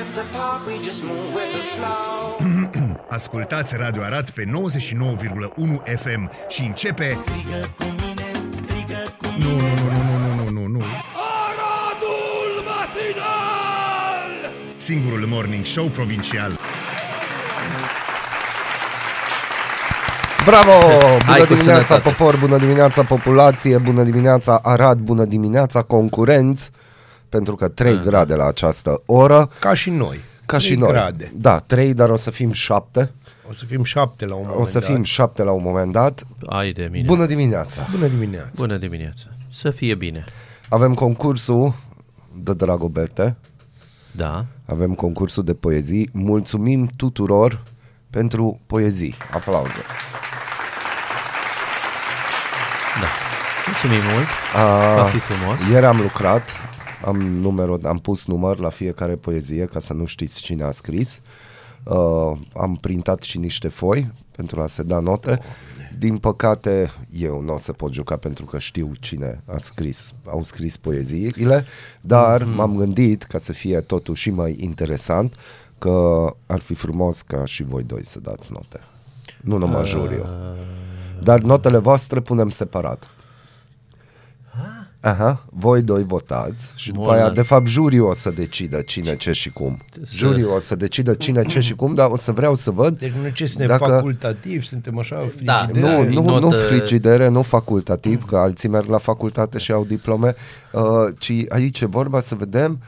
[3.08, 4.50] Ascultați Radio Arat pe 99,1
[5.96, 7.18] FM și începe...
[7.24, 9.62] Strigă cu mine, strigă cu Nu, nu, nu,
[10.02, 10.82] nu, nu, nu, nu, nu.
[11.44, 14.30] Aradul matinal!
[14.76, 16.58] Singurul morning show provincial.
[20.44, 20.70] Bravo!
[20.80, 22.00] Bună Hai cu dimineața sănătate.
[22.00, 26.70] popor, bună dimineața populație, bună dimineața Arad, bună dimineața concurenți,
[27.30, 30.20] pentru că 3 grade la această oră, Ca și noi.
[30.46, 30.90] ca și Trei noi.
[30.90, 31.32] grade.
[31.36, 33.12] Da, 3, dar o să fim 7,
[33.48, 35.04] O să fim șapte la un moment o să fim dat.
[35.04, 36.22] 7 la un moment dat.
[36.46, 37.04] Ai de mine.
[37.06, 37.86] Bună dimineața!
[37.90, 38.50] Bună dimineața.
[38.54, 39.24] Bună dimineața.
[39.48, 40.24] Să fie bine.
[40.68, 41.74] Avem concursul
[42.34, 43.36] de Dragobete,
[44.12, 44.44] Da.
[44.66, 46.08] avem concursul de poezii.
[46.12, 47.62] Mulțumim tuturor
[48.10, 49.16] pentru poezii.
[49.34, 49.82] Aplauze!
[53.00, 53.06] Da.
[53.66, 54.26] Mulțumim mult.
[54.56, 55.58] A, Va fi frumos.
[55.70, 56.42] Ieri am lucrat,
[57.04, 61.20] am, numero, am pus număr la fiecare poezie ca să nu știți cine a scris.
[61.84, 65.40] Uh, am printat și niște foi pentru a se da note.
[65.98, 70.44] Din păcate, eu nu o să pot juca pentru că știu cine a scris, au
[70.44, 71.64] scris poeziile,
[72.00, 72.54] dar mm-hmm.
[72.54, 75.34] m-am gândit ca să fie totuși și mai interesant
[75.78, 78.80] că ar fi frumos ca și voi doi să dați note.
[79.40, 80.26] Nu numai juriu.
[81.22, 83.08] Dar notele voastre punem separat.
[85.02, 88.80] Aha, voi doi votați și după Bun, aia, dar- de fapt, juriul o să decidă
[88.80, 89.78] cine, ce și cum.
[89.92, 92.98] Să- Juriul o să decidă cine, ce și cum, dar o să vreau să văd
[92.98, 95.58] Deci nu ce suntem Dacă- facultativ, suntem așa Da.
[95.66, 95.80] frigideri.
[95.86, 99.84] nu, e nu, notă- nu frigidere, nu facultativ, că alții merg la facultate și au
[99.84, 100.34] diplome,
[100.72, 100.82] uh,
[101.18, 102.78] ci aici e vorba să vedem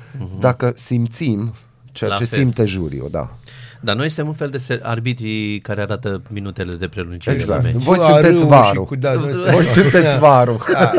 [0.41, 1.55] dacă simțim
[1.93, 2.39] ceea La ce fel.
[2.39, 3.37] simte juriul, da.
[3.85, 7.35] Dar noi suntem un fel de se- arbitrii care arată minutele de prelungire.
[7.35, 7.63] Exact.
[7.63, 7.83] la meci.
[7.83, 8.83] Voi Cu sunteți arâul varul.
[8.83, 10.61] și Cu, da, noi suntem- Voi sunteți varul.
[10.73, 10.91] Da,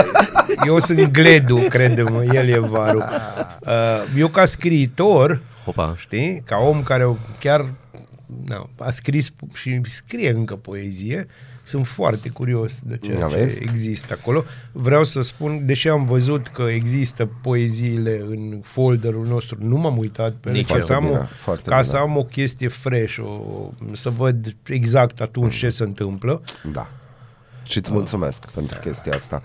[0.66, 3.04] eu sunt gledu, crede-mă, el e varul.
[3.60, 3.70] Uh,
[4.18, 5.96] eu ca scriitor, Hopa.
[5.98, 7.66] știi, ca om care chiar
[8.46, 11.26] na, a scris și scrie încă poezie,
[11.64, 13.60] sunt foarte curios de ceea Da, ce vezi?
[13.60, 14.44] există acolo.
[14.72, 20.34] Vreau să spun, deși am văzut că există poeziile în folderul nostru, nu m-am uitat
[20.34, 20.82] pe ele, Nici ca, eu.
[20.84, 21.88] să am, o, Bine, foarte ca bine.
[21.88, 26.42] să am o chestie fresh, o, să văd exact atunci ce se întâmplă.
[26.72, 26.90] Da.
[27.64, 29.42] Și îți mulțumesc pentru chestia asta.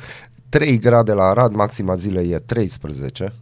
[0.48, 3.32] 3 grade la Arad, maxima zilei e 13.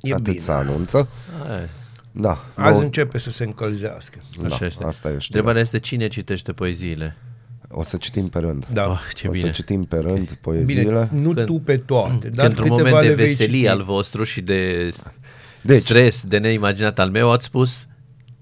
[0.00, 0.38] E Atât bine.
[0.38, 1.08] se anunță.
[1.48, 1.68] Hai,
[2.12, 2.44] Da.
[2.54, 4.18] Azi nou- începe să se încălzească.
[4.44, 4.84] Așa da, este.
[4.84, 5.18] Asta e știrea.
[5.28, 7.16] Întrebarea este cine citește poeziile.
[7.70, 8.66] O să citim pe rând.
[8.72, 8.88] Da.
[8.88, 9.44] Oh, ce o bine.
[9.44, 10.82] să citim pe rând poeziile.
[10.82, 13.56] Bine, nu Când- tu pe toate, Că dar într-un câteva moment de le vei veselie
[13.58, 13.68] citi.
[13.68, 14.90] al vostru și de
[15.60, 17.86] Deci- stres, de neimaginat al meu, ați spus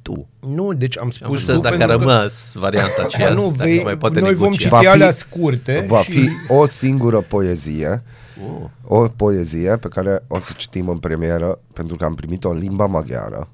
[0.02, 0.28] tu.
[0.40, 3.34] Nu, deci am Am spus spus tu dacă a pentru că- rămas varianta aceea, Ba
[3.34, 4.58] nu, dacă vei, se mai poate noi vom negocia.
[4.62, 8.02] citi Va fi- alea scurte Va și fi o singură poezie,
[8.48, 8.68] Oh.
[8.82, 12.86] o poezie pe care o să citim în premieră pentru că am primit-o în limba
[12.86, 13.48] maghiară.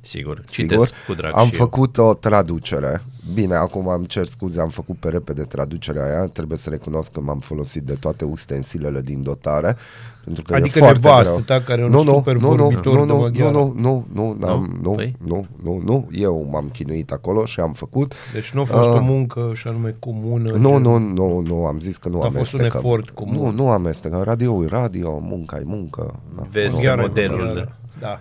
[0.00, 1.58] Sigur, Sigur, citesc cu drag am și eu.
[1.58, 3.02] făcut o traducere.
[3.34, 6.26] Bine, acum am cer scuze, am făcut pe repede traducerea aia.
[6.26, 9.76] Trebuie să recunosc că m-am folosit de toate ustensilele din dotare.
[10.24, 11.58] Pentru că Adică e foarte nevastă greu.
[11.58, 13.50] ta, care e un nu, nu, super nu, nu, vorbitor nu, de nu, maghiară.
[13.50, 14.90] nu, nu, nu, nu, n-am, Nu?
[14.90, 15.16] nu, Păi?
[15.24, 18.14] nu, nu, nu, eu m-am chinuit acolo și am făcut.
[18.32, 20.50] Deci nu a fost Uh, o muncă și anume comună.
[20.50, 22.80] Nu, gen- nu, nu, nu, am zis că nu A fost un amestecăm.
[22.80, 23.36] efort comun.
[23.36, 24.22] Nu, nu amestecăm.
[24.22, 26.14] Radio e radio, munca e muncă.
[26.36, 26.42] Da.
[26.50, 27.36] Vezi că Maghiară, modelul...
[27.38, 28.20] maghiară, Da.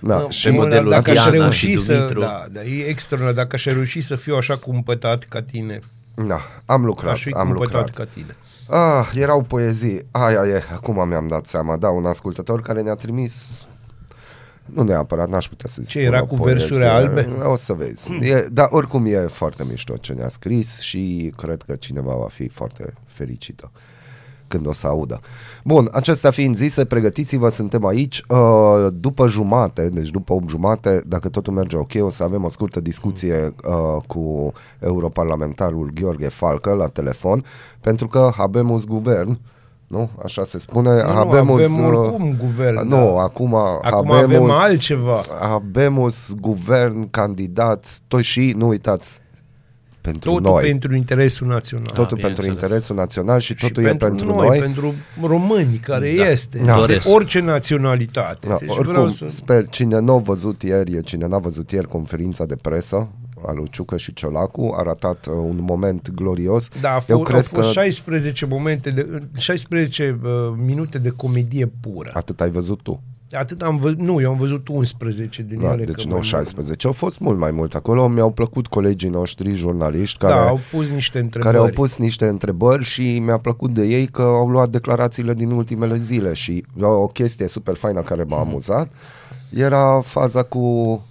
[0.00, 2.20] Da, Mă, și pe modelul dacă aș Diana reuși și să, Dumitru.
[2.20, 3.34] da, da, e extraordinar.
[3.34, 5.80] Dacă aș reuși să fiu așa cumpătat ca tine,
[6.14, 8.06] da, am lucrat, aș fi am cumpătat lucrat.
[8.06, 8.36] ca tine.
[8.68, 10.06] Ah, erau poezii.
[10.10, 11.76] Aia e, acum mi-am dat seama.
[11.76, 13.44] Da, un ascultător care ne-a trimis
[14.64, 15.90] nu neapărat, n-aș putea să zic.
[15.90, 16.58] Ce, era o cu poezie.
[16.58, 17.28] versuri albe?
[17.42, 18.14] O să vezi.
[18.20, 22.48] E, dar oricum e foarte mișto ce ne-a scris și cred că cineva va fi
[22.48, 23.70] foarte fericită
[24.48, 25.20] când o să audă.
[25.64, 28.22] Bun, acestea fiind zise, pregătiți-vă, suntem aici.
[28.28, 32.48] Uh, după jumate, deci după 8 jumate, dacă totul merge ok, o să avem o
[32.48, 37.44] scurtă discuție uh, cu europarlamentarul Gheorghe Falcă la telefon,
[37.80, 39.38] pentru că habemus guvern,
[39.86, 40.08] nu?
[40.24, 40.90] Așa se spune.
[40.90, 43.22] Nu, nu, habemus, avem uh, oricum guvern, Nu, da.
[43.22, 45.20] acum, Acum habemus, avem altceva.
[45.40, 49.20] Habemus guvern, candidați, toți și, nu uitați,
[50.10, 50.62] pentru Totul noi.
[50.62, 51.86] pentru interesul național.
[51.86, 52.52] totul pentru bineînțeles.
[52.62, 54.58] interesul național și și totul e pentru noi, noi.
[54.58, 56.28] pentru români, care Da.
[56.30, 56.58] este.
[56.58, 56.64] Da.
[56.74, 57.08] De Doresc.
[57.08, 58.48] orice naționalitate.
[58.48, 59.26] Da, Deci oricum, vreau să...
[59.28, 63.08] sper, cine nu a văzut ieri, cine n-a văzut ieri conferința de presă
[63.46, 66.68] a lui Ciucă și Ciolacu, a ratat uh, un moment glorios.
[66.80, 70.30] Da, a Eu fost, au cred fost că 16 momente de 16 uh,
[70.66, 72.10] minute de comedie pură.
[72.14, 73.02] atât ai văzut tu.
[73.30, 75.84] Atât am văzut, nu, eu am văzut 11 din Da, ele.
[75.84, 76.86] deci că nu mai 16.
[76.86, 78.08] Au fost mult mai mult acolo.
[78.08, 80.34] Mi-au plăcut colegii noștri, jurnaliști, mult.
[80.34, 81.54] care, Da, au pus niște întrebări.
[81.54, 85.50] care au pus niște întrebări și mi-a plăcut de ei că au luat declarațiile din
[85.50, 88.90] ultimele zile și o chestie super faină care m-a amuzat
[89.50, 91.02] era faza cu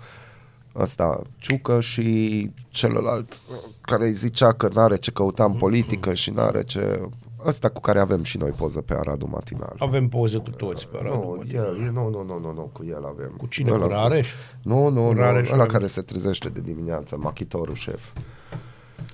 [0.75, 6.29] ăsta Ciucă și celălalt uh, care îi zicea că n-are ce căuta în politică și
[6.31, 7.01] n-are ce...
[7.47, 9.75] Ăsta cu care avem și noi poză pe Aradul Matinal.
[9.79, 11.65] Avem poză cu toți pe Radu Nu, Matinal.
[11.65, 13.33] el, nu, nu, nu, nu, nu, cu el avem.
[13.37, 13.71] Cu cine?
[13.71, 14.29] Ăla- Cu Rareș?
[14.61, 15.73] Nu, nu, Cu nu, Rareș ăla avem.
[15.73, 18.03] care se trezește de dimineață, machitorul șef.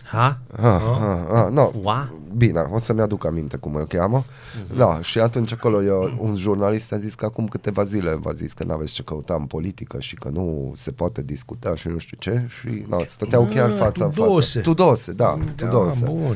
[0.04, 0.38] Ha?
[0.58, 1.72] Ah, ah, ah, no.
[1.84, 2.10] Ua?
[2.38, 4.24] Bine, o să-mi aduc aminte cum îl cheamă.
[4.68, 4.78] Mhm.
[4.78, 8.54] Da, și atunci acolo eu, un jurnalist a zis că acum câteva zile v-a zis
[8.54, 12.18] că n-aveți ce căuta în politică și că nu se poate discuta și nu știu
[12.20, 14.60] ce și na, stăteau chiar Ah, fața în Tudose.
[14.60, 14.70] față.
[14.70, 16.06] Tudose, da, Da, Tudose.
[16.06, 16.36] bun.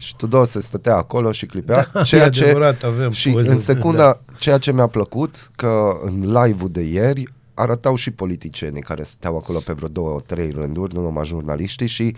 [0.00, 1.88] Și Tudose stătea acolo și clipea.
[1.92, 4.34] Da, ceea e ce, adevărat, avem și poză, în secunda, da.
[4.38, 9.58] ceea ce mi-a plăcut, că în live-ul de ieri arătau și politicienii care stăteau acolo
[9.58, 12.16] pe vreo două, trei rânduri, nu numai jurnaliștii și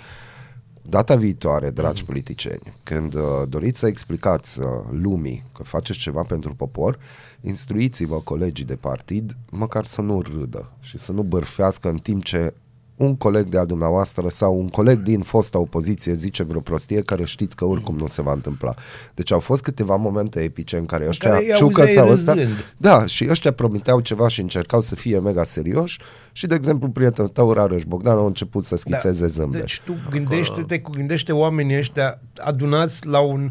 [0.82, 6.54] data viitoare, dragi politicieni, când uh, doriți să explicați uh, lumii că faceți ceva pentru
[6.54, 6.98] popor,
[7.40, 12.54] instruiți-vă colegii de partid, măcar să nu râdă și să nu bărfească în timp ce
[13.02, 17.24] un coleg de a dumneavoastră sau un coleg din fosta opoziție zice vreo prostie care
[17.24, 18.74] știți că oricum nu se va întâmpla.
[19.14, 22.32] Deci au fost câteva momente epice în care ăștia, care îi Ciucă auzeai sau ăsta,
[22.32, 22.74] râzând.
[22.76, 26.00] da, și ăștia promiteau ceva și încercau să fie mega serioși
[26.32, 29.60] și, de exemplu, prietenul tău, Rareș Bogdan, au început să schițeze zâmbet.
[29.60, 33.50] Deci tu gândește-te, cu gândește oamenii ăștia adunați la un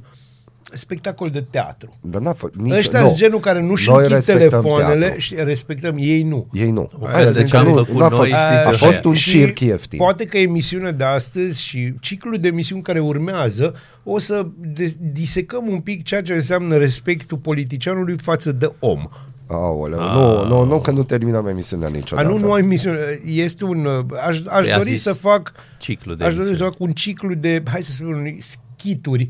[0.73, 1.89] spectacol de teatru.
[2.01, 3.05] Dar n-a fă, nici, Ăștia nu.
[3.05, 5.19] sunt genul care nu-și Noi închid respectăm telefoanele teatru.
[5.19, 6.47] și respectăm, ei nu.
[6.53, 6.89] Ei nu.
[7.05, 8.85] fel Aia de zic ce că am nu, făcut n-a noi, fost, știți a așa.
[8.85, 9.97] fost un Și circ ieftin.
[9.97, 15.67] Poate că emisiunea de astăzi și ciclul de emisiuni care urmează o să de- disecăm
[15.67, 19.01] un pic ceea ce înseamnă respectul politicianului față de om.
[19.47, 22.27] Aoleu, nu, nu, nu, că nu terminăm emisiunea A, niciodată.
[22.27, 22.97] nu, nu ai emisiune.
[23.25, 23.85] Este un...
[23.85, 25.51] uh, Aș, aș Păi a dori zis să fac...
[25.79, 26.71] ciclu de Aș dori să emisiuni.
[26.71, 29.27] fac un ciclu de, hai să spunem, schituri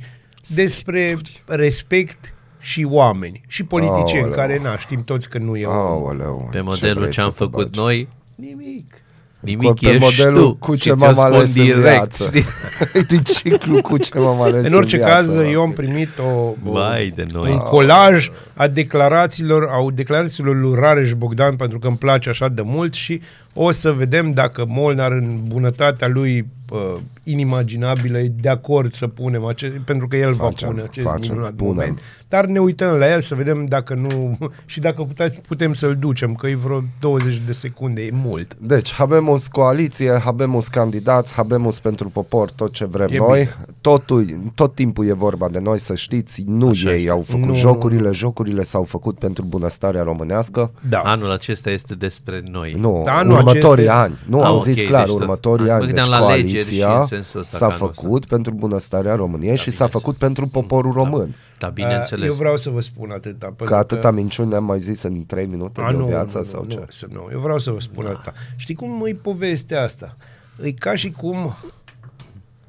[0.47, 4.37] despre respect și oameni și politicieni, Aoleu.
[4.37, 5.73] care, na, știm toți că nu e om.
[5.73, 7.79] Aoleu, Pe ce modelul vrei ce am să te făcut bagi?
[7.79, 8.93] noi, Nimic.
[9.39, 10.55] nimic pe ești modelul tu.
[10.55, 12.23] cu Și ce ți-o m-am spun ales în direct, viață.
[12.23, 12.43] știi?
[13.09, 15.43] Din ciclu cu ce m-am ales În orice viață, caz, mă.
[15.43, 17.51] eu am primit o, o, Vai de noi.
[17.51, 22.61] un colaj a declarațiilor, au declarațiilor lui Rareș Bogdan, pentru că îmi place așa de
[22.61, 23.21] mult și
[23.53, 29.45] o să vedem dacă Molnar în bunătatea lui uh, inimaginabilă e de acord să punem
[29.45, 31.73] acest, pentru că el Facem, va pune acest facem, minunat punem.
[31.73, 31.99] moment.
[32.27, 36.33] Dar ne uităm la el să vedem dacă nu și dacă puteți, putem să-l ducem,
[36.35, 38.55] că e vreo 20 de secunde, e mult.
[38.59, 43.39] Deci, habemus coaliție, habemus candidați, habemus pentru popor, tot ce vrem E noi.
[43.39, 43.55] bine.
[43.81, 44.25] Totul,
[44.55, 47.09] tot timpul e vorba de noi, să știți, nu Așa ei este.
[47.09, 48.13] au făcut Nu, jocurile, nu.
[48.13, 50.71] jocurile s-au făcut pentru bunăstarea românească.
[50.89, 50.99] Da.
[50.99, 52.75] Anul acesta este despre noi.
[52.79, 54.17] Nu, Da, anul următorii acesta ani.
[54.27, 55.85] Nu, Ah, am ok, zis clar, deci tot- următorii mă ani.
[55.85, 58.01] gândeam Deci la alegeri și coaliția în sensul ăsta s-a că anul ăsta.
[58.01, 59.91] făcut pentru bunăstarea României și s-a bineînțeles.
[59.91, 61.35] făcut pentru poporul român.
[61.59, 62.27] Da, Uh, bineînțeles.
[62.27, 63.45] Eu vreau să vă spun atâta.
[63.45, 66.37] pentru Că atâta minciuni ne-am mai zis în 3 minute A, de o nu, viață
[66.37, 66.77] nu, sau nu, ce?
[66.77, 68.11] Nu, să nu, eu vreau să vă spun da.
[68.11, 68.33] asta.
[68.55, 70.15] Știi cum e povestea asta?
[70.63, 71.55] E ca și cum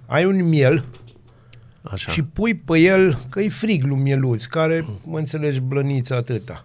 [0.07, 0.85] ai un miel
[1.83, 2.13] Așa.
[2.13, 6.65] și pui pe el, că e frig lui mieluț, care, mă înțelegi, blăniță atâta.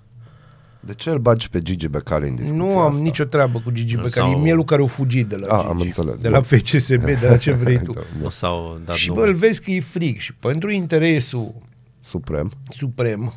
[0.87, 3.01] De ce îl bagi pe Gigi Becali în discuția Nu am asta?
[3.01, 5.69] nicio treabă cu Gigi Becali, Sau- e mielul care a fugit de la A, Gigi.
[5.69, 6.31] am înțeles, De bun.
[6.31, 7.91] la FCSB, de la ce vrei tu.
[7.97, 9.21] Da, Nu s-au dat și nume.
[9.21, 11.53] bă, îl vezi că e frig și pentru interesul
[11.99, 12.51] Suprem.
[12.69, 13.33] suprem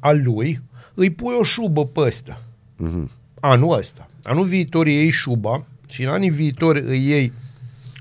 [0.00, 0.60] al lui,
[0.94, 2.42] îi pui o șubă pe ăsta.
[2.76, 3.10] Mhm.
[3.40, 4.08] Anul ăsta.
[4.22, 7.32] Anul viitor îi iei șuba și în anii viitori îi iei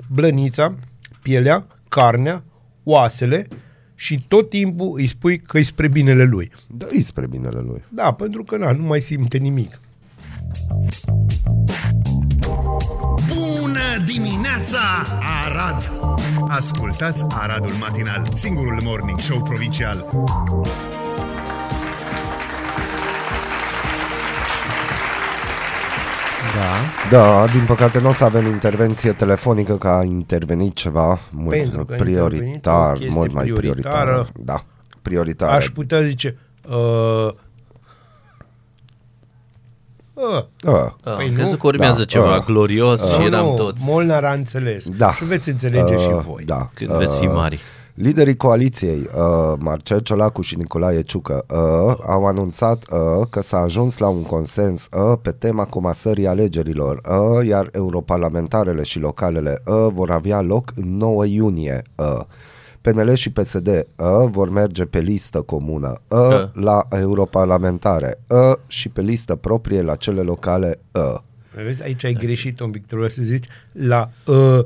[0.07, 0.75] blănița,
[1.21, 2.43] pielea, carnea,
[2.83, 3.47] oasele
[3.95, 6.51] și tot timpul îi spui că e spre binele lui.
[6.67, 7.83] Da, e spre binele lui.
[7.89, 9.79] Da, pentru că na, nu mai simte nimic.
[13.27, 14.79] Bună dimineața,
[15.45, 15.91] Arad!
[16.47, 20.05] Ascultați Aradul Matinal, singurul morning show provincial.
[26.55, 27.17] Da.
[27.17, 31.85] Da, din păcate nu o să avem intervenție telefonică, că a intervenit ceva mult Pentru
[31.85, 33.91] că a prioritar, intervenit o chestie mult mai prioritar.
[33.91, 34.27] prioritară.
[34.39, 34.63] Da,
[35.01, 35.49] prioritar.
[35.49, 36.37] Aș putea zice...
[36.69, 37.31] Uh,
[40.13, 40.71] uh, Uh,
[41.03, 41.35] Ah, Păi Am nu?
[41.35, 42.05] crezut că urmează Da.
[42.05, 42.43] ceva Ah.
[42.45, 44.89] glorios și nu, eram nu, toți Molnar a înțeles.
[44.89, 45.11] Da.
[45.13, 46.43] Și veți înțelege Uh, și voi.
[46.45, 46.69] Da.
[46.73, 47.59] când veți fi mari.
[47.95, 53.97] Liderii coaliției, uh, Marcel Ciolacu și Nicolae Ciucă, uh, au anunțat uh, că s-a ajuns
[53.97, 60.11] la un consens uh, pe tema comasării alegerilor, uh, iar europarlamentarele și localele uh, vor
[60.11, 61.81] avea loc în 9 iunie.
[61.95, 62.21] Uh.
[62.81, 63.83] PNL și PSD uh,
[64.29, 66.49] vor merge pe listă comună uh, Uh.
[66.53, 71.15] la europarlamentare uh, și pe listă proprie la cele locale uh.
[71.63, 74.59] Vezi, aici ai greșit un pic, trebuie să zici la uh,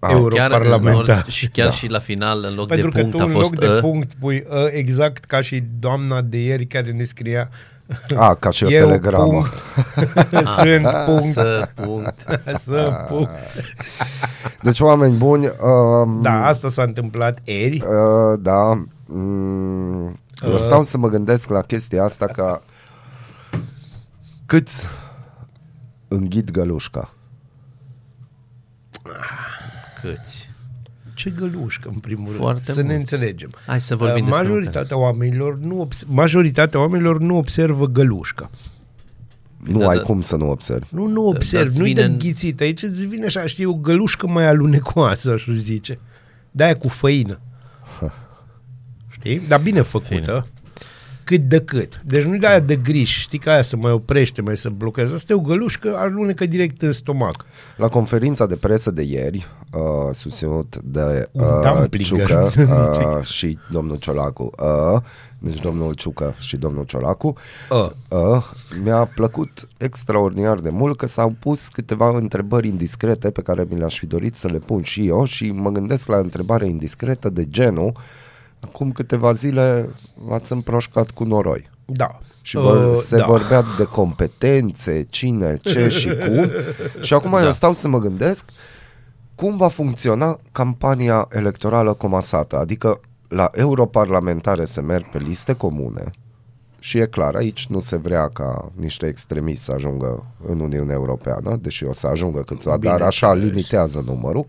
[0.00, 1.16] Ah, Chiar, în europarlamentar.
[1.16, 1.72] orice- și chiar da.
[1.72, 3.66] și la final, în loc Pentru de că punct, tu a în fost loc de
[3.76, 3.80] ă.
[3.80, 7.48] punct pui uh, exact ca și doamna de ieri care ne scria
[8.16, 9.24] A, ca și o Eu, telegramă.
[9.24, 9.52] punct.
[10.58, 11.22] Sunt punct.
[11.32, 12.14] Să punct.
[12.62, 13.30] Să punct.
[14.62, 17.80] Deci, oameni buni, um, Da, asta s-a întâmplat ieri.
[17.82, 18.84] Uh, da.
[19.06, 20.58] Mm, eu Uh.
[20.58, 22.60] stau să mă gândesc la chestia asta că
[24.46, 24.86] câți
[26.08, 27.12] înghit gălușca?
[30.00, 30.48] Câți?
[31.14, 32.38] Ce gălușcă, în primul rând.
[32.38, 32.98] Foarte să ne mult.
[32.98, 33.50] înțelegem.
[33.66, 38.50] Hai să vorbim Uh, despre majoritatea oamenilor nu obs- majoritatea oamenilor nu observă gălușca.
[39.56, 40.02] Nu Da, ai da.
[40.02, 40.86] cum să nu observi.
[40.90, 42.60] Nu, nu observ, îți nu-i vine de în- ghițit.
[42.60, 45.98] Aici îți vine așa, știi, o gălușcă mai alunecoasă, aș zice.
[46.50, 47.40] De-aia cu făină.
[49.10, 49.40] Știi?
[49.48, 50.46] Dar bine făcută.
[51.28, 52.00] Cât de cât.
[52.04, 53.18] Deci nu-i de aia de griș.
[53.20, 55.14] Știi că aia se mai oprește, mai se blochează.
[55.14, 57.44] Asta e o gălușcă, alunecă direct în stomac.
[57.76, 62.26] La conferința de presă de ieri, uh, susținut de Un uh, dumplinger.
[62.26, 62.50] Ciucă
[63.18, 64.50] uh, și domnul Ciolacu,
[64.94, 65.00] uh,
[65.38, 67.36] deci domnul Ciucă și domnul Ciolacu,
[67.70, 67.88] Uh.
[68.08, 68.44] uh,
[68.82, 73.98] mi-a plăcut extraordinar de mult că s-au pus câteva întrebări indiscrete pe care mi le-aș
[73.98, 77.92] fi dorit să le pun și eu și mă gândesc la întrebare indiscretă de genul
[78.60, 81.70] Acum câteva zile v-ați împroșcat cu noroi.
[81.84, 82.18] Da.
[82.42, 83.26] Și vor, Uh, se da.
[83.26, 86.50] vorbea de competențe, cine, ce și cum.
[87.00, 87.44] Și acum da.
[87.44, 88.44] eu stau să mă gândesc
[89.34, 92.58] cum va funcționa campania electorală comasată.
[92.58, 96.10] Adică la europarlamentare se merg pe liste comune
[96.78, 101.58] și e clar, aici nu se vrea ca niște extremiști să ajungă în Uniunea Europeană,
[101.62, 103.54] deși o să ajungă câțiva, dar așa Bineînțeles.
[103.54, 104.46] limitează numărul.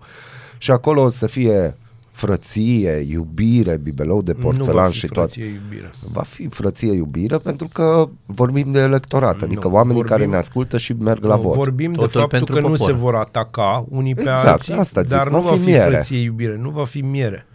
[0.58, 1.78] Și acolo o să fie
[2.20, 5.32] frăție, iubire, bibelou de Nu va porțelan fi și toate.
[5.32, 5.90] frăție, iubire.
[6.12, 10.36] Va fi frăție iubire pentru că vorbim de electorat, adică Nu, oamenii vorbim- care ne
[10.36, 11.56] ascultă și merg la Nu, vot.
[11.56, 12.86] Vorbim de Totul faptul pentru că nu popor.
[12.86, 15.62] se vor ataca unii pe Exact, alții, asta zic, dar nu nu va va fi
[15.62, 15.90] fi miere.
[15.96, 17.46] frăție iubire, nu va fi miere.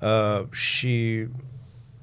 [0.00, 1.26] Uh, și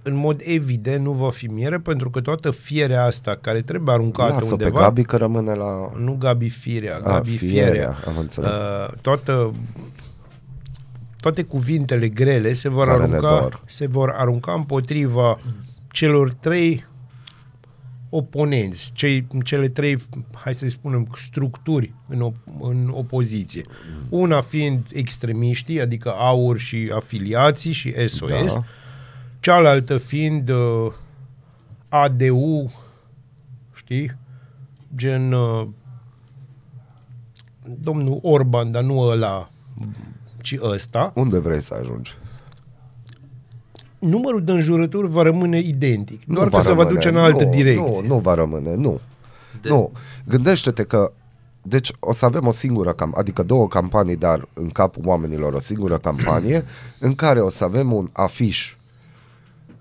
[0.03, 4.34] în mod evident nu va fi miere pentru că toată fierea asta care trebuie aruncată
[4.34, 5.91] Lasă pe undeva, Gabi că rămâne la...
[5.98, 8.50] nu Gabi firea, A, Gabi fierea, fierea, am înțeles.
[8.50, 9.51] uh, toată
[11.21, 13.63] toate cuvintele grele se vor, Care ne arunca, dor.
[13.67, 15.39] se vor arunca împotriva
[15.91, 16.85] celor trei
[18.09, 19.97] oponenți, cei, cele trei,
[20.33, 23.61] hai să spunem, structuri în, op- în opoziție.
[24.09, 28.63] Una fiind extremiștii, adică AUR și afiliații și SOS, Da.
[29.39, 30.91] cealaltă fiind uh,
[31.89, 32.71] ADU,
[33.75, 34.11] știi,
[34.95, 35.67] gen uh,
[37.79, 39.49] domnul Orban, dar nu ăla,
[40.41, 42.17] ci ăsta, Unde vrei să ajungi?
[44.00, 46.95] numărul de înjurături va rămâne identic, Nu doar va că se va rămâne.
[46.95, 48.01] duce în altă nu, direcție.
[48.01, 49.00] Nu, nu va rămâne, nu.
[49.62, 49.91] De- Nu.
[50.27, 51.12] Gândește-te că
[51.62, 55.60] deci o să avem o singură cam, adică două campanii, dar în capul oamenilor o
[55.60, 56.65] singură campanie
[57.00, 58.75] în care o să avem un afiș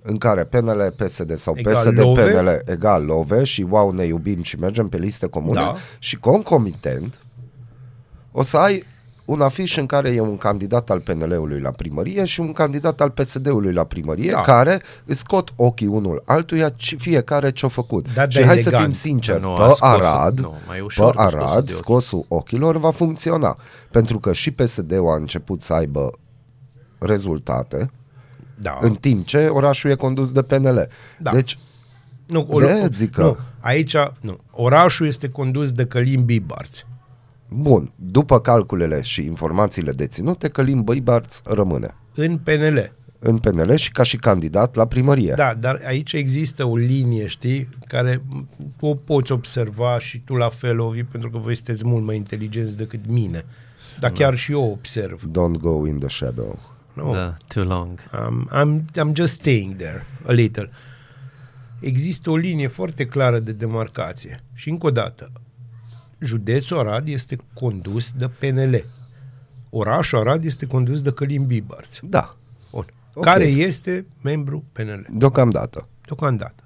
[0.03, 2.23] în care PNL, PSD sau Egal PSD, love.
[2.31, 5.75] PNL egal love și wow ne iubim și mergem pe liste comune Da.
[5.99, 7.19] și concomitent
[8.33, 8.85] o să ai
[9.25, 13.11] un afiș în care e un candidat al PNL-ului la primărie și un candidat al
[13.11, 14.41] PSD-ului la primărie Da.
[14.41, 18.15] care îți scot ochii unul altuia ci- fiecare ce-a făcut.
[18.15, 18.85] Da, și da, hai să elegant.
[18.85, 21.73] fim sinceri, Nu, pe a scos-o- Arad, nu, mai pe ușor de scosul Arad de
[21.73, 21.79] ochi.
[21.79, 23.57] scosul ochilor va funcționa.
[23.91, 26.11] Pentru că și PSD-ul a început să aibă
[26.99, 27.91] rezultate,
[28.59, 28.79] Da.
[28.81, 30.89] în timp ce orașul e condus de PNL.
[31.19, 31.31] Da.
[31.31, 31.59] Deci,
[32.27, 34.39] Nu, De-aia zic că- nu, aici, nu.
[34.51, 36.87] Orașul este condus de Călim Bibarți.
[37.53, 42.93] Bun, după calculele și informațiile deținute, Călim Băibarț rămâne În PNL.
[43.19, 45.33] în PNL și ca și candidat la primărie.
[45.37, 48.23] Da, dar aici există o linie, știi, care
[48.81, 52.77] o poți observa și tu la fel, Ovi, pentru că voi sunteți mult mai inteligenți
[52.77, 53.45] decât mine.
[54.01, 55.23] Dar chiar și eu observ.
[55.29, 56.59] Don't go in the shadow.
[56.93, 57.13] Nu?
[57.15, 58.01] Da, too long.
[58.01, 60.71] I'm, I'm, I'm just staying there a little.
[61.81, 64.41] Există o linie foarte clară de demarcație.
[64.55, 65.33] Și încă o dată,
[66.21, 68.85] județul Arad este condus de PNL.
[69.71, 72.01] Orașul Arad este condus de Călim Bibarți.
[72.05, 72.37] Da,
[72.73, 72.85] Bun.
[73.15, 73.25] Ok.
[73.25, 75.07] Care este membru PNL.
[75.11, 75.89] deocamdată.
[76.07, 76.63] Deocamdată.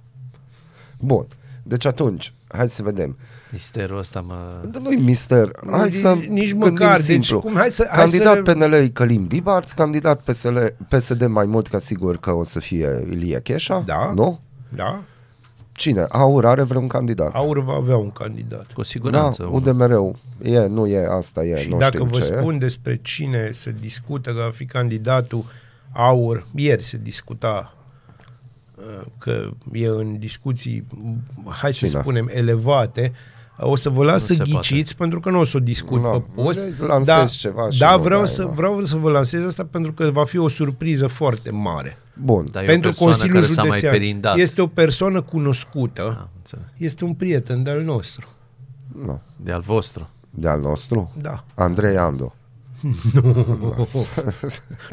[1.01, 1.27] Bun,
[1.63, 3.17] deci atunci, hai să vedem.
[3.53, 4.61] Misterul ăsta mă...
[4.71, 7.41] Dar nu-i mister, hai nici- să nici gândim măcar, deci simplu.
[7.41, 10.57] cum- hai să- hai candidat să- PNL e Călim Bibarț, candidat PSL,
[10.89, 14.13] PSD mai mult ca sigur că o să fie Ilie Cheșa, Da.
[14.15, 14.41] nu?
[14.69, 15.03] Da?
[15.77, 16.05] Cine?
[16.09, 17.35] Aur are vreun candidat?
[17.35, 18.73] Aur va avea un candidat.
[18.73, 19.43] Cu siguranță.
[19.43, 19.69] Da, unul.
[19.69, 20.17] UDMR-ul.
[20.43, 22.59] E, nu e, asta e, Și nu dacă știm vă ce spun e.
[22.59, 25.45] despre cine se discută că va fi candidatul
[25.93, 27.75] Aur, ieri se discuta
[28.75, 30.87] uh, că e în discuții,
[31.49, 32.01] hai să Cine?
[32.01, 33.13] spunem, elevate,
[33.59, 36.03] o să vă las Nu să se ghiciți pentru că nu o să o discut
[36.03, 36.65] Nu, pe post.
[36.79, 38.49] lansezi ceva și da nu vreau, dai, să, da.
[38.49, 41.99] vreau să vă lansez asta pentru că va fi o surpriză foarte mare.
[42.23, 42.47] Bun.
[42.51, 43.93] Dar e pentru o persoană Consiliul care s-a mai Județean.
[43.93, 44.37] perindat.
[44.37, 46.65] Este o persoană cunoscută, Ah, înțeleg.
[46.77, 48.29] este un prieten de-al nostru.
[49.05, 49.21] Nu.
[49.37, 50.09] De al vostru.
[50.31, 51.13] De al nostru?
[51.21, 51.45] Da.
[51.55, 52.35] Andrei Ando.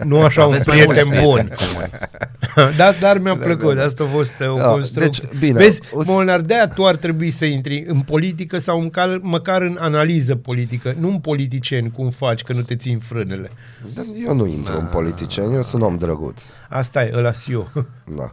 [0.03, 1.51] Nu așa un Aveți mai mulți prieten bun.
[1.55, 1.91] prieteni.
[2.77, 3.77] da, dar mi-a plăcut.
[3.77, 5.27] Asta a fost uh, o Da, construcție.
[5.31, 8.81] deci, bine, Vezi, o să- Molnar, de-aia tu ar trebui să intri în politică sau
[8.81, 13.51] măcar, măcar în analiză politică, nu în politicieni, cum faci, că nu te țin frânele.
[13.93, 16.41] Dar Eu nu intru în politicieni, eu sunt om drăguț.
[16.69, 17.69] Asta e, ăla eu.
[18.17, 18.31] Da.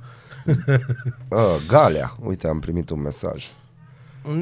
[1.29, 1.39] uh,
[1.69, 3.47] Galea, uite, am primit un mesaj.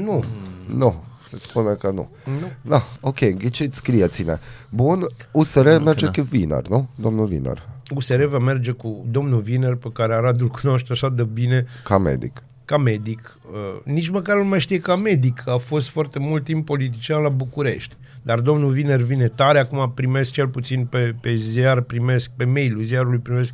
[0.05, 0.25] nu.
[0.67, 2.11] Nu, se spune că nu.
[2.41, 2.51] Nu.
[2.61, 4.39] Da, ok, ghiciți, scrieți-ne.
[4.71, 6.89] Bun, USR merge cu Viner, nu?
[6.95, 11.67] Domnul Viner, USR va merge cu domnul Viner, pe care Aradul cunoaște așa de bine,
[11.85, 12.43] ca medic.
[12.65, 13.39] ca medic.
[13.53, 17.29] Uh, nici măcar nu mai știe ca medic, a fost foarte mult timp politician la
[17.29, 17.95] București.
[18.23, 22.83] Dar domnul Viner vine tare, acum primesc cel puțin pe, pe ziar, primesc pe mail-ul
[22.83, 23.53] ziarului, primesc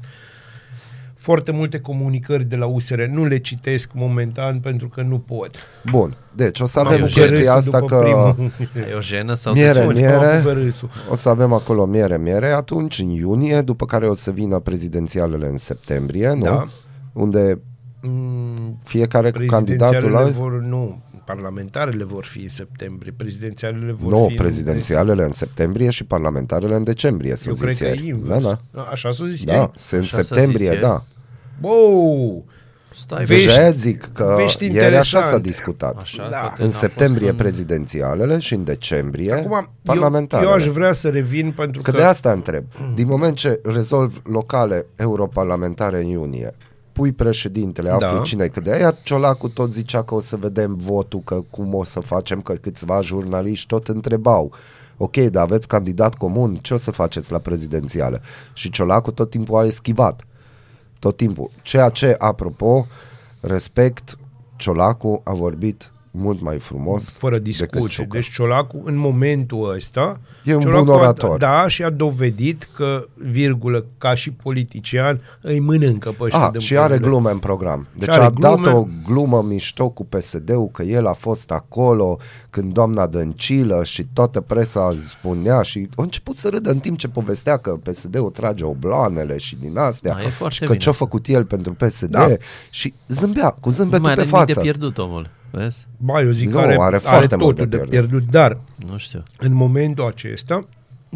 [1.23, 3.01] foarte multe comunicări de la USR.
[3.01, 5.51] Nu le citesc momentan pentru că nu pot.
[5.91, 8.51] Bun, deci o să M-am avem pus chestia râsul asta după că primul.
[8.91, 10.01] E o jenă sau Miere, de ce?
[10.01, 10.41] Ce m-am miere.
[10.43, 10.89] pus pe râsul.
[11.11, 15.47] o să avem acolo miere, miere atunci, în iunie, după care o să vină prezidențialele
[15.47, 16.43] în septembrie, nu?
[16.43, 16.67] Da.
[17.13, 17.59] Unde
[18.05, 20.39] Mm, fiecare cu candidatul Prezidențialele la...
[20.39, 26.05] vor, nu, parlamentarele vor fi în septembrie, prezidențialele vor Nu, fi prezidențialele în septembrie și
[26.05, 28.07] parlamentarele în decembrie, s-o Eu cred zis că e ieri.
[28.07, 28.41] invers.
[28.43, 28.83] Da, da.
[28.83, 29.71] Așa s-o zis Da, ieri.
[29.75, 31.05] se în Așa s-a septembrie, zis da.
[31.61, 32.45] Wow!
[32.95, 35.49] Stai, Vești- Deja zic că vești ieri așa s-a interesante.
[35.49, 36.01] discutat.
[36.01, 36.37] Așa, Da.
[36.39, 40.49] poate În n-a septembrie fost un- prezidențialele și în decembrie Acum, eu, parlamentarele.
[40.51, 41.97] eu aș vrea să revin pentru Că că...
[41.97, 42.65] de asta întreb.
[42.95, 46.55] Din moment ce rezolv locale europarlamentare în iunie,
[46.93, 48.11] pui președintele, Da.
[48.11, 51.75] afli cine că de aia Ciolacu tot zicea că o să vedem votul, că cum
[51.75, 54.53] o să facem, că câțiva jurnaliști tot întrebau.
[54.97, 58.21] Ok, dar aveți candidat comun, ce o să faceți la prezidențială?
[58.53, 60.27] Și Ciolacu tot timpul a eschivat.
[60.99, 61.51] Tot timpul.
[61.63, 62.87] Ceea ce, apropo,
[63.41, 64.19] respect,
[64.57, 67.87] Ciolacu a vorbit mult mai frumos fără decât discuție.
[68.03, 68.17] Ciucă.
[68.17, 71.31] Deci Ciolacu, în momentul ăsta, E un Ciolacu bun orator.
[71.35, 76.51] A, da, și a dovedit că, virgulă, ca și politician, îi mănâncă pe ăștia Ah,
[76.51, 77.09] din și are pădure.
[77.11, 77.87] glume în program.
[77.99, 78.71] Deci are a dat glume.
[78.79, 82.19] o glumă mișto cu PSD-ul că el a fost acolo
[82.51, 87.09] când doamna Dăncilă și toată presa spunea și a început să râdă în timp ce
[87.09, 90.91] povestea că PSD-ul trage obloanele și din astea Da, e foarte și că bine ce-a
[90.91, 91.05] asta.
[91.05, 92.27] făcut el pentru PSD Da.
[92.71, 94.61] și zâmbea cu Nu zâmbetul mai pe are nimic de față.
[94.61, 95.31] pierdut omul.
[95.53, 95.87] Vezi?
[95.97, 98.09] Ba, eu zic Nu, că are, are are, foarte mult totul de de pierdut.
[98.11, 98.59] pierdut, dar
[98.91, 99.23] Nu știu.
[99.39, 100.61] în momentul acesta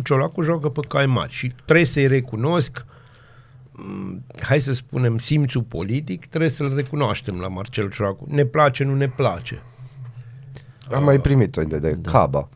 [0.04, 2.84] Ciolacu joacă pe cai mari și trebuie să-i recunosc
[3.72, 8.94] m, hai să spunem simțul politic trebuie să-l recunoaștem la Marcel Ciolacu ne place, nu
[8.94, 9.62] ne place
[10.92, 12.10] Am mai primit-o de, de Da.
[12.10, 12.48] Caba.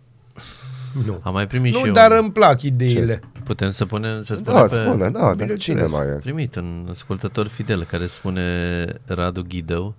[1.06, 1.92] nu, Am mai primit și nu eu.
[1.92, 4.74] dar îmi plac ideile Putem să punem, să spunem Da, pe...
[4.86, 5.62] spune, da, dar Bineînțeles.
[5.62, 6.18] cine mai e?
[6.18, 9.94] Primit un ascultător fidel care spune Radu Ghidău.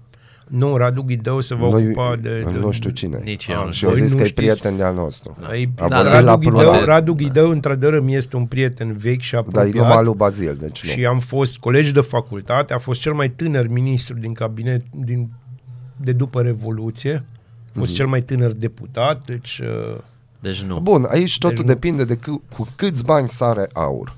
[0.48, 3.20] Nu, Radu Ghidău se va Noi, ocupa de, de nu știu cine.
[3.24, 4.42] Nici Ah, eu nu Și eu Voi zis nu că e știți?
[4.42, 5.38] prieten de-al nostru.
[5.42, 6.86] Ai, A Da, vorbit Radu, la Ghidău, plural.
[6.86, 9.74] Radu Ghidău, într-adevăr, mi este un prieten vechi și Dar e apropiat.
[9.88, 10.90] numai lui Bazil, deci nu.
[10.90, 15.30] și am fost colegi de facultate, a fost cel mai tânăr ministru din cabinet din,
[15.98, 17.24] de după Revoluție, a
[17.72, 17.80] Mhm.
[17.80, 19.62] fost cel mai tânăr deputat, deci
[19.94, 19.98] uh,
[20.40, 20.80] Deci nu.
[20.80, 24.16] Bun, aici totul Deci nu- depinde de câ- cu câți bani sare aur.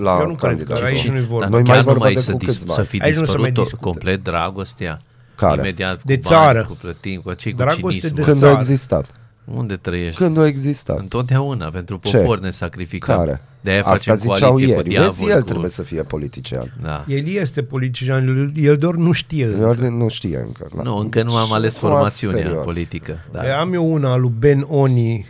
[0.00, 0.84] La Eu nu cred că candidatul.
[0.84, 1.40] aici nu-i vorba.
[1.40, 2.86] Dar Noi chiar mai nu vorba mai de să, cu dis- câți să bani.
[2.86, 3.82] fi Aici nu se mai dispărut discută.
[3.84, 4.98] complet dragostea.
[5.34, 5.60] Care?
[5.60, 6.64] Imediat cu De bani, țară.
[6.68, 8.14] cu plătim, cu cei cu Dragoste cinism.
[8.14, 8.54] de Când țară.
[8.54, 9.10] a existat?
[9.54, 10.20] Unde trăiești?
[10.22, 10.98] Când a existat?
[10.98, 12.16] Întotdeauna, pentru Ce?
[12.18, 13.16] popor ne sacrificăm.
[13.16, 13.40] Care?
[13.60, 14.88] De aia Asta facem ziceau coaliție cu ieri.
[14.88, 15.10] diavol.
[15.18, 15.44] Vezi, el cu...
[15.44, 16.72] trebuie să fie politician.
[16.82, 17.04] Da.
[17.08, 19.44] el este politician, el- el doar nu știe.
[19.60, 20.68] Eu nu știe încă.
[20.76, 20.82] da.
[20.82, 22.64] Nu, încă nu am ales Foarte formațiunea serios.
[22.64, 23.18] politică.
[23.32, 23.42] Da.
[23.42, 23.58] Da.
[23.60, 25.26] Am eu una lui Ben Oni,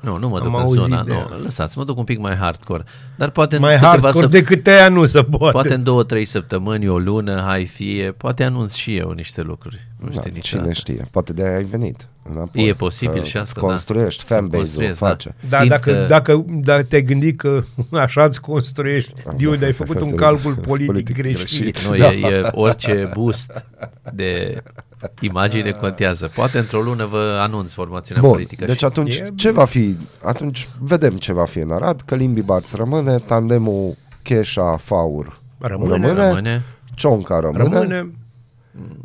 [0.00, 1.28] Nu, nu mă Am duc în auzit zona, de nu, ea.
[1.42, 2.84] lăsați, mă duc un pic mai hardcore.
[3.16, 5.52] Dar poate în mai câteva hardcore săp- decât aia nu se poate.
[5.52, 9.78] Poate în două, trei săptămâni, o lună, hai fie, poate anunț și eu niște lucruri.
[9.98, 10.72] Nu Da, știu cine niciodată.
[10.72, 11.02] știe?
[11.10, 12.06] Poate de aia ai venit.
[12.30, 12.66] Înapoi.
[12.68, 14.34] E posibil Că și asta, îți construiești, da.
[14.34, 15.34] Să fanbase-ul construiesc, face.
[15.40, 15.46] da.
[15.48, 20.00] Da, Simt dacă, că- dacă, dacă te-ai gândit că așa îți construiești, Diu, ai făcut
[20.00, 21.58] un calcul politic, Politic greșit.
[21.60, 21.86] greșit.
[21.86, 22.12] Nu, Da.
[22.12, 23.64] e, e orice boost
[24.12, 24.62] de
[25.20, 26.30] imagine contează.
[26.34, 28.64] Poate într-o lună vă anunț formațiunea Bun, politică.
[28.64, 28.84] deci și...
[28.84, 29.96] atunci E- ce va fi?
[30.24, 35.90] Atunci vedem ce va fi în Arad, că Limbi Barț rămâne, tandemul Cheșa Faur Rămâne.
[35.92, 36.62] rămâne, Rămâne.
[36.96, 37.62] Cionca rămâne.
[37.62, 38.10] Rămâne,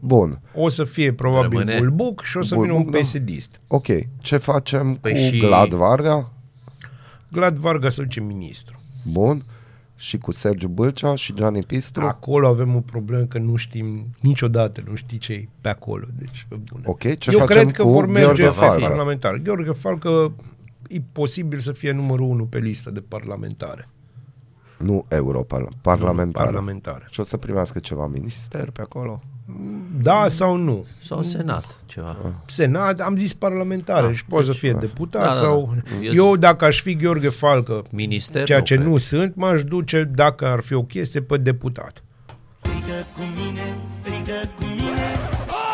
[0.02, 1.78] Bun, o să fie probabil Rămâne.
[1.78, 3.00] Bulbuc și o să vină un Bulbuc, da.
[3.00, 3.60] PSD-ist.
[3.68, 3.86] ok.
[4.18, 6.32] Ce facem Păi cu și- Glad Varga?
[7.32, 8.80] Glad Varga să duce ministru.
[9.04, 9.44] Bun.
[9.96, 12.02] Și cu Sergiu Bâlcea și Gianni Pistru?
[12.06, 16.06] Acolo avem o problemă că nu știm niciodată, nu știi ce e pe acolo.
[16.18, 16.84] Deci, pe bune.
[16.86, 18.86] Ok, ce Eu facem cred că cu vor merge Gheorghe pe Falcă?
[18.88, 19.38] parlamentar.
[19.38, 20.32] Gheorghe Falcă
[20.90, 23.90] e posibil să fie numărul unu pe listă de parlamentare.
[24.78, 26.46] Nu Europa, parlamentară.
[26.46, 27.06] Parlamentară.
[27.10, 29.22] Și o să primească ceva minister pe acolo?
[30.02, 30.86] Da sau nu?
[31.04, 32.18] Sau senat, ceva.
[32.46, 35.40] Senat, am zis parlamentară și poate să fie deputat Da, da, da.
[35.40, 35.76] sau...
[36.02, 38.88] Eu- Eu, dacă aș fi Gheorghe Falcă, Minister, ceea ce cred.
[38.88, 42.04] nu sunt, m-aș duce, dacă ar fi o chestie, pe deputat.
[42.62, 45.08] Strigă cu mine, strigă cu mine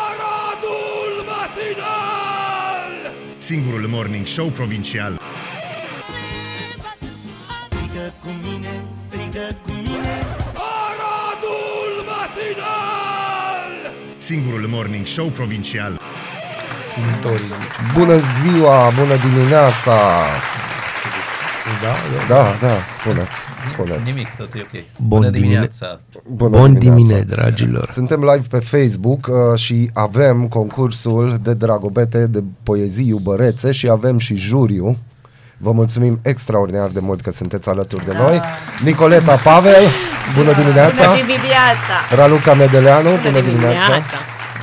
[0.02, 3.12] Aradul matinal!
[3.38, 5.18] Singurul morning show provincial.
[7.68, 9.61] Strigă cu mine, strigă cu
[14.32, 16.00] Singurul morning show provincial.
[16.94, 17.46] Timitorii.
[17.94, 19.92] Bună ziua, bună dimineața!
[21.82, 21.94] Da,
[22.28, 22.34] da.
[22.34, 23.36] Da, da, spuneți,
[23.72, 24.12] spuneți.
[24.12, 24.82] Nimic, totul e ok.
[24.96, 26.00] Bun Bună dimine- dimineața.
[26.28, 26.96] Bună Bun dimineața.
[26.96, 27.88] dimine, dragilor.
[27.88, 34.18] Suntem live pe Facebook uh, și avem concursul de dragobete de poezii iubărețe și avem
[34.18, 34.96] și juriu.
[35.58, 38.40] Vă mulțumim extraordinar de mult că sunteți alături de noi.
[38.84, 39.82] Nicoleta Pavel,
[40.36, 41.04] bună dimineața!
[41.04, 41.94] Bună dimineața!
[42.14, 44.02] Raluca Medeleanu, bună dimineața!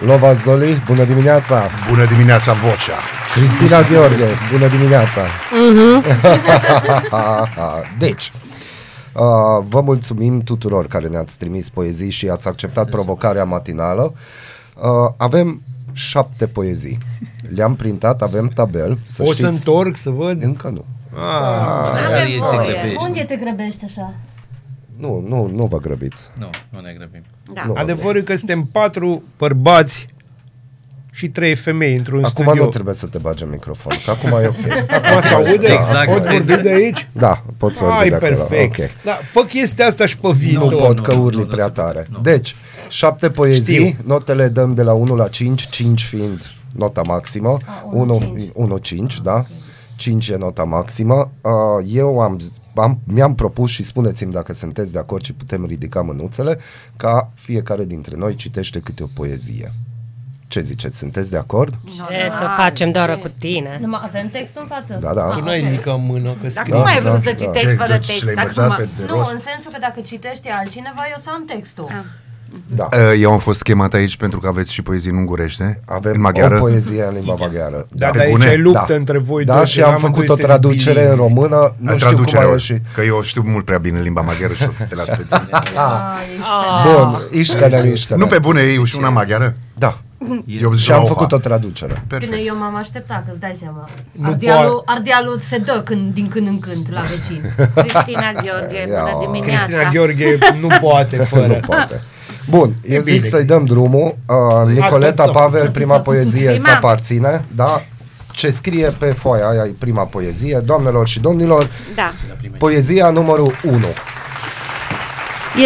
[0.02, 1.63] Lova Zoli, bună dimineața!
[1.89, 2.98] Bună dimineața, Vocea!
[3.34, 5.22] Cristina Gheorghe, bună dimineața!
[8.00, 8.32] deci,
[9.13, 14.13] uh, vă mulțumim tuturor care ne-ați trimis poezii și ați acceptat provocarea matinală.
[14.76, 15.62] Uh, avem
[15.93, 16.98] șapte poezii.
[17.56, 18.98] Le-am printat, avem tabel.
[19.06, 19.48] Să O să știți.
[19.48, 20.43] întorc să văd.
[20.43, 20.86] Încă nu.
[21.19, 22.72] Avem Iar te voie.
[22.72, 23.04] grăbești.
[23.08, 24.13] Unde te grăbești așa?
[24.99, 26.29] Nu, nu, nu vă grăbiți.
[26.38, 27.23] Nu, nu ne grăbim.
[27.53, 27.63] Da.
[27.65, 27.73] Nu.
[27.75, 30.07] Adevărul e că suntem patru bărbați
[31.12, 32.63] și trei femei într-un Acum studio.
[32.63, 34.55] nu trebuie să te bagi în microfon, că acum e ok.
[35.03, 35.51] Acum se aude?
[35.67, 36.12] Exact.
[36.12, 37.07] Pot vorbi de aici?
[37.12, 38.35] Da, poți să Ai, de acolo.
[38.35, 38.79] perfect.
[38.79, 39.03] Ok.
[39.03, 40.71] Da, fă chestia asta și pe viitor.
[40.71, 42.07] Nu pot că nu, urli nu, prea nu, tare.
[42.09, 42.19] nu.
[42.19, 42.55] Deci,
[42.89, 44.03] șapte poezii, Știu.
[44.05, 47.57] notele dăm de la 1 la 5, 5 fiind nota maximă,
[47.91, 48.49] unu, 1, cinci.
[48.53, 49.45] 1 5, da?
[49.95, 51.31] 5 e nota maximă.
[51.41, 51.51] Uh,
[51.93, 52.39] Eu am,
[52.79, 56.59] am, mi-am propus și spuneți-mi dacă sunteți de acord și putem ridica mânuțele,
[56.97, 59.71] ca fiecare dintre noi citește câte o poezie.
[60.47, 60.97] Ce ziceți?
[60.97, 61.73] Sunteți de acord?
[61.85, 63.77] Ce să facem doar cu tine?
[63.81, 64.97] Numai avem textul în față?
[65.01, 65.27] Da, da.
[65.27, 65.69] Ah, Tu n-ai ok.
[65.69, 66.73] ridicat mână, că Dacă scrie.
[66.75, 67.35] nu mai ai da, vrut să da.
[67.43, 68.75] citești Ce, fără tu și text, l-ai învățat acum...
[68.85, 69.31] pe de Nu, rost?
[69.31, 71.85] în sensul că dacă citește altcineva, eu să am textul.
[71.89, 72.03] Ah.
[72.75, 72.88] Da.
[72.93, 76.21] Uh, Eu am fost chemat aici pentru că aveți și poezii în ungurește, Avem în
[76.21, 76.55] maghiară.
[76.55, 77.88] o poezie în limba maghiară.
[77.91, 78.49] Da, Pe dar aici bune?
[78.51, 78.93] e luptă Da.
[78.93, 79.65] între voi Da, doi.
[79.65, 81.39] și că am la făcut o amândoi traducere sunteți în bilingvi.
[81.41, 82.81] română, nu știu cum Traducerea, a o- ieșit.
[82.95, 85.49] că eu știu mult prea bine limba maghiară și o să te las pe tine.
[86.85, 88.19] Bun, iște-ne, iște-ne.
[88.19, 89.55] nu pe bune, e și una maghiară?
[89.77, 89.97] Da,
[90.62, 92.03] Eu și am făcut o traducere.
[92.17, 93.88] Bine, eu m-am așteptat, că îți dai seama.
[94.12, 97.53] Nu Ardealul, ardealul se dă când, din când în când la vecin.
[97.75, 99.17] Cristina Gheorghe, bună Ia.
[99.19, 99.63] dimineața.
[99.65, 101.59] Cristina Gheorghe nu poate Nu fără.
[101.65, 102.01] poate.
[102.49, 103.28] Bun, eu zic bine.
[103.28, 104.17] să-i dăm drumul.
[104.28, 106.56] Uh, Nicoleta Atât să- Pavel, prima poezie Prima.
[106.60, 107.82] îți aparține, da?
[108.32, 110.62] Ce scrie pe foaia aia e prima poezie.
[110.65, 112.12] Doamnelor și domnilor, Da.
[112.58, 113.78] poezia numărul 1.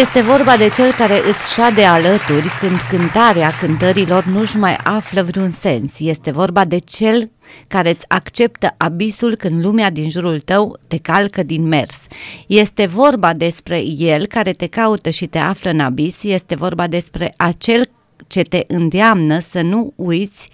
[0.00, 5.54] Este vorba de cel care îți șade alături când cântarea cântărilor nu-și mai află vreun
[5.60, 5.92] sens.
[5.98, 7.30] Este vorba de cel
[7.66, 12.06] care îți acceptă abisul când lumea din jurul tău te calcă din mers.
[12.46, 16.22] Este vorba despre el care te caută și te află în abis.
[16.22, 17.90] Este vorba despre acel
[18.26, 20.50] ce te îndeamnă să nu uiți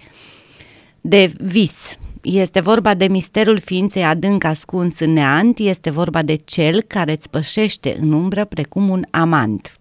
[1.01, 1.97] de vis.
[2.21, 7.29] Este vorba de misterul ființei adânc ascuns în neant, este vorba de cel care îți
[7.29, 9.79] pășește în umbră precum un amant.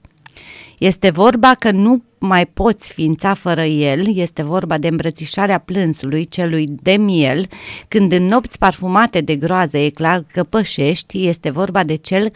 [0.78, 6.66] Este vorba că nu mai poți ființa fără el, este vorba de îmbrățișarea plânsului celui
[6.82, 7.46] de miel,
[7.88, 12.32] când în nopți parfumate de groază e clar că pășești, este vorba de cel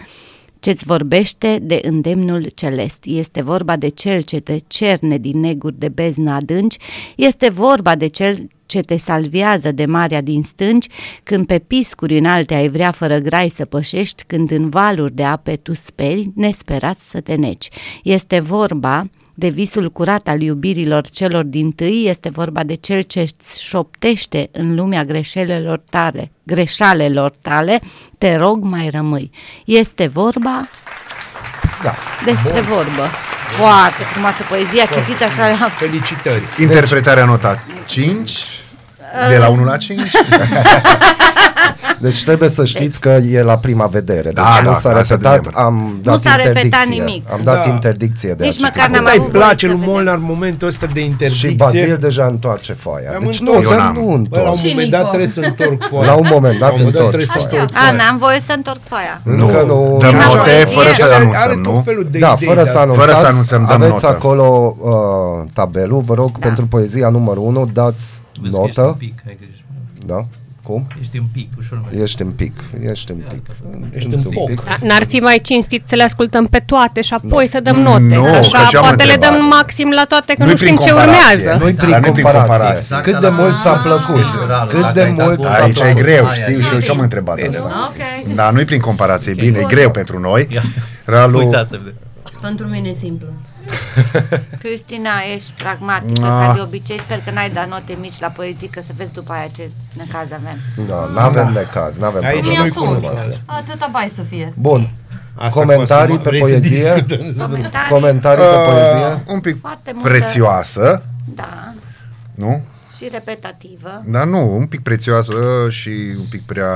[0.65, 2.99] ce-ți vorbește de îndemnul celest.
[3.05, 6.77] Este vorba de cel ce te cerne din neguri de beznă adânci,
[7.17, 10.87] este vorba de cel ce te salvează de marea din stânci,
[11.23, 15.57] când pe piscuri înalte ai vrea fără grai să pășești, când în valuri de ape
[15.57, 17.69] tu speri, nesperat să te neci.
[18.03, 23.21] Este vorba de visul curat al iubirilor celor din tâi, este vorba de cel ce
[23.21, 27.81] îți șoptește în lumea greșelelor tale, greșalelor tale,
[28.19, 29.31] te rog mai rămâi.
[29.65, 30.69] Este vorba
[31.83, 31.95] Da.
[32.25, 33.09] despre vorbă.
[33.59, 35.69] Foarte frumoasă poezia, citită așa la...
[35.69, 36.43] Felicitări.
[36.59, 38.31] Interpretarea notat 5,
[39.29, 40.01] de la 1 la 5.
[42.09, 44.23] Deci trebuie să știți că e la prima vedere.
[44.23, 47.05] Deci Da, nu da, s-a asta repetat, de am dat s-a repetat interdicție.
[47.05, 47.33] nimic.
[47.33, 47.71] Am dat Da.
[47.71, 48.93] interdicție de Nici a măcar citi.
[48.95, 49.93] n-am Dar avut îi voie place să lui vedem.
[49.95, 51.55] Molnar momentul ăsta de Și interdicție.
[51.57, 53.11] Bazil deja întoarce foaia.
[53.15, 53.57] Am Deci întors.
[53.59, 53.95] nu, Eu că n-am.
[53.95, 54.71] nu Bă, la un întorci.
[54.73, 56.07] moment dat trebuie să întorc foaia.
[56.11, 57.61] La un moment dat La un moment dat întorci trebuie să foaia.
[57.63, 57.97] întorc A, foaia.
[58.01, 59.15] n-am voie să întorc foaia.
[59.25, 59.79] Încă nu.
[60.01, 60.65] Dăm N-am note voie.
[60.77, 61.83] fără să Are- anunțăm, are tot nu?
[61.89, 62.83] felul de Da, idei fără de să astea.
[62.87, 64.09] anunțați, Fără să anunțăm, dăm aveți notă.
[64.17, 64.47] acolo
[64.81, 68.07] uh, tabelul, vă rog, pentru poezia numărul 1, dați
[68.41, 69.65] Vezi că ești notă, un pic, hai că ești-
[70.13, 70.21] da?
[70.69, 70.87] Cum?
[71.01, 72.03] Ești un pic, ușor mai.
[72.03, 72.53] Ești în pic,
[72.91, 73.43] ești în pic.
[73.95, 74.47] Ești Într-un în poc.
[74.49, 74.65] pic.
[74.65, 78.03] Da, N-ar fi mai cinstit să le ascultăm pe toate și apoi să dăm note.
[78.03, 79.37] Nu, că că așa și-am poate le întrebat.
[79.39, 81.35] dăm maxim la toate, că Nu-i nu știm prin ce comparație.
[81.37, 81.65] urmează.
[81.65, 82.65] Nu-i prin Dar nu-i prin comparație.
[82.65, 83.13] comparație.
[83.13, 84.29] Cât de mult ți-a plăcut?
[84.69, 86.03] Cât de mult ți-a Aici e plăcut?
[86.03, 86.63] greu, Aia știu, e.
[86.63, 87.63] știu, și-am întrebat asta.
[87.89, 88.35] Ok.
[88.35, 90.47] Dar nu-i prin comparație, e bine, e greu pentru noi.
[90.51, 90.63] Ia.
[91.05, 91.95] Ralu, Uitați să vedem.
[92.41, 93.27] Pentru mine e simplu.
[94.63, 96.47] Cristina, ești pragmatică, Ah.
[96.47, 96.99] ca de obicei.
[96.99, 100.29] Sper că n-ai dat note mici la poezii, că să vezi după aia ce necaz
[100.33, 100.59] avem.
[100.89, 102.59] Da, n-avem de caz, n-avem Aici probleme.
[102.59, 102.87] nu-i asum.
[102.87, 103.43] conversație.
[103.45, 104.53] Atâta bai să fie.
[104.59, 104.91] Bun,
[105.37, 106.93] Asta Comentarii cu asuma- pe vrei să poezie?
[106.93, 107.47] discutăm?
[107.47, 107.91] Comentarii?
[107.91, 109.23] comentarii pe uh, poezie?
[109.35, 110.09] un pic Foarte multă.
[110.09, 111.03] prețioasă,
[111.35, 111.75] Da,
[112.35, 112.65] nu?
[112.97, 114.03] și repetativă.
[114.07, 115.35] Dar nu, un pic prețioasă
[115.69, 116.71] și un pic prea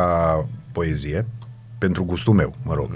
[0.73, 1.27] poezie,
[1.79, 2.91] pentru gustul meu, mă rog.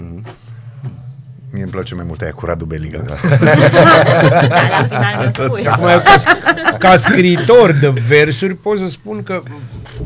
[1.53, 2.97] Mie îmi place mai mult aia cu Radu Beliga.
[2.97, 5.65] Da, la final nu spui.
[5.67, 9.41] Acum, eu ca, sc- ca scriitor de versuri pot să spun că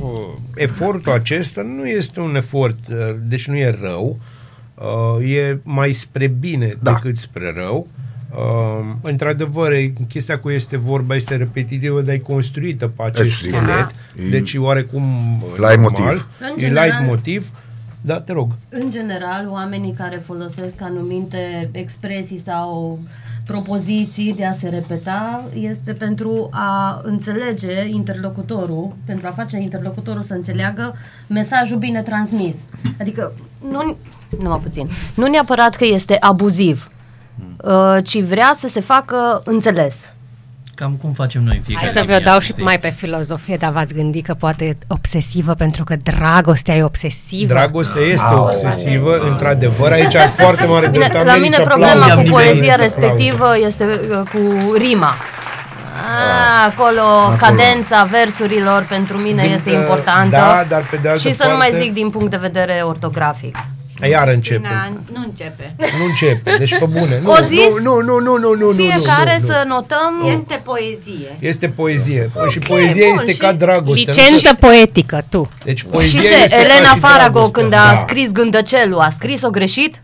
[0.01, 0.09] uh,
[0.55, 4.19] efortul acesta nu este un efort, uh, deci nu e rău,
[5.19, 6.91] uh, e mai spre bine Da.
[6.91, 7.87] decât spre rău.
[8.31, 13.59] Uh, într-adevăr, e- chestia cu este vorba este repetitivă, dar e construită pe acest Sigur.
[13.59, 13.89] schelet,
[14.25, 15.03] E- deci e oarecum
[15.41, 16.27] uh, Light normal, motiv.
[16.39, 17.49] În e general- light motiv,
[18.07, 18.47] da, te rog.
[18.69, 22.99] În general, oamenii care folosesc anumite expresii sau
[23.45, 30.33] propoziții de a se repeta este pentru a înțelege interlocutorul, pentru a face interlocutorul să
[30.33, 30.95] înțeleagă
[31.27, 32.57] mesajul bine transmis.
[32.99, 33.33] Adică,
[33.69, 33.97] nu,
[34.39, 36.91] numai puțin, nu neapărat că este abuziv,
[37.63, 40.13] uh, ci vrea să se facă înțeles.
[40.79, 42.63] Cam cum facem noi în fiecare Hai să vă dimineață, dau și știi?
[42.63, 47.53] mai pe filozofie, dar v-ați gândit că poate e obsesivă pentru că dragostea e obsesivă.
[47.53, 51.25] Dragostea este obsesivă, într-adevăr, aici are foarte mare Bine, dreptate.
[51.25, 52.13] la America mine problema aplaudă.
[52.13, 52.81] cu America poezia aplaudă.
[52.83, 55.13] respectivă este uh, cu rima.
[56.09, 57.03] Ah, acolo
[57.37, 60.35] cadența versurilor pentru mine Din, este uh, importantă.
[60.35, 62.81] da, dar pe de altă și să nu mai parte- zic din punct de vedere
[62.83, 63.55] ortografic.
[64.09, 64.59] Iar începe.
[64.59, 65.75] Cristina, nu începe.
[65.99, 67.19] Nu începe, deci pe bune.
[67.23, 67.81] Nu, O zis?
[67.83, 71.35] nu, nu, nu, nu, nu, nu, Fiecare nu, nu, să notăm Este poezie.
[71.39, 72.29] Este poezie.
[72.35, 74.11] Okay, și poezia bun, este și ca dragoste.
[74.11, 75.49] licență poetică, tu.
[75.63, 76.33] Deci poezia Și ce?
[76.43, 77.61] este ca Elena și Farago, dragostea.
[77.61, 77.95] când a Da.
[77.95, 80.01] scris Gândăcelul, a scris-o greșit?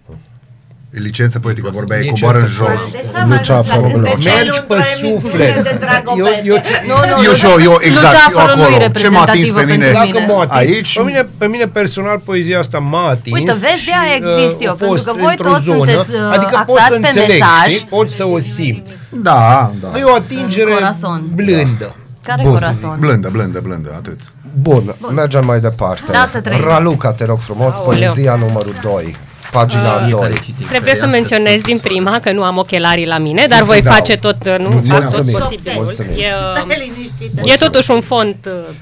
[1.02, 2.88] Licență poetică, vorbeai cu Licență coboară în poetică.
[2.92, 2.92] jos.
[3.02, 3.92] De ce am Lucea ajuns la Forlov.
[3.92, 5.64] Gândăcelul Mergi pe într-o emisiune suflet.
[5.64, 6.42] de Dragobete?
[6.46, 9.00] Eu, eu, ți- Nu, nu, Eu și eu, eu, exact, eu Luceafărul nu e acolo.
[9.04, 9.86] Ce m-a atins reprezentativă pe mine?
[9.86, 10.34] pentru Dacă mine.
[10.34, 10.92] mă atins, Aici?
[11.00, 14.58] pe mine, pe mine personal poezia asta m-a atins Uite, vezi, de aia și, exist
[14.60, 16.84] uh, eu, a pentru fost că voi într-o toți zonă, sunteți, uh, adică pot să
[16.84, 17.68] axați pe înțeleg, mesaj.
[17.74, 17.88] știi?
[17.96, 18.86] pot să o simt.
[19.30, 19.88] Da, da.
[20.00, 21.20] E o atingere În corazon.
[21.40, 21.90] blândă.
[22.28, 22.96] Care Bun să corazon?
[23.00, 24.20] Blândă, blândă, blândă, atât.
[24.62, 26.12] Bun, mergem mai departe.
[26.12, 26.64] Da, să trăim.
[26.64, 29.16] Raluca, te rog frumos, poezia numărul 2,
[29.54, 30.08] pagina 2.
[30.08, 33.64] Fiecare citică Trebuie să fereastră, menționez din prima că nu am ochelarii la mine, dar
[33.64, 33.94] voi dau.
[33.94, 35.40] face tot, uh, nu, fac tot Mulțumim.
[35.40, 35.84] posibilul.
[35.84, 36.12] Mulțumim.
[36.12, 37.42] E, uh, Stai liniștită.
[37.44, 38.74] e totuși un font uh,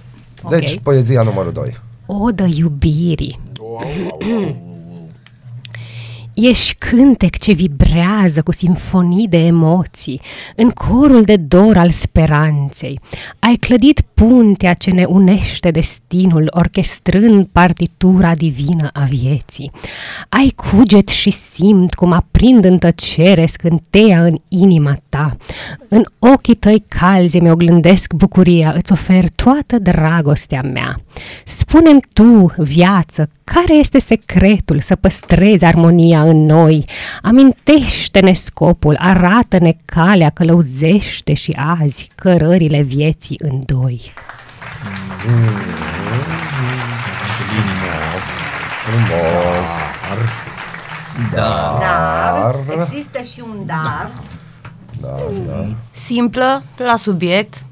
[0.44, 0.50] ok.
[0.52, 1.78] Deci, poezia numărul 2.
[2.06, 3.40] Odă iubirii.
[6.34, 10.22] Ești cântec ce vibrează cu simfonii de emoții,
[10.56, 13.00] în corul de dor al speranței.
[13.40, 19.72] Ai clădit puntea ce ne unește destinul, orchestrând partitura divină a vieții.
[20.30, 25.38] Ai cuget și simt cum aprind în tăcere scânteia în inima ta.
[25.90, 31.00] În ochii tăi calzi mi oglândesc bucuria, îți ofer toată dragostea mea.
[31.46, 36.86] Spune-mi tu, viață, care este secretul să păstrezi armonia în noi?
[37.22, 44.11] Amintește-ne scopul, arată-ne calea, călăuzește și azi cărările vieții în doi.
[48.86, 49.70] Frumos.
[51.34, 51.78] Da.
[51.80, 52.56] Dar
[52.88, 54.12] există și un dar.
[55.02, 55.66] Da, da.
[55.92, 57.66] Simplă, la subiect,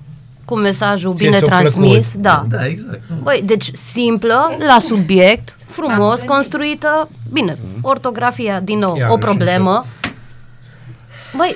[0.45, 2.21] cu mesajul Ție bine ți-a transmis, plăcut?
[2.21, 2.45] da.
[2.49, 3.01] Da, exact.
[3.23, 9.85] Băi, deci simplă, la subiect, frumos, construită, bine, ortografia, din nou, Iarăși, o problemă.
[11.35, 11.55] Băi,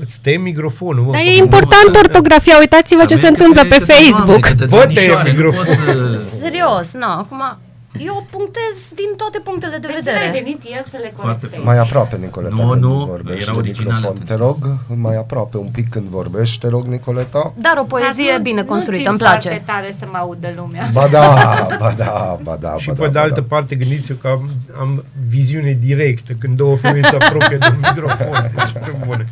[0.00, 1.04] Îți tăie microfonul.
[1.04, 4.46] Mă, dar că- e important ortografia, uitați-vă ce se întâmplă pe Facebook.
[4.48, 6.20] Vă tăie microfonul.
[6.42, 7.58] Serios, nu, acum,
[8.00, 10.30] eu punctez din toate punctele de De ce ai vedere.
[10.42, 11.64] venit el să le Foarte corectezi?
[11.64, 14.24] Mai aproape, Nicoleta, Nu, când nu, vorbești era de originală microfon.
[14.26, 14.46] Te atunci.
[14.46, 14.58] rog,
[14.96, 17.52] mai aproape un pic când vorbești, te rog, Nicoleta.
[17.56, 19.48] Dar o poezie Dar nu- bine nu construită, țin îmi place.
[19.48, 20.88] foarte tare să mă audă lumea.
[20.92, 21.34] Ba da,
[21.82, 23.46] ba da, ba da, Și ba pe da, de ba altă da.
[23.48, 28.50] parte, gândiți-vă că am, am viziune directă când două femei se apropie de un microfon.
[28.56, 29.24] Deci, pe bune.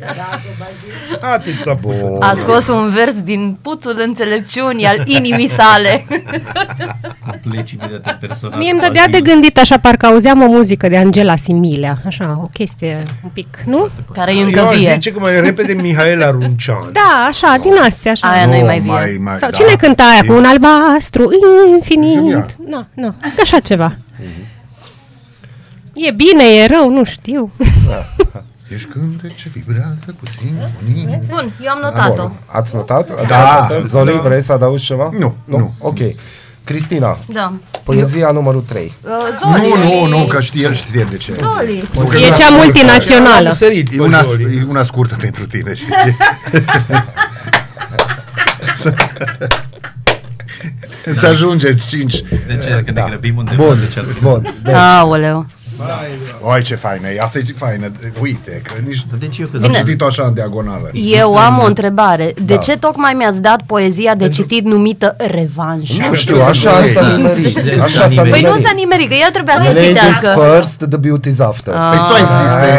[1.21, 2.21] Atât s-a putut.
[2.21, 6.05] A scos un vers din puțul înțelepciunii al inimii sale.
[7.41, 8.54] Pleci imediat în persoană.
[8.57, 12.47] Mie îmi dădea de gândit așa, parcă auzeam o muzică de Angela Similea, așa, o
[12.53, 13.87] chestie un pic, nu?
[14.13, 14.91] Care e Eu încă aș vie.
[14.93, 16.89] zice că mai repede Mihaela Runcean.
[16.91, 18.27] Da, așa, din astea, așa.
[18.27, 18.91] Aia nu-i Nu, mai vie.
[18.91, 19.57] mai, mai, Sau da.
[19.57, 21.29] cine cânta aia cu un albastru
[21.75, 22.13] infinit?
[22.17, 22.45] Julia.
[22.69, 23.95] Nu, nu, așa ceva.
[25.93, 27.51] E bine, e rău, nu știu.
[28.73, 31.19] Ești cântec ce vibrează cu simfonii.
[31.29, 32.21] Bun, eu am notat-o.
[32.21, 32.31] Bun.
[32.45, 33.09] Ați notat?
[33.09, 33.67] Ați Da.
[33.69, 33.85] notat?
[33.85, 34.21] Zoli, Da.
[34.21, 35.09] vrei să adaugi ceva?
[35.19, 35.73] Nu, nu.
[35.79, 35.97] Ok.
[36.65, 37.53] Cristina, Da.
[37.83, 38.93] poezia numărul 3.
[39.01, 39.11] Uh,
[39.59, 39.73] Zoli.
[39.83, 41.33] Nu, nu, nu, că știe, el știe de ce.
[41.33, 41.89] Zoli.
[42.23, 43.47] E cea multinațională.
[43.49, 44.43] Am sărit E pe una, Zoli.
[44.57, 45.93] e una scurtă pentru tine, știi?
[51.05, 52.21] Îți ajunge 5.
[52.47, 52.81] De ce?
[52.85, 54.55] Că ne grăbim undeva Bun, de cel bun.
[54.63, 55.45] Deci, Aoleu.
[56.41, 57.21] Oi, ce faină e.
[57.21, 57.91] Asta e faină.
[58.21, 59.05] Uite, că nici...
[59.19, 60.89] Deci eu că Am citit-o așa în diagonală.
[60.93, 62.33] Eu am o întrebare.
[62.41, 62.59] De Da.
[62.59, 65.93] ce tocmai mi-ați dat poezia de citit numită Revanșă?
[66.09, 67.81] nu știu, așa s-a nimerit.
[67.81, 68.65] Așa s-a Păi nu nimerit.
[68.65, 70.39] s-a nimerit, că ea trebuia să Ladies citească.
[70.53, 71.73] first, the beauty's after.
[71.73, 71.83] Ah.
[71.89, 72.71] Păi tu ai zis pe,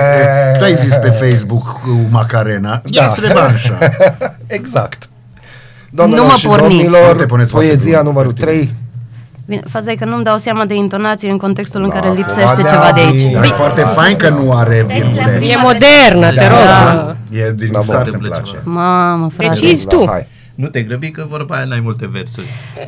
[0.59, 2.83] tu ai zis pe Facebook cu Macarena.
[2.85, 3.03] Da.
[3.03, 3.79] Ia-ți revanșa.
[4.47, 5.09] Exact.
[5.91, 6.63] Doamnelor Nu mă și porni.
[6.65, 8.57] Nu te domnilor, puneți foarte poezia bun, numărul Martin.
[8.57, 8.75] 3.
[9.47, 12.63] Bine, faza e că nu-mi dau seama de intonație în contextul în care Da, lipsește
[12.63, 13.23] da, ceva de aici.
[13.23, 15.39] da, Dar e Bine, foarte fain că nu are virgule.
[15.47, 16.59] E modernă, te rog.
[16.65, 17.17] Da.
[17.31, 17.83] E din Da, bun.
[17.83, 18.51] start îmi Întâmplă place.
[18.51, 18.61] ceva.
[18.65, 19.61] Mamă, frate.
[19.61, 20.05] Decizi Da, tu.
[20.09, 20.27] hai.
[20.55, 22.47] Nu te grăbi că vorba aia n-ai multe versuri.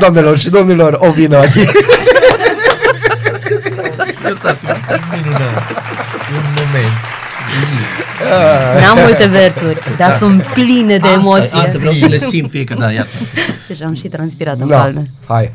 [0.00, 1.54] Doamnelor și domnilor, o vină aici.
[4.24, 4.76] Iertați-mă.
[5.16, 5.62] Minunat.
[6.36, 7.09] Un moment.
[8.80, 11.58] N-am multe versuri, dar sunt pline de Asta, emoție.
[11.60, 12.92] asta vreau să le simt fiecare dată.
[12.92, 13.08] iată.
[13.68, 15.06] Deja am și transpirat în Da, palme.
[15.26, 15.52] hai.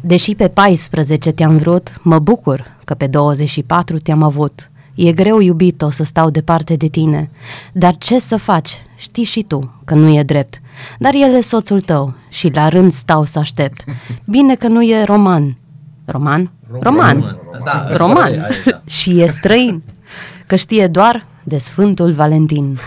[0.00, 4.70] Deși pe 14 te-am vrut, mă bucur că pe 24 te-am avut.
[4.94, 7.30] E greu, iubito, să stau departe de tine.
[7.72, 8.82] Dar ce să faci?
[8.96, 10.60] Știi și tu că nu e drept.
[10.98, 13.84] Dar el e soțul tău și la rând stau să aștept.
[14.24, 15.56] Bine că nu e roman.
[16.04, 16.50] Roman?
[16.80, 17.36] Roman.
[17.64, 18.22] Da, Roman.
[18.24, 18.80] aia e, da.
[18.86, 19.82] Și e străin.
[20.46, 22.78] Că știe doar de Sfântul Valentin.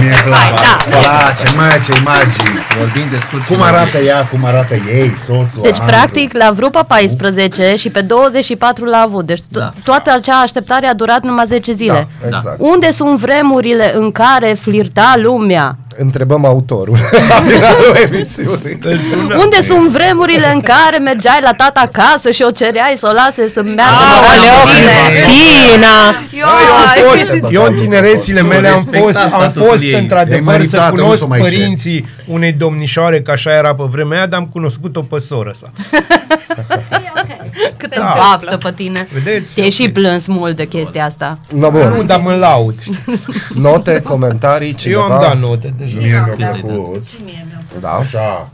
[0.00, 0.62] Mie îmi place.
[0.90, 0.98] da.
[0.98, 2.76] place, mă, ce magic.
[2.78, 5.96] Vorbim de scurt Cum arată ea, cum arată ei, soțul, Deci, Andru.
[5.96, 9.26] practic, l-a vrut pe 14 și pe 24 l-a avut.
[9.26, 9.72] Deci, to- Da.
[9.84, 12.08] toată acea așteptare a durat numai 10 zile.
[12.20, 12.56] Da, exact.
[12.60, 15.76] Unde sunt vremurile în care flirta lumea?
[16.02, 16.96] Întrebăm autorul
[17.30, 18.78] la finalul emisiunii.
[18.82, 19.36] Îl sună.
[19.36, 23.48] Unde sunt vremurile în care mergeai la tata acasă și o cereai să o lase
[23.48, 25.20] să meargă în oraș Aoleu, cu tine?
[25.22, 25.96] Cristina!
[26.32, 29.92] Eu, Eu, am fost, eu în tinerețile mele am respecta fost, am statutul fost ei.
[29.92, 31.48] E într-adevăr să meritată, nu cunosc s-o mai cer.
[31.48, 35.70] părinții unei domnișoare, că așa era pe vremea aia, dar am cunoscut-o pe soră sa.
[37.76, 38.14] Câtă Da.
[38.16, 39.08] baftă pe tine.
[39.12, 39.54] Vedeți?
[39.54, 41.38] Te-ai și plâns mult de chestia asta.
[41.54, 42.06] No, Nu, bun.
[42.06, 42.74] dar mă laud.
[43.54, 45.00] Note, comentarii, cineva?
[45.00, 45.89] Eu am dat note deja.
[45.98, 47.06] Mie mi-a plăcut.
[47.80, 47.90] Da.
[47.90, 48.50] Așa.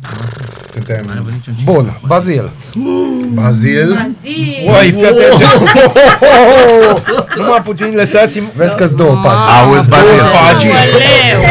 [0.72, 1.32] Suntem...
[1.64, 2.50] Bun, Bazil.
[3.34, 4.10] Bazil.
[4.66, 5.42] Oi, fii atent.
[7.36, 8.50] Numai puțin lăsați-mi...
[8.56, 9.44] Vezi că-s două pagini.
[9.62, 10.22] Auzi, Bazil.
[10.42, 10.72] Pagini.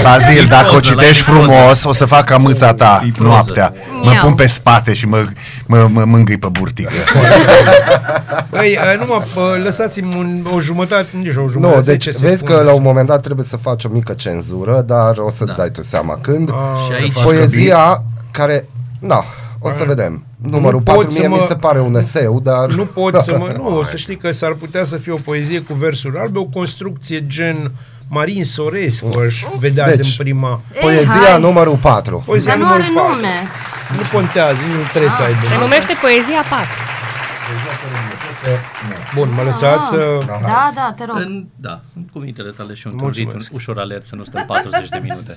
[0.03, 1.39] Bazil, dacă o poză la citești poză.
[1.39, 3.27] frumos, o să fac ca mâța ta E poză.
[3.29, 3.73] noaptea.
[4.01, 4.23] Mă Miau.
[4.25, 5.25] pun pe spate și mă,
[5.65, 6.89] mă, mă mângâi pe burtică.
[8.49, 9.21] Băi, eh, numai
[9.57, 12.61] eh, lăsați-mi un, o jumătate, nici o jumătate, Nu, deci 10 vezi secunde.
[12.61, 15.53] că la un moment dat trebuie să faci o mică cenzură, dar o să-ți Da.
[15.57, 16.49] dai tu seama când.
[16.49, 18.67] Și aici Poezia care,
[18.99, 19.23] na,
[19.59, 20.24] o să vedem.
[20.41, 22.65] Numărul pot 4 să mie mă- mi se pare un eseu, dar...
[22.69, 23.53] Nu pot să mă...
[23.57, 27.27] Nu, să știi că s-ar putea să fie o poezie cu versuri albe, o construcție
[27.27, 27.71] gen
[28.09, 30.61] Marin Sorescu aș vedea Deci, din prima.
[30.81, 31.39] Poezia hai.
[31.39, 32.23] numărul 4.
[32.25, 33.13] Poezia Dar nu numărul are 4.
[33.15, 33.33] nume.
[33.97, 35.61] Nu contează, nu trebuie să Se aibă.
[35.63, 36.67] numește Poezia 4.
[39.15, 40.19] Bun, mă lăsați să...
[40.27, 41.15] Da, da, te rog.
[41.17, 43.37] În, da, în cuvintele tale și într-un Mulțumesc.
[43.37, 45.35] ritm ușor alert să nu stăm 40 de minute.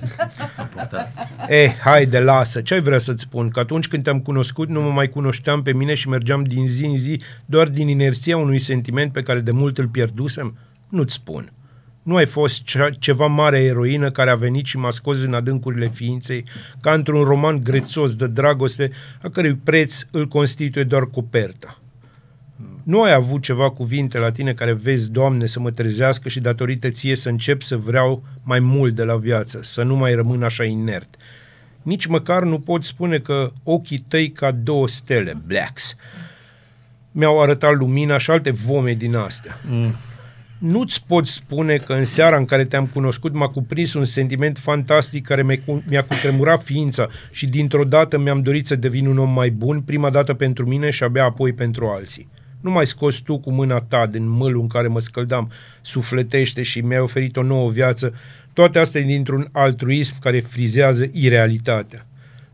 [0.57, 1.13] Am putea.
[1.47, 2.61] Eh, haide, lasă.
[2.61, 3.49] Ce ai vrea să-ți spun?
[3.49, 6.85] Că atunci când te-am cunoscut, nu mă mai cunoșteam pe mine și mergeam din zi
[6.85, 10.57] în zi doar din inerția unui sentiment pe care de mult îl pierdusem?
[10.89, 11.51] Nu-ți spun.
[12.03, 15.87] Nu ai fost cea, ceva mare eroină care a venit și m-a scos în adâncurile
[15.89, 16.43] ființei,
[16.81, 21.79] ca într-un roman grețos de dragoste, a cărui preț îl constituie doar coperta.
[22.89, 26.89] Nu ai avut ceva cuvinte la tine care vezi, Doamne, să mă trezească și datorită
[26.89, 30.63] ție să încep să vreau mai mult de la viață, să nu mai rămân așa
[30.63, 31.15] inert.
[31.81, 35.95] Nici măcar nu pot spune că ochii tăi ca două stele, blacks,
[37.11, 39.59] mi-au arătat lumina și alte vome din astea.
[39.69, 39.95] Mm.
[40.57, 45.25] Nu-ți pot spune că în seara în care te-am cunoscut m-a cuprins un sentiment fantastic
[45.25, 49.29] care mi-a cu- mi-a cutremurat ființa și dintr-o dată mi-am dorit să devin un om
[49.29, 52.27] mai bun, prima dată pentru mine și abia apoi pentru alții.
[52.61, 55.51] Nu mai scos tu cu mâna ta din mâlul în care mă scăldam,
[55.81, 58.13] sufletește și mi-ai oferit o nouă viață,
[58.53, 62.05] toate astea dintr-un altruism care frizează irealitatea.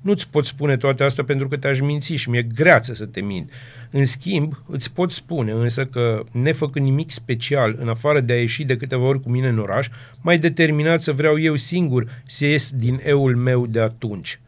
[0.01, 3.51] Nu-ți pot spune toate astea pentru că te-aș minți și mi-e greață să te mint.
[3.89, 8.63] În schimb, îți pot spune însă că, nefăcând nimic special, în afară de a ieși
[8.63, 9.87] de câteva ori cu mine în oraș,
[10.21, 14.39] mai determinat să vreau eu singur să ies din eul meu de atunci.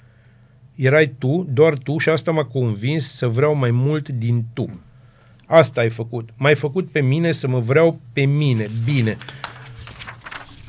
[0.75, 4.79] Erai tu, doar tu și asta m-a convins să vreau mai mult din tu.
[5.49, 6.29] Asta ai făcut.
[6.35, 9.17] M-ai făcut pe mine să mă vreau pe mine, bine,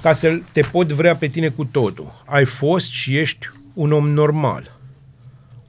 [0.03, 2.23] ca să te pot vrea pe tine cu totul.
[2.27, 4.77] Ai fost și ești un om normal.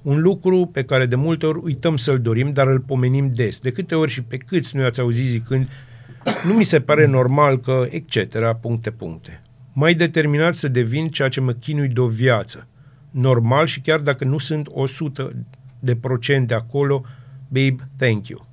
[0.02, 3.60] Un lucru pe care de multe ori uităm să-l dorim, dar îl pomenim des.
[3.60, 5.68] De câte ori și pe câți nu ați auzit zicând
[6.48, 9.42] nu mi se pare normal că, etc., puncte, puncte.
[9.74, 12.68] Mai determinat să devin ceea ce mă chinui de o viață.
[13.12, 15.32] Normal și chiar dacă nu sunt 100
[15.80, 17.04] de procente acolo,
[17.48, 18.49] babe, thank you.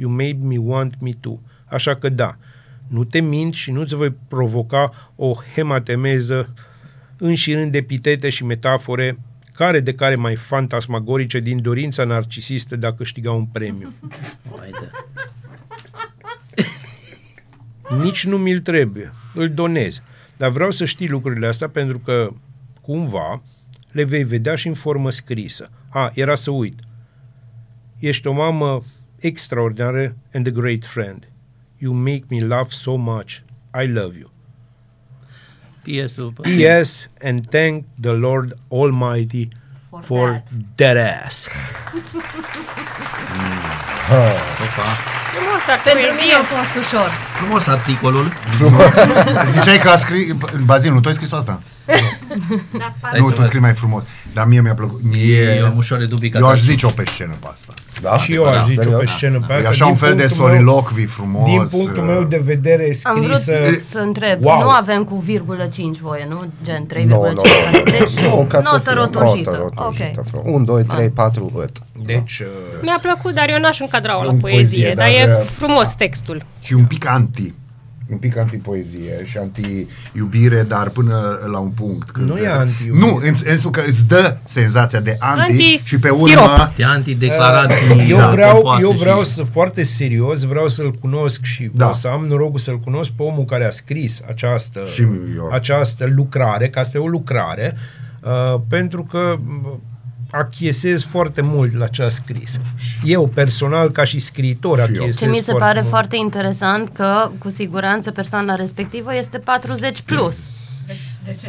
[0.00, 1.40] You made me want me too.
[1.64, 2.36] Așa că da,
[2.86, 6.54] nu te mint și nu-ți voi provoca o hematemeză
[7.16, 9.18] înșirând epitete și metafore
[9.52, 13.92] care de care mai fantasmagorice din dorința narcisistă de a câștiga un premiu.
[14.58, 14.90] Haide.
[18.02, 20.02] Nici nu mi-l trebuie, îl donez.
[20.36, 22.32] Dar vreau să știi lucrurile astea pentru că,
[22.80, 23.42] cumva,
[23.90, 25.70] le vei vedea și în formă scrisă.
[25.88, 26.80] A, era să uit.
[27.98, 28.82] Ești o mamă
[29.20, 31.28] extraordinară and a great friend.
[31.78, 33.30] You make me laugh so much.
[33.82, 34.30] I love you.
[35.82, 36.32] PS-ul.
[36.42, 37.08] P.S.
[37.22, 39.48] and thank the Lord Almighty
[39.90, 40.42] for, for
[40.74, 40.96] that.
[41.24, 41.48] ass.
[44.64, 44.88] Opa.
[45.34, 46.20] Frumos, dar Pentru poezie.
[46.24, 47.08] mine a fost ușor.
[47.40, 48.32] Frumos articolul.
[49.52, 50.32] Ziceai că a scris,
[50.64, 51.58] Bazil, nu tu ai scris asta?
[52.98, 53.44] Stai nu, să tu văd.
[53.44, 54.02] scrii mai frumos.
[54.34, 55.00] Dar mie mi-a plăcut.
[55.02, 56.64] Mie, Eu am ușoare dubii că eu aș ataci.
[56.70, 57.72] zice-o pe scenă pe asta.
[58.00, 58.18] Da?
[58.18, 59.10] și eu aș zice-o pe Serios?
[59.10, 59.68] scenă pe E asta.
[59.68, 61.44] așa Din un fel de punctul meu- solilocvi frumos.
[61.50, 63.52] Din punctul meu de vedere Am vrut scrisă...
[63.90, 64.60] să întreb, Wow.
[64.62, 66.44] nu avem cu virgulă 5 voie, nu?
[66.64, 67.04] Gen 3,5.
[67.06, 67.42] Nu, nu, nu.
[67.84, 69.50] Deci, Nu, ca să notă fie rotojită.
[69.50, 70.22] notă rotojită.
[70.34, 70.46] Ok.
[70.46, 71.70] 1, 2, 3, 4, văd.
[72.04, 72.46] Deci, uh,
[72.82, 75.88] Mi-a plăcut, dar eu n-aș încadra-o la În poezie, poezie, dar dar, e uh, frumos
[75.96, 76.44] textul.
[76.60, 77.52] Și un pic anti.
[78.10, 82.10] Un pic anti-poezie și anti-iubire, dar până la un punct.
[82.10, 83.06] Când Nu e anti-iubire.
[83.06, 86.20] Nu, în sensul că îți dă senzația de anti, Anti- și pe sirop.
[86.44, 86.72] urmă...
[86.76, 88.06] De antideclarații.
[88.08, 91.88] eu da, vreau, pompoase eu vreau și- să, foarte serios, vreau să-l cunosc și Da.
[91.88, 95.00] o să am norocul să-l cunosc pe omul care a scris această, Și
[95.36, 95.50] eu.
[95.52, 97.74] această lucrare, că asta e o lucrare,
[98.22, 99.80] uh, pentru că m,
[100.30, 102.58] achiesez foarte mult la ce a scris.
[103.04, 104.84] Eu, personal, ca și scriitor, eu.
[104.84, 105.90] achiesez Ce mi se foarte pare mult.
[105.92, 110.36] foarte interesant că cu siguranță persoana respectivă este 40 plus.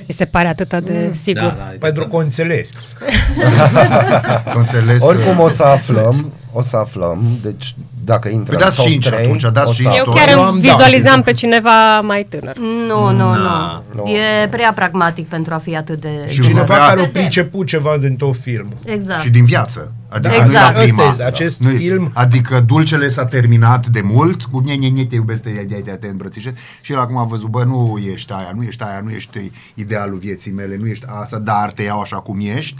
[0.05, 1.41] Ți se pare atât de sigur?
[1.41, 2.69] Da, da, Pentru că o înțeles.
[4.53, 7.75] Am înțeles, Oricum o să aflăm, o să aflăm, deci
[8.05, 9.95] dacă intră Păi dați în top cinci 3, atunci, dați o să cinci.
[9.95, 10.15] Eu aflăm.
[10.15, 10.61] chiar Eu îmi am dat.
[10.75, 12.55] vizualizam pe cineva mai tânăr.
[12.87, 13.83] Nu, nu, Da.
[13.95, 14.03] nu.
[14.09, 16.09] E prea pragmatic pentru a fi atât de...
[16.27, 18.73] Și Cineva avea- care a priceput ceva din tot filmul.
[18.85, 19.21] Exact.
[19.21, 19.91] și din viață.
[20.13, 20.47] Adică Exact.
[20.47, 21.09] nu e la Asta prima.
[21.09, 25.05] este, acest Nu e- film- Adică dulcele s-a terminat de mult, cu nye, nye, nye,
[25.05, 28.33] te iubesc, te, te, te, te îmbrățișez și el acum a văzut, bă, nu ești
[28.33, 32.01] aia, nu ești aia, nu ești idealul vieții mele, nu ești asta, dar te iau
[32.01, 32.75] așa cum ești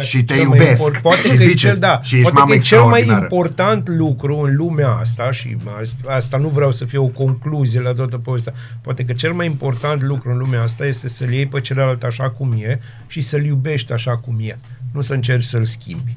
[0.00, 0.78] și te cel mai iubesc.
[0.80, 2.78] import- Poate și că e zice, cel, da, și ești poate mamă că e cel
[2.78, 3.22] mai extraordinară.
[3.22, 7.92] important lucru în lumea asta și asta- asta nu vreau să fie o concluzie la
[7.94, 8.52] toată povestea.
[8.80, 12.30] Poate că cel mai important lucru în lumea asta este să-l iei pe celălalt așa
[12.30, 14.58] cum e și să-l iubești așa cum e.
[14.92, 16.14] Nu să încerci să-l schimbi.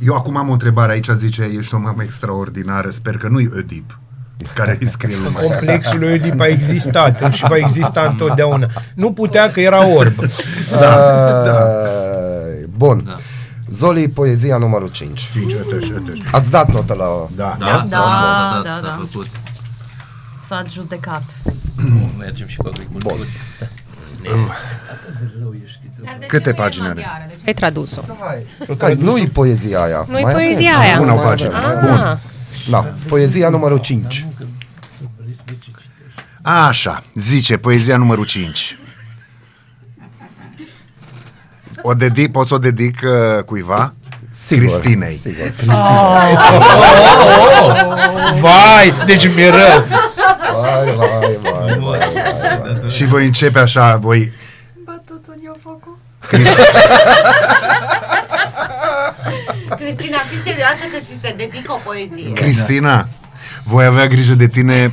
[0.00, 3.98] Eu acum am o întrebare aici, zice, ești o mamă extraordinară, sper că nu-i Oedip
[4.54, 5.42] care îi scrie lumea.
[5.42, 8.66] Complexul lui Oedip a existat și va exista întotdeauna.
[8.94, 10.14] Nu putea că era orb.
[10.80, 11.44] Da.
[12.76, 13.16] Bun.
[13.70, 15.30] Zoli, poezia numărul 5.
[15.32, 16.18] 5, eteș, eteș.
[16.32, 17.04] Ați dat notă la...
[17.36, 17.56] Da.
[17.58, 18.98] Da, Da, s-a dat, da, s-a da.
[19.10, 19.26] făcut.
[20.46, 21.22] S-a judecat.
[22.18, 23.14] Mergem și cu agricultură.
[24.22, 24.52] Bun.
[26.26, 27.26] Câte pagini are?
[27.28, 28.00] Deci ai tradus-o.
[28.78, 30.06] Hai, nu-i poezia aia.
[30.08, 30.88] Nu-i Mai poezia avem.
[30.90, 31.00] aia.
[31.00, 31.54] Una o Mai pagină.
[31.64, 31.90] avem.
[31.92, 32.16] Ah,
[32.70, 34.26] Da, poezia numărul 5.
[36.42, 38.78] Așa, zice, poezia numărul 5.
[41.82, 43.94] O dedic, poți să o dedic uh, cuiva?
[44.44, 45.14] Sigur, Cristinei.
[45.14, 46.18] Sigur, Cristina.
[48.40, 49.84] Vai, deci mi-e rău.
[50.60, 51.59] Vai, vai, vai, vai, vai, vai.
[52.90, 54.32] Și voi începe așa, voi...
[59.76, 62.32] Cristina, fii serioasă că ți se dedică o poezie.
[62.32, 63.08] Cristina,
[63.64, 64.92] voi avea grijă de tine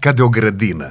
[0.00, 0.90] ca de o grădină.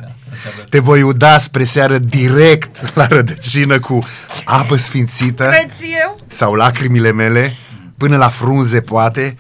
[0.70, 4.00] Te voi uda spre seară direct la rădăcină cu
[4.46, 6.18] apă sfințită Cred și eu.
[6.28, 7.56] sau lacrimile mele,
[7.98, 9.38] până la frunze poate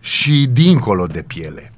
[0.00, 1.71] și dincolo de piele.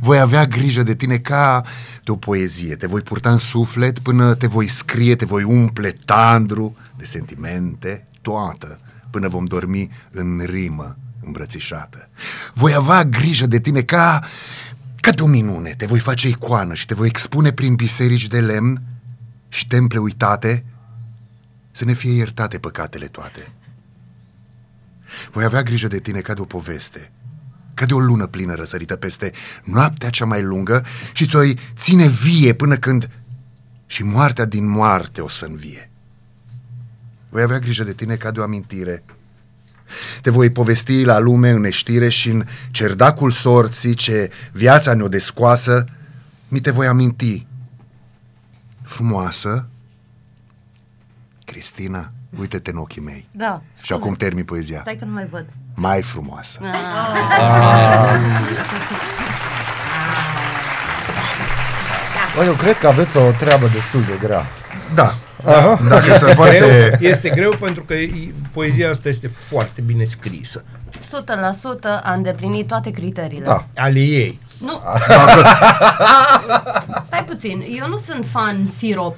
[0.00, 1.64] Voi avea grijă de tine ca
[2.04, 5.90] de o poezie, te voi purta în suflet până te voi scrie, te voi umple
[6.04, 8.78] tandru de sentimente, toată
[9.12, 12.08] până vom dormi în rimă îmbrățișată.
[12.54, 14.24] Voi avea grijă de tine ca,
[15.00, 15.74] ca de o minune.
[15.76, 18.82] Te voi face icoană și te voi expune prin biserici de lemn
[19.48, 20.64] și temple uitate
[21.70, 23.52] să ne fie iertate păcatele toate.
[25.30, 27.12] Voi avea grijă de tine ca de o poveste,
[27.74, 29.32] ca de o lună plină răsărită peste
[29.64, 31.40] noaptea cea mai lungă și ți-o
[31.76, 33.10] ține vie până când
[33.86, 35.90] și moartea din moarte o să învie.
[37.28, 39.04] Voi avea grijă de tine ca de o amintire.
[40.22, 45.84] Te voi povesti la lume în neștire și în cerdacul sorții ce viața ne-o descoasă,
[46.48, 47.46] mi te voi aminti.
[48.82, 49.68] Frumoasă,
[51.44, 53.28] Cristina, uite-te în ochii mei.
[53.30, 53.62] Da.
[53.84, 54.80] Și acum termin poezia.
[54.80, 55.46] Stai că nu mai văd.
[55.74, 56.58] Mai frumoasă.
[56.62, 58.18] Ah.
[62.36, 64.46] Bă, eu cred că aveți o treabă destul de grea.
[64.94, 65.14] Da.
[65.46, 65.78] Aha.
[65.88, 66.58] Dacă este, sunt foarte-
[66.98, 70.64] greu, este greu pentru că i- poezia asta este foarte bine scrisă.
[71.00, 73.44] 100% a îndeplinit toate criteriile.
[73.44, 73.64] Da.
[73.76, 74.40] Ale ei.
[74.60, 74.80] Nu.
[77.06, 79.16] Stai puțin, eu nu sunt fan sirop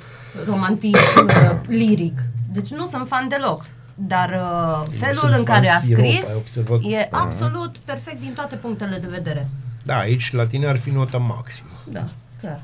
[0.48, 2.18] romantic uh, liric.
[2.52, 3.64] Deci nu sunt fan deloc.
[3.94, 6.80] Dar uh, Eu felul sunt în care fan a sirop, ai scris observat?
[6.82, 7.22] e Aha.
[7.22, 9.48] absolut perfect din toate punctele de vedere.
[9.82, 11.68] Da, aici la tine ar fi nota maximă.
[11.84, 12.04] Da,
[12.40, 12.62] clar.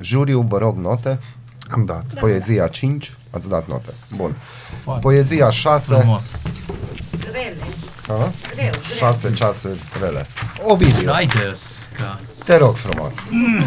[0.00, 1.18] Juriu, vă rog note.
[1.70, 2.04] Am dat.
[2.20, 3.92] Poezia 5, ați dat note.
[4.16, 4.34] Bun.
[4.82, 5.94] Foarte Poezia 6.
[5.94, 6.22] frumos.
[7.18, 7.56] Grele.
[8.08, 8.30] A?
[8.54, 9.68] Greu, 6 cease
[10.00, 10.26] rele.
[10.66, 11.68] Ovidiu, Haideți
[11.98, 12.20] ca...
[12.44, 13.12] te rog frumos.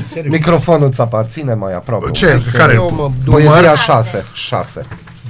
[0.08, 0.34] serios.
[0.34, 2.12] Microfonul îți aparține mai aproape.
[2.12, 2.34] Ce?
[2.34, 2.74] un pic, că Care?
[2.74, 4.26] eu mă- Poezia 6.
[4.34, 4.86] 6.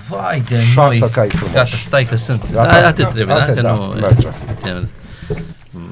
[0.09, 1.09] Vai de Șase noi.
[1.09, 1.53] cai frumoși.
[1.53, 2.51] Gata, stai că sunt.
[2.51, 2.81] Gata?
[2.81, 3.61] Da, atât trebuie, Atât, da?
[3.61, 3.85] da, Că nu...
[3.85, 4.27] merge.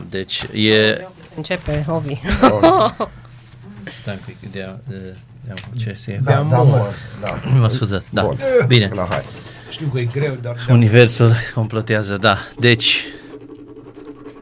[0.09, 1.05] Deci e...
[1.35, 2.13] Începe, Ovi.
[3.91, 6.19] Stai un pic, de, de, de ce se...
[6.23, 6.85] Da, da, mă,
[7.21, 7.39] da.
[7.59, 8.21] Mă scuzați, da.
[8.21, 8.37] Bun.
[8.67, 8.89] Bine.
[8.95, 9.23] Da, hai.
[9.69, 10.55] Știu că e greu, dar...
[10.69, 12.37] Universul complotează, da.
[12.59, 13.05] Deci,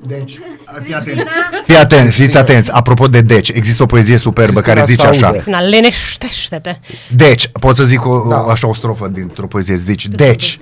[0.08, 0.40] Deci,
[0.84, 1.28] fii atent.
[1.66, 2.72] Fii atent, fiți atenți.
[2.72, 5.28] Apropo de deci, există o poezie superbă Cristina care zice se așa.
[5.28, 5.44] aude.
[5.46, 6.76] Na, leneștește-te.
[7.10, 8.40] Deci, pot să zic o, Da.
[8.46, 9.76] o, așa o strofă dintr-o poezie.
[9.76, 10.60] Deci, deci,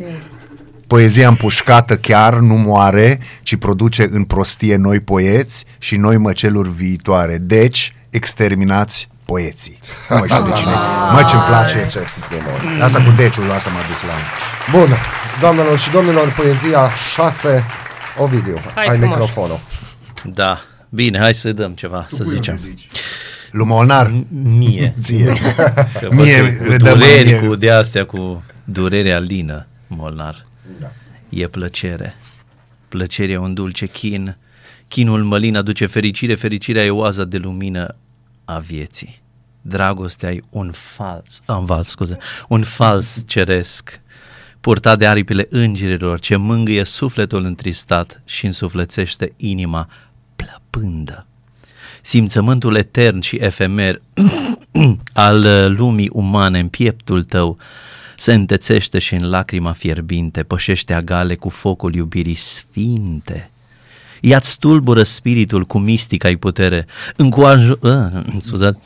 [0.87, 7.37] poezia împușcată chiar nu moare, ci produce în prostie noi poeți și noi măceluri viitoare.
[7.41, 9.79] Deci, exterminați poeții.
[10.09, 10.71] Nu mai știu de cine.
[11.13, 11.85] Mă, ce-mi place.
[11.89, 12.83] Ce frumos.
[12.83, 14.15] Asta cu deciul, asta m-a dus la...
[14.79, 14.89] Bun,
[15.39, 17.65] doamnelor și domnilor, poezia 6.
[18.17, 19.07] Ovidiu, Hai ai frumos.
[19.09, 19.59] microfonul.
[20.25, 20.61] Da.
[20.89, 22.59] Bine, hai să dăm ceva, să zicem.
[23.51, 24.13] Lui Molnar?
[24.43, 24.95] Mie.
[25.01, 25.33] Ție.
[25.99, 27.47] Că Mie, văd că cu redă-mă dureri, mie.
[27.47, 30.45] cu de astea, cu durerea lină, Molnar.
[31.29, 32.15] E plăcere.
[32.87, 34.37] Plăcerea e un dulce chin.
[34.87, 37.95] Chinul mălin aduce fericire, fericirea e oaza de lumină
[38.45, 39.21] a vieții.
[39.61, 42.17] Dragostea e un fals, am vals, scuze,
[42.47, 44.01] un fals ceresc,
[44.59, 49.89] purtat de aripile îngerilor, ce mângâie sufletul întristat și însuflețește inima
[50.71, 51.25] plăpândă.
[52.01, 54.01] Simțământul etern și efemer
[55.13, 57.57] al uh, lumii umane în pieptul tău
[58.17, 63.49] se întețește și în lacrima fierbinte pășește agale cu focul iubirii sfinte.
[64.21, 68.79] Ea-ți tulbură spiritul cu mistica ai putere, încoanjo- uh, scuzați,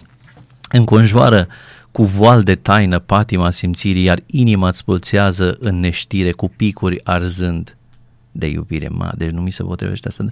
[0.69, 1.47] înconjoară
[1.91, 7.77] cu voal de taină patima simțirii, iar inima îți pulsează în neștire cu picuri arzând
[8.37, 10.25] de iubire, ma, deci nu mi se potrivește asta.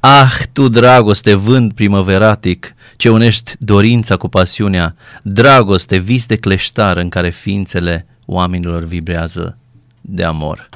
[0.00, 7.08] Ah, tu dragoste, vânt primăveratic, ce unești dorința cu pasiunea, dragoste, vis de cleștar în
[7.08, 9.58] care ființele oamenilor vibrează
[10.00, 10.68] de amor.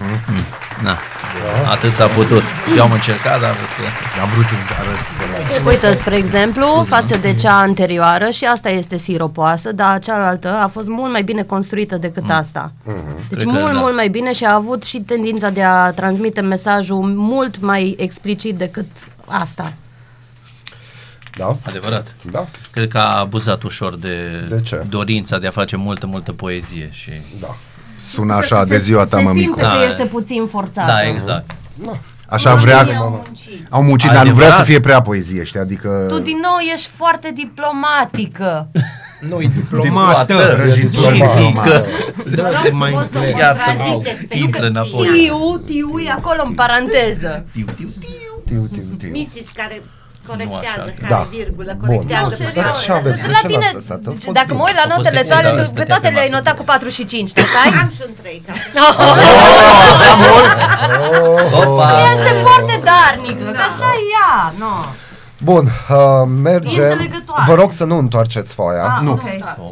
[0.00, 0.42] Mm.
[0.82, 0.98] Na,
[1.70, 2.42] atât s-a putut.
[2.76, 3.50] Eu am încercat, dar
[4.22, 5.66] am vrut să arăt.
[5.66, 10.88] Uite, spre exemplu, față de cea anterioară, și asta este siropoasă, dar cealaltă a fost
[10.88, 12.72] mult mai bine construită decât asta.
[12.84, 12.94] Deci
[13.30, 13.78] Cred că mult, da.
[13.78, 18.56] mult mai bine și a avut și tendința de a transmite mesajul mult mai explicit
[18.56, 18.86] decât
[19.26, 19.72] asta.
[21.36, 21.56] Da?
[21.66, 22.14] Adevărat.
[22.30, 22.46] Da.
[22.70, 24.86] Cred că a abuzat ușor de, De ce?
[24.88, 27.10] dorința de a face multă, multă poezie și...
[27.40, 27.56] Da.
[28.12, 29.42] Sună așa de ziua ta, Se mămicu.
[29.42, 29.84] simte că Da.
[29.84, 30.86] este puțin forțat.
[30.86, 31.50] Da, exact.
[32.28, 32.86] Așa vrea...
[33.70, 34.56] Au muncit, dar nu vrea Adevărat.
[34.56, 35.60] să fie prea poezie, știi?
[35.60, 36.04] Adică...
[36.08, 38.68] Tu din nou ești foarte diplomatică.
[39.30, 40.34] Noi diplomată.
[40.80, 41.86] Diplomată.
[42.34, 43.38] Da, de mai încredere.
[43.38, 44.00] Iartă-mă,
[44.34, 45.06] intră înapoi.
[45.06, 47.44] Tiu, tiu e acolo în paranteză.
[47.52, 47.88] Tiu, tiu,
[48.46, 49.10] Tiu, tiu, tiu.
[49.12, 49.48] Mrs.
[49.54, 49.82] care
[50.30, 50.94] corectează, așa.
[51.00, 51.20] care Da.
[51.38, 51.82] virgulă, Bun.
[51.82, 52.34] corectează.
[52.42, 53.22] Nu, dar ce aveți?
[53.22, 54.00] De La ce tine, n-ați lăsat?
[54.08, 54.58] A deci fost dacă bine.
[54.58, 56.36] mă uit la A fost notele echilibrat, tale, tu, stătea pe toate pe le-ai masă.
[56.38, 58.52] notat cu 4 și 5, așa Am și un 3, ca
[61.60, 61.88] Opa!
[62.12, 64.74] Este foarte darnică, că așa e ea, nu.
[65.44, 66.82] Bun, uh, mergem.
[66.88, 67.44] înțelegătoare.
[67.46, 68.84] Vă rog să nu întoarceți foaia.
[68.84, 69.10] Ah, nu.
[69.12, 69.20] ok.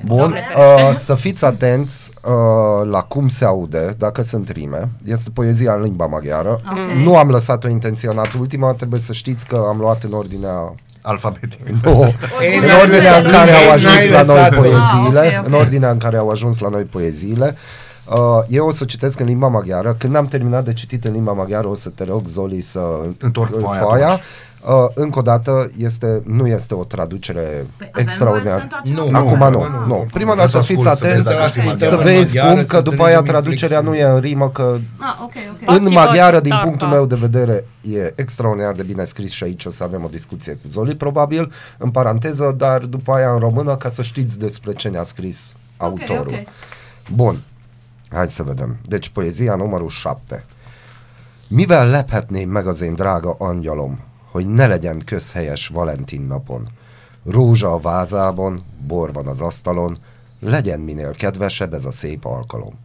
[0.04, 4.88] Bun, Doamne uh, să fiți atenți uh, la cum se aude, dacă sunt rime.
[5.04, 6.60] Este poezia în limba maghiară.
[6.70, 6.90] Ok.
[6.92, 11.70] Nu am lăsat-o intenționat ultima, trebuie să știți că am luat în ordinea alfabetică.
[11.82, 12.12] Nu,
[12.42, 14.60] Ei, în n-ai ordinea în lăsat- care au n-ai ajuns la noi lăsat-o.
[14.60, 15.46] poeziile, Ah, ok, ok.
[15.46, 17.56] în ordinea în care au ajuns la noi poeziile.
[18.04, 18.18] Uh,
[18.48, 19.94] eu o să citesc în limba maghiară.
[19.98, 22.80] Când am terminat de citit în limba maghiară, o să te rog, Zoli, să
[23.18, 24.04] Întorc foaia foaia.
[24.06, 24.22] atunci.
[24.66, 28.68] Uh, încă o dată, este, nu este o traducere extraordinară.
[28.84, 29.86] Nu, Acum nu, nu, nu, nu.
[29.86, 30.06] nu.
[30.12, 32.54] Prima Vreau să dată fiți ascult, să atenți vezi dacă să, ascultăm în vezi maghiară,
[32.54, 35.32] cum, să că după aia înțelegem traducerea nu e în rimă, că Ah, ok,
[35.62, 35.76] ok.
[35.78, 36.94] în maghiară, din Da, punctul da.
[36.94, 40.52] meu de vedere, e extraordinar de bine scris și aici o să avem o discuție
[40.52, 44.88] cu Zoli, probabil, în paranteză, dar după aia în română, ca să știți despre ce
[44.88, 46.32] ne-a scris autorul.
[46.32, 46.48] ok.
[47.14, 47.36] Bun,
[48.10, 48.76] hai să vedem.
[48.88, 50.44] Deci, poezia numărul 7.
[51.48, 53.98] Mivel lephetném meg az én drága angyalom,
[54.32, 56.68] hogy ne legyen közhelyes Valentin napon.
[57.24, 59.98] Rózsa a vázában, bor van az asztalon,
[60.40, 62.78] legyen minél kedvesebb ez a szép alkalom.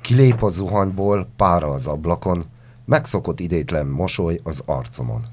[0.00, 2.44] Kilép a zuhanyból, pára az ablakon,
[2.84, 5.24] megszokott idétlen mosoly az arcomon.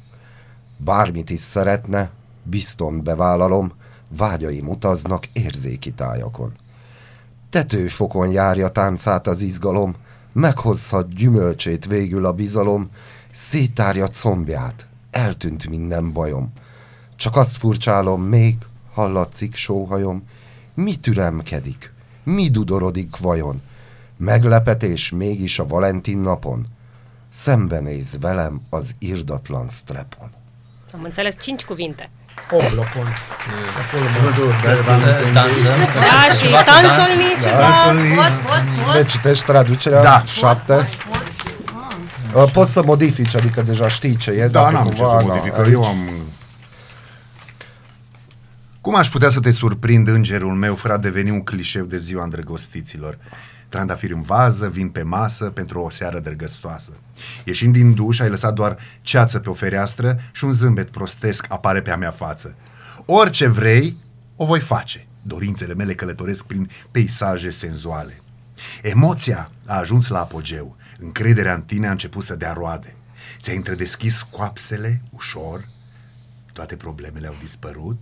[0.77, 2.09] Bármit is szeretne,
[2.43, 3.71] bizton bevállalom,
[4.07, 6.51] vágyaim utaznak érzéki tájakon.
[7.49, 9.95] Tetőfokon járja táncát az izgalom,
[10.31, 12.89] meghozhat gyümölcsét végül a bizalom,
[13.31, 16.53] szétárja combját, eltűnt minden bajom.
[17.15, 18.55] Csak azt furcsálom, még
[18.93, 20.23] hallatszik sóhajom,
[20.73, 21.93] mi türemkedik,
[22.23, 23.61] mi dudorodik vajon,
[24.17, 26.67] meglepetés mégis a Valentin napon,
[27.33, 30.29] szembenéz velem az irdatlan strepon.
[30.91, 32.09] A Am înțeles 5 cuvinte.
[32.51, 33.07] Oblopon.
[35.33, 37.93] Da, și tanțolni ceva.
[38.93, 40.01] Deci te traducerea?
[40.01, 40.23] Da.
[40.25, 41.18] 7.
[42.35, 42.45] Așa.
[42.45, 44.47] Poți să modifici, adică deja știi ce e.
[44.47, 45.71] Da, n-am cumva, ce să modific, adică aici...
[45.71, 46.09] eu am...
[48.81, 52.23] Cum aș putea să te surprind, îngerul meu, fără a deveni un clișeu de ziua
[52.23, 53.17] îndrăgostiților?
[53.69, 56.91] Trandafiri în vază, vin pe masă pentru o seară drăgăstoasă.
[57.43, 61.81] Ieșind din duș, ai lăsat doar ceață pe o fereastră și un zâmbet prostesc apare
[61.81, 62.55] pe a mea față.
[63.05, 63.97] Orice vrei,
[64.35, 65.07] o voi face.
[65.21, 68.21] Dorințele mele călătoresc prin peisaje senzuale.
[68.81, 70.75] Emoția a ajuns la apogeu.
[70.99, 72.95] Încrederea în tine a început să dea roade.
[73.41, 75.67] Ți-ai întredeschis coapsele ușor.
[76.53, 78.01] Toate problemele au dispărut.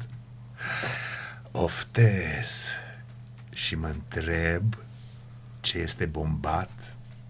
[1.51, 2.63] Oftez
[3.53, 4.75] și mă întreb
[5.59, 6.71] ce este bombat,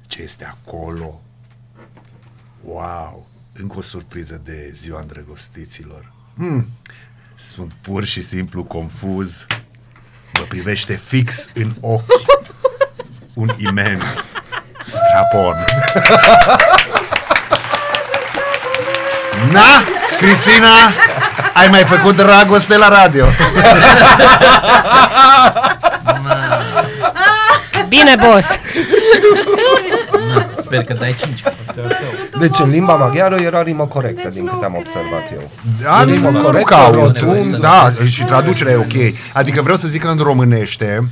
[0.08, 1.22] ce este acolo.
[2.64, 3.30] Wow!
[3.54, 6.14] Încă o surpriză de ziua îndrăgostiților.
[6.36, 6.70] Hmm.
[7.36, 9.46] Sunt pur și simplu confuz.
[10.40, 12.26] Mă privește fix în ochi.
[13.34, 14.28] Un imens
[14.88, 15.56] strapon.
[19.52, 19.84] Na,
[20.18, 20.68] Cristina,
[21.54, 23.26] ai mai făcut dragoste la radio.
[27.88, 28.48] Bine, boss!
[30.66, 31.44] Sper că dai 5.
[32.40, 35.52] Deci în limba maghiară era rimă corectă, din câte am observat eu.
[35.84, 36.94] Da, E nu, rimă nu, nu corectă, caut.
[36.96, 37.56] rotund.
[37.58, 39.14] Da, și traducerea e ok.
[39.34, 41.08] Adică vreau să zic că în românește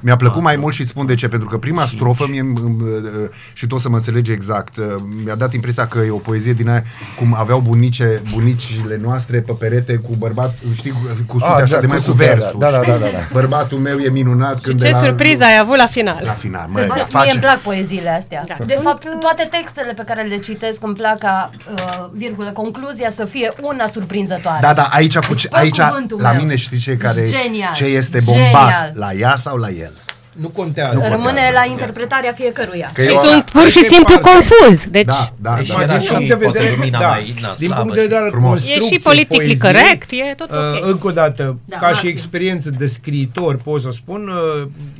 [0.00, 2.58] mi-a plăcut mai mult și îți spun de ce, pentru că prima strofă mie, m-
[2.58, 4.84] m- și tot să mă înțelege exact, uh,
[5.24, 6.82] mi-a dat impresia că e o poezie din aia
[7.18, 11.74] cum aveau bunice, bunicile noastre pe perete cu bărbat, știi, cu- cu sute Ah, așa
[11.74, 12.58] da, de cu mai cu sute, da, versuri.
[12.58, 12.92] da, da, știi?
[12.92, 13.18] da, da, da.
[13.32, 14.98] Bărbatul meu e minunat când Ce de la...
[15.02, 16.22] surpriză ai avut la final.
[16.24, 17.30] La final, mă, Bă, da, mie face...
[17.30, 18.42] îmi plac poeziile astea.
[18.48, 18.64] Da.
[18.64, 23.24] De fapt, toate textele pe care le citesc îmi plac ca, uh, virgulă, concluzia să
[23.24, 24.58] fie una surprinzătoare.
[24.60, 26.40] Da, da, aici, cu ce, Bă, aici cuvântul la meu.
[26.40, 27.72] mine știi ce, care, Genial.
[27.74, 28.52] ce este bombat?
[28.52, 28.92] Genial.
[28.94, 29.87] La ea sau la el?
[30.40, 31.08] Nu contează.
[31.08, 32.90] Rămâne la interpretarea fiecăruia.
[32.94, 34.32] Că Și eu- sunt pur și Uite simplu partea.
[34.32, 34.84] confuz.
[34.90, 35.82] Deci Da, da, Deci da.
[35.82, 38.00] era din și punct de poate vedere, lumina da, mai, na, din slabă punct de
[38.02, 38.60] vedere al Frumos.
[38.60, 40.86] e și construcției politic poeziei, corect, e tot Uh, ok.
[40.90, 42.08] încă o dată, Da, ca și maxim.
[42.08, 44.30] experiență de scriitor, pot să spun,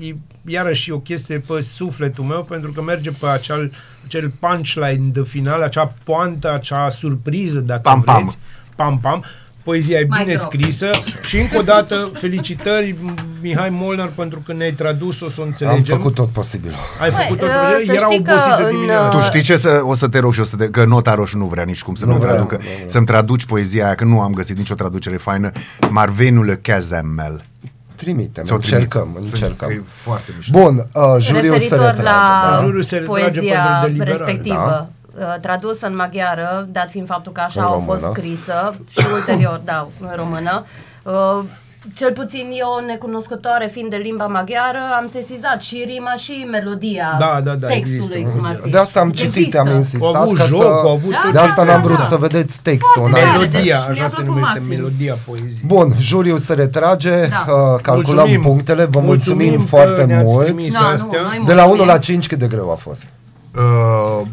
[0.01, 0.15] uh, e
[0.47, 3.73] iarăși o chestie pe sufletul meu, pentru că merge pe acel,
[4.07, 8.17] acel punchline de final, acea poantă, acea surpriză, dacă Pam, pam.
[8.23, 8.39] vreți.
[8.77, 9.25] Pam, pam.
[9.69, 10.53] Poezia e Mai bine drop.
[10.53, 10.87] scrisă
[11.23, 12.97] și încă o dată felicitări
[13.43, 15.97] Mihai Molnar pentru că ne-ai tradus-o să o Am înțelegem.
[15.97, 16.77] făcut tot posibilul.
[17.01, 17.49] Ai Băi, făcut tot.
[17.49, 19.17] uh, să Era știi că obosit de în, dimineață.
[19.17, 21.39] Tu știi ce să, o să te rog și o să te, că nota roșu
[21.39, 22.89] nu vrea nici cum să nu, Nu nu vrea, traducă, nu, nu.
[22.89, 25.51] să-mi traduci poezia aia, că nu am găsit nicio traducere faină,
[25.91, 27.45] Marvenule Kazemmel.
[27.95, 29.33] Trimitem, Ți-o încercăm, trimit.
[29.33, 29.71] încercăm.
[29.71, 30.59] E foarte mișto.
[30.59, 32.03] Bun, uh, juriul se Referitor retrage.
[32.03, 32.61] la da?
[32.65, 34.97] Juriul se retrage pentru poezia deliberare, respectivă, uh,
[35.41, 37.93] tradusă în maghiară, dat fiind faptul că așa În a română.
[37.99, 40.65] fost scrisă și ulterior, da, în română.
[41.03, 41.45] Uh,
[41.95, 47.41] cel puțin eu, necunoscătoare fiind de limba maghiară, am sesizat și rima și melodia Da,
[47.45, 48.19] da, da, textului, există.
[48.37, 48.71] cum ar fi.
[48.71, 49.59] De asta am citit, Există.
[49.59, 50.15] am insistat.
[50.15, 50.67] Au avut ca joc, să...
[50.69, 52.05] au avut Da, de asta da, n-am da, vrut da.
[52.05, 52.93] să vedeți textul.
[53.01, 53.39] Foarte n-am- tare.
[53.39, 54.77] Melodia, Deci, mi-a așa se plăcut numește, maxim.
[54.77, 55.63] melodia poeziei.
[55.67, 57.45] Bun, juriul se retrage, Da.
[57.53, 58.43] uh, calculăm Mulțumim.
[58.43, 60.45] punctele, vă mulțumim, Mulțumim că foarte ne-ați mult.
[60.45, 61.21] trimis Da, nu, astea.
[61.21, 61.93] noi De la 1 mulțumim.
[61.93, 63.07] la 5 cât de greu a fost?
[63.57, 64.27] Uh,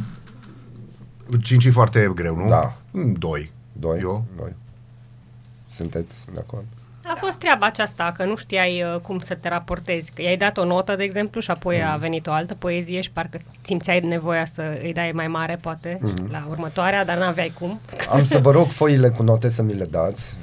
[1.43, 2.49] 5 e foarte greu, nu?
[2.49, 2.73] Da.
[3.19, 3.51] 2.
[3.73, 3.99] 2.
[3.99, 4.23] Eu?
[4.37, 4.53] 2.
[5.69, 6.63] Sunteți de acord?
[7.07, 10.11] A fost treaba aceasta, că nu știai uh, cum să te raportezi.
[10.15, 11.87] Că i-ai dat o notă, de exemplu, și apoi Mm.
[11.91, 15.97] a venit o altă poezie și parcă simțeai nevoia să îi dai mai mare, poate,
[16.01, 16.31] Mhm.
[16.31, 17.79] la următoarea, dar n-aveai cum.
[18.09, 20.35] Am să vă rog foile cu note să mi le dați.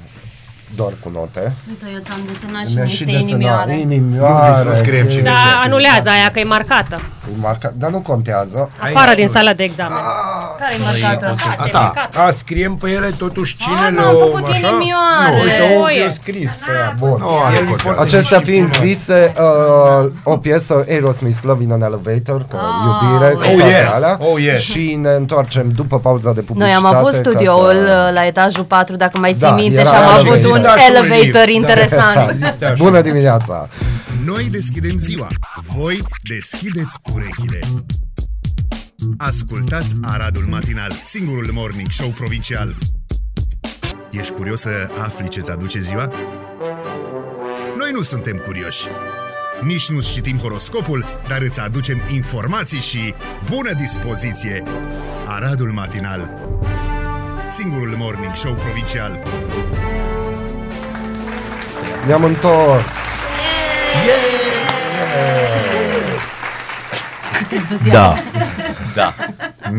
[0.75, 1.53] Doar cu note.
[1.69, 3.79] Uite, eu ți-am desenat și Mi-a niște desenat inimioare.
[3.79, 4.33] Inimioare.
[4.33, 6.95] Nu zici, nu scriem ce- cine Dar anulează aia că e marcată.
[7.33, 8.71] E marca, dar nu contează.
[8.79, 9.97] Afară din sala de examen.
[10.59, 11.35] Care e marcată?
[11.59, 11.79] A, ce ta.
[11.79, 12.19] marcată.
[12.19, 15.35] A, scriem pe ele totuși cine Ah, le nu, am făcut inimioare.
[15.35, 15.99] Nu, uite, Voie.
[16.01, 16.95] ochiul scris pe ea.
[16.99, 17.17] Bun.
[17.19, 17.99] Nu are El contează.
[18.01, 19.33] Acestea fiind zise,
[20.03, 22.55] uh, o piesă Aerosmith Love in an Elevator, cu
[22.85, 23.91] iubire, cu Oh, Oh, toate yes.
[23.93, 24.17] alea.
[24.19, 24.61] Oh, yes.
[24.61, 26.85] Și ne întoarcem după pauza de Noi publicitate.
[26.87, 29.89] am avut ca studioul să- uh, la etajul 4, dacă mai ții Da, minte, era
[29.89, 31.51] și am așa, avut un exista și un elevator lift, da.
[31.51, 32.29] interesant.
[32.29, 32.83] Exista așa.
[32.83, 33.69] Bună dimineața!
[34.25, 35.27] Noi deschidem ziua,
[35.75, 37.59] voi deschideți urechile.
[39.17, 42.75] Ascultați Aradul Matinal, singurul morning show provincial.
[44.11, 46.11] Ești curios să afli ce-ți aduce ziua?
[47.77, 48.87] Noi nu suntem curioși.
[49.61, 53.13] Nici nu citim horoscopul, dar îți aducem informații și
[53.49, 54.63] bună dispoziție.
[55.27, 56.29] Aradul Matinal,
[57.49, 59.23] singurul morning show provincial.
[62.07, 62.93] Ne-am întors!
[67.91, 68.15] Da.
[68.95, 69.13] Da.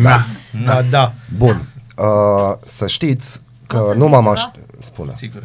[0.03, 0.25] Da.
[0.65, 1.13] Da, da.
[1.37, 1.61] Bun.
[1.97, 2.05] Uh,
[2.65, 4.33] să știți că Poți să nu zic m-am ceva?
[4.33, 4.43] aș...
[4.79, 5.13] Spune.
[5.17, 5.43] Sigur.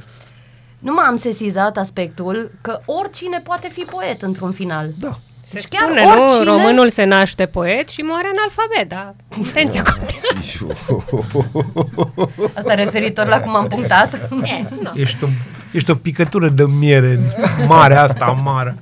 [0.80, 4.90] Nu m-am sesizat aspectul că oricine poate fi poet într-un final.
[5.00, 5.18] Da.
[5.44, 6.44] Se Deci chiar spune, oricine- nu?
[6.52, 10.68] Românul se naște poet și moare analfabet, dar intenția contează.
[12.60, 14.14] Asta referitor la cum am punctat.
[14.44, 14.92] E, nu.
[14.96, 15.28] Ești o,
[15.72, 17.20] ești o picătură de miere
[17.68, 18.78] mare asta, amară.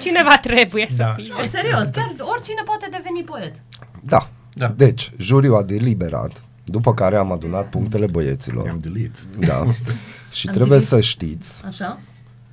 [0.00, 1.14] Cineva trebuie să Da.
[1.16, 1.48] fie.
[1.50, 3.52] Serios, chiar oricine poate deveni poet.
[4.00, 4.28] Da.
[4.54, 4.72] Da.
[4.76, 8.68] Deci, juriul a deliberat, după care am adunat punctele băieților.
[8.68, 9.18] Am delete.
[9.38, 9.64] Da.
[10.32, 12.00] Și trebuie să știți Așa?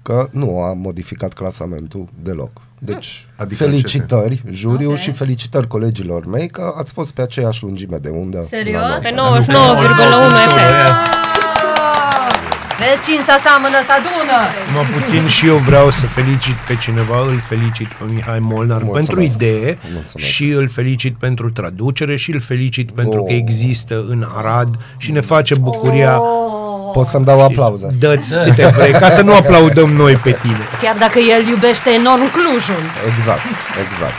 [0.02, 2.52] că nu a modificat clasamentul deloc.
[2.80, 4.98] Deci, Adică felicitări juriu Ok.
[4.98, 8.46] și felicitări colegilor mei că ați fost pe aceeași lungime de undă.
[8.50, 8.82] Serios?
[8.82, 9.40] la Pe notă.
[9.40, 9.46] 99,1
[10.50, 11.23] FM.
[12.80, 14.38] Vezi, cine se aseamănă, se adună!
[14.76, 19.08] Mă puțin și eu vreau să felicit pe cineva, îl felicit pe Mihai Molnar Mulțumesc.
[19.08, 20.32] pentru idee Mulțumesc.
[20.32, 23.28] și îl felicit pentru traducere și îl felicit pentru Oh.
[23.28, 26.22] că există în Arad și ne face bucuria.
[26.94, 27.96] Poți să-mi dau aplauze.
[28.00, 30.64] Dă-ți câte vrei, ca să nu aplaudăm noi pe tine.
[30.82, 32.84] Chiar dacă el iubește non-Clujul.
[33.18, 33.42] Exact,
[33.84, 34.14] exact.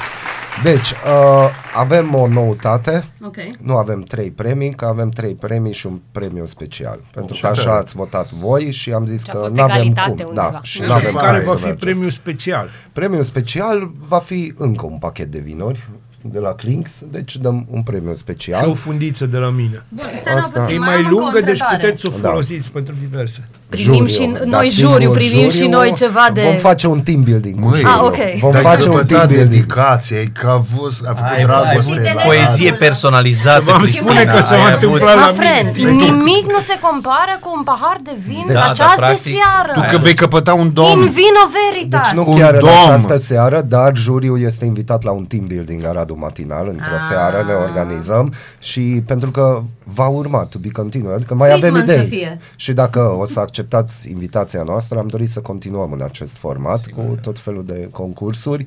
[0.62, 3.04] Deci, uh, avem o noutate.
[3.22, 3.36] Ok.
[3.60, 7.00] Nu avem trei premii, că avem trei premii și un premiu special.
[7.12, 7.78] Pentru că Ce așa tare.
[7.78, 10.28] ați votat voi și am zis Și a că fost nu avem egalitate cum.
[10.28, 10.48] undeva.
[10.52, 11.76] Da, și Nu nu știu avem Care cum va să fi mergem.
[11.88, 12.68] premiul special?
[12.92, 15.88] Premiul special va fi încă un pachet de vinuri
[16.32, 18.74] de la Clinks, deci dăm un premiu Și o special.
[18.74, 19.82] fundiță de la mine.
[19.88, 20.60] Bun, stai la Asta.
[20.60, 21.76] puțin, E mai mai am încă o lungă, deci întrebare.
[21.78, 22.28] puteți să o Da.
[22.28, 23.48] folosiți pentru diverse.
[23.68, 26.42] Primim și Juriu, noi sigur, juriu, primim și noi ceva de...
[26.42, 27.54] Vom face un team building.
[27.60, 27.94] cu Măi, juriu.
[27.96, 28.16] Ah, ok.
[28.40, 29.50] Vom Dar face un căpătat team building.
[29.50, 32.20] dedicație, ai că a fost, a făcut Ai, ai dragoste avut la...
[32.20, 34.04] poezie personalizată, V-am Cristina.
[34.10, 35.90] spune că se Ai va avut- întâmpla la Ma friend, mine.
[35.90, 39.70] nimic nu se compară cu un pahar de vin Da, da, dar această practic- seară.
[39.74, 41.00] Tu că vei căpăta un In domn.
[41.20, 42.06] vino veritas.
[42.08, 42.68] Deci nu Un chiar în dom.
[42.84, 47.06] această seară, dar juriul este invitat la un team building Aradu Matinal, într-o Ah.
[47.08, 51.86] seară ne organizăm și pentru că va urma to be continued, adică mai avem Friedman
[51.86, 52.06] să idei.
[52.18, 52.38] fie.
[52.56, 57.18] Și dacă o să acceptați invitația noastră, am dorit să continuăm în acest format cu
[57.22, 58.66] tot felul de concursuri.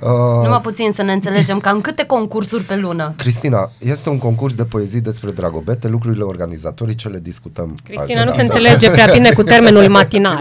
[0.00, 0.08] Uh,
[0.42, 3.12] Numai puțin să ne înțelegem, cam câte concursuri pe lună?
[3.16, 8.36] Cristina, este un concurs de poezii despre dragobete, lucrurile organizatorice le discutăm Cristina altă nu
[8.36, 8.58] se dată.
[8.58, 10.38] înțelege prea bine cu termenul matinal.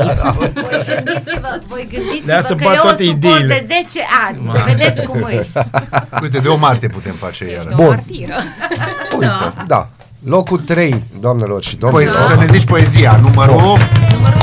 [1.04, 3.66] Gândiți-vă, voi De gândiți-vă asta că bat eu toate suport ideile.
[3.68, 5.48] de 10 ani, să vedeți cum e.
[6.22, 7.70] Uite, de o Marte putem face iară.
[7.72, 7.86] O Bun.
[7.86, 8.36] martiră.
[9.20, 9.90] Uite, da.
[10.26, 12.22] Locul 3, doamnelor și Păi, domnilor.
[12.22, 13.56] să ne zici poezia, numărul...
[13.56, 14.40] Numărul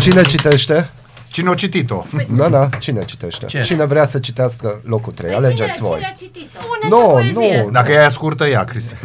[0.00, 0.88] Cine citește?
[1.30, 2.04] Cine a citit-o?
[2.30, 3.46] Da, da, cine citește?
[3.46, 3.60] Ce?
[3.62, 5.34] Cine vrea să citească locul 3?
[5.34, 6.00] Alegeți voi.
[6.00, 7.62] Puneți Nu, o poezie.
[7.64, 7.70] nu.
[7.70, 8.92] Dacă e aia scurtă, ea, Cristi.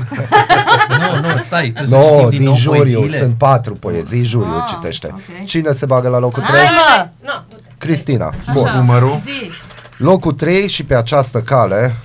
[0.90, 3.18] Nu, nu, stai, trebuie să No, citim din, din nou juriu, poeziile.
[3.18, 5.08] sunt patru poezii, juriu Ah, citește.
[5.12, 5.46] ok.
[5.46, 6.60] Cine se bagă la locul 3?
[6.60, 7.08] Hai mă!
[7.22, 7.62] Nu, du-te.
[7.78, 8.34] Cristina.
[8.54, 8.72] Bun.
[8.76, 9.22] Numărul?
[9.26, 9.50] Zi.
[9.98, 11.96] Locul 3 și pe această cale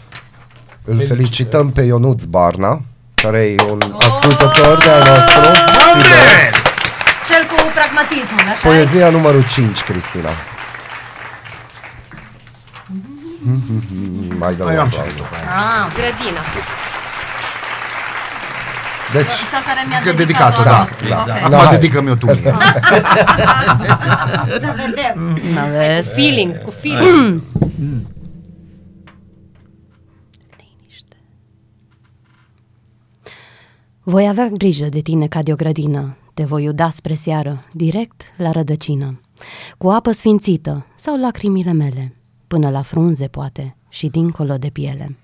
[0.84, 2.80] îl felicităm pe Ionuț Barna,
[3.14, 5.40] care e un ascultător de-al nostru.
[5.96, 6.57] fidel.
[7.78, 10.28] Cel cu pragmatismul, așa Poezia numărul 5, Cristina.
[14.38, 15.16] Mai dăm Mai un am și aplauz.
[15.16, 15.48] după aia.
[15.58, 16.42] Ah, Grădina.
[19.12, 20.70] Deci, cea care mi-a Că dedicat-o, dedicat-o, da.
[20.70, 21.08] noastră.
[21.08, 21.20] da.
[21.20, 21.44] Ok.
[21.44, 21.76] Acum hai.
[21.76, 22.42] dedicăm eu tu mie.
[24.62, 25.40] Să vedem.
[25.54, 26.08] N-aveți?
[26.08, 27.42] Feeling, cu feeling.
[34.02, 38.22] Voi avea grijă de tine ca de o grădină, te voi uda spre seară, direct
[38.36, 39.20] la rădăcină,
[39.78, 42.16] cu apă sfințită sau lacrimile mele,
[42.46, 45.16] până la frunze poate și dincolo de piele.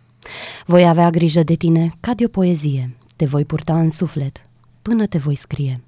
[0.67, 4.49] Voi avea grijă de tine ca de o poezie, te voi purta în suflet,
[4.83, 5.85] până te voi scrie.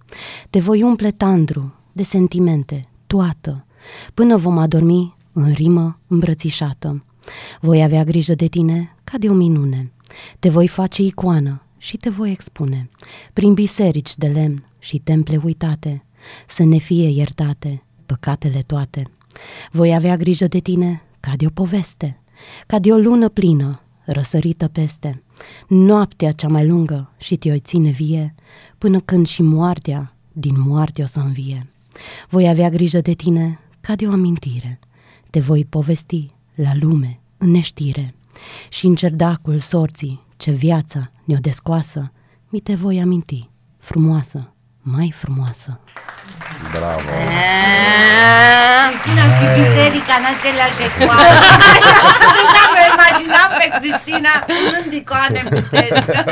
[0.51, 3.67] Te voi umple tandru de sentimente, toată,
[4.15, 7.05] până vom adormi în rimă îmbrățișată.
[7.61, 9.93] Voi avea grijă de tine ca de o minune,
[10.39, 12.91] te voi face icoană și te voi expune
[13.33, 16.05] prin biserici de lemn și temple uitate,
[16.47, 19.11] să ne fie iertate păcatele toate.
[19.71, 22.21] Voi avea grijă de tine ca de o poveste,
[22.67, 25.23] ca de o lună plină, răsărită peste,
[25.69, 28.35] noaptea cea mai lungă și te-o ține vie,
[28.79, 31.67] până când și moartea din moarte o să învie.
[32.29, 34.79] Voi avea grijă de tine ca de o amintire,
[35.31, 38.15] te voi povesti la lume în neștire
[38.69, 42.13] și în cerdacul sorții ce viața ne-o descoasă,
[42.49, 44.51] mi te voi aminti, frumoasă,
[44.95, 45.79] mai frumoasă.
[46.73, 47.01] bravo.
[48.91, 51.29] Cristina și biserica în aceleași ecoane.
[52.37, 56.25] Deja mă imaginam pe Cristina punând icoane în biserică.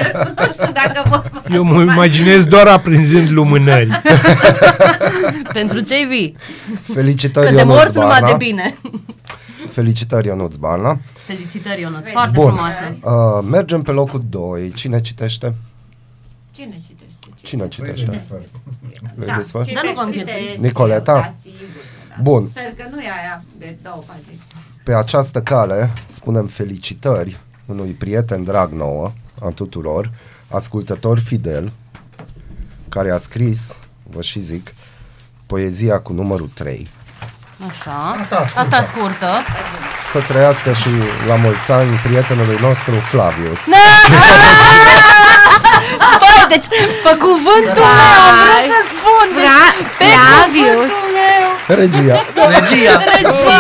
[0.47, 1.23] Nu știu dacă vă...
[1.55, 4.01] Eu mă imaginez doar aprinzând lumânări.
[5.59, 6.37] Pentru cei vii,
[6.93, 8.37] Felicitări, că de Ionuț morți numai Barna.
[8.37, 8.75] de bine.
[9.71, 10.99] Felicitări, Ionuț Barna.
[11.27, 12.47] Felicitări, Ionuț, foarte Bun.
[12.53, 12.97] frumoasă.
[13.01, 14.73] Uh, mergem pe locul 2.
[14.75, 15.55] Cine citește?
[16.53, 16.94] Cine citește?
[17.45, 18.23] Cine citește?
[19.15, 19.73] Ladies first?
[19.73, 20.45] Dar nu vă Cine înghețui.
[20.49, 20.59] este?
[20.61, 21.13] Nicoleta?
[21.13, 21.59] Da, sigur,
[22.09, 22.15] da.
[22.23, 22.49] Bun.
[22.51, 24.41] Sper că nu e aia de două pagini.
[24.85, 29.13] Pe această cale spunem felicitări unui prieten drag nouă
[29.45, 30.11] a tuturor,
[30.49, 31.73] ascultător fidel,
[32.89, 34.75] care a scris, vă și zic,
[35.47, 36.89] poezia cu numărul 3.
[37.69, 37.91] Așa,
[38.21, 38.59] Asta scurtă.
[38.61, 39.27] asta scurtă.
[40.13, 40.89] Să trăiască și
[41.29, 43.67] la mulți ani prietenului nostru Flavius.
[43.67, 44.19] Băi,
[46.55, 46.67] deci,
[47.05, 49.27] pe cuvântul meu, am vrut să spun.
[49.37, 50.71] Deci, Fra- pe Flavius.
[50.73, 51.47] cuvântul meu.
[51.81, 52.17] Regia.
[52.55, 52.95] Regia!
[53.17, 53.59] Regia.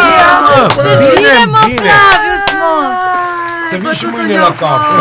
[0.86, 2.74] Deci Bine, mă, Flavius, mă!
[3.70, 4.94] Să vin și mâine la cafă.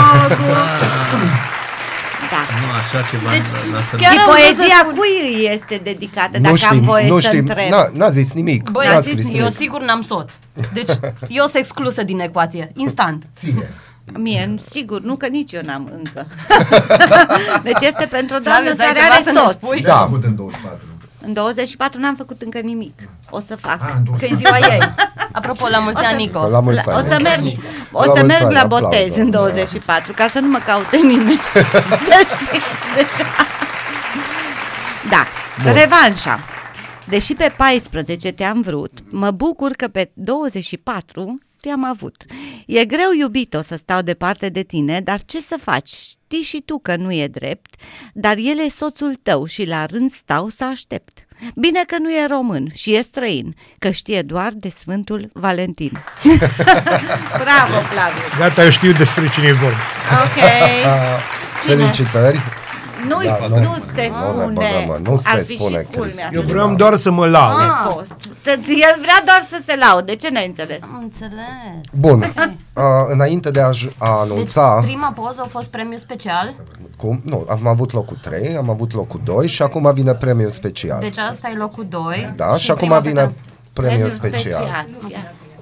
[2.33, 2.41] Da.
[2.61, 4.93] Nu așa ceva Deci, la, la să chiar Și am vrut să poezia spun.
[4.97, 7.69] cui îi este dedicată, Nu dacă am știm, voie nu să știm, întreb?
[7.71, 8.69] n-a, n-a zis nimic.
[8.69, 9.53] Băi, n-a am scris zis, eu nimic.
[9.55, 10.33] sigur n-am soț.
[10.73, 10.89] Deci,
[11.39, 12.71] eu sunt exclusă din ecuație.
[12.75, 13.23] Instant.
[13.39, 13.69] Ție.
[14.17, 16.27] Mie, sigur, nu că nici eu n-am încă.
[17.67, 19.51] deci este pentru o doamnă Flavius, ai care ceva are să ne soț.
[19.51, 19.81] spui?
[19.81, 19.97] Ce ai Da.
[20.05, 20.79] făcut în 24?
[21.25, 22.99] În 24 n-am făcut încă nimic.
[23.29, 23.81] O să fac.
[23.81, 24.35] Ah, în Că e 24.
[24.35, 24.79] ziua ei.
[25.31, 26.47] Apropo, la mulți ani, Nico.
[26.47, 27.07] La mulți La- o ani.
[27.09, 27.43] să merg,
[27.91, 28.85] o La să mulți merg ani, la aplauze.
[28.85, 31.39] botez în 24, ca să nu mă caute nimeni.
[31.53, 31.61] Să
[32.19, 33.29] știți deja.
[35.09, 35.25] Da,
[35.63, 35.73] Bun.
[35.73, 36.39] revanșa.
[37.07, 42.23] Deși pe 14 te-am vrut, mă bucur că pe 24 te-am avut.
[42.65, 45.89] E greu, iubito, să stau departe de tine, dar ce să faci?
[45.89, 47.75] Știi și tu că nu e drept,
[48.13, 51.25] dar el e soțul tău și la rând stau să aștept.
[51.55, 55.91] Bine că nu e român și e străin, că știe doar de Sfântul Valentin.
[57.43, 58.37] Bravo, Flaviu!
[58.37, 59.77] Gata, eu știu despre cine e vorba.
[60.23, 60.43] Ok.
[61.67, 62.39] Felicitări.
[63.07, 63.61] Nu, Da, nu, nu.
[63.61, 64.53] nu se Nu ne spune.
[64.53, 66.21] băgăm, mă, nu Ar se fi spune, și culmea Cristi.
[66.21, 67.59] să Eu se vreau doar să mă laud.
[67.61, 67.93] Ah.
[67.93, 68.13] post.
[68.43, 70.15] Să- El vrea doar să se laude.
[70.15, 70.77] Ce n-ai înțeles?
[70.81, 71.85] Am înțeles.
[71.99, 72.33] Bun.
[72.73, 74.79] Uh, înainte de a, j- a Deci, anunța...
[74.81, 76.53] prima poză a fost premiu special.
[76.97, 77.21] Cum?
[77.23, 80.99] Nu, am avut locul 3, am avut locul 2 și acum vine premiul special.
[80.99, 82.33] Deci asta e locul 2.
[82.35, 83.33] da, și, acum vine
[83.73, 84.61] premiul special.
[84.63, 84.85] Ia,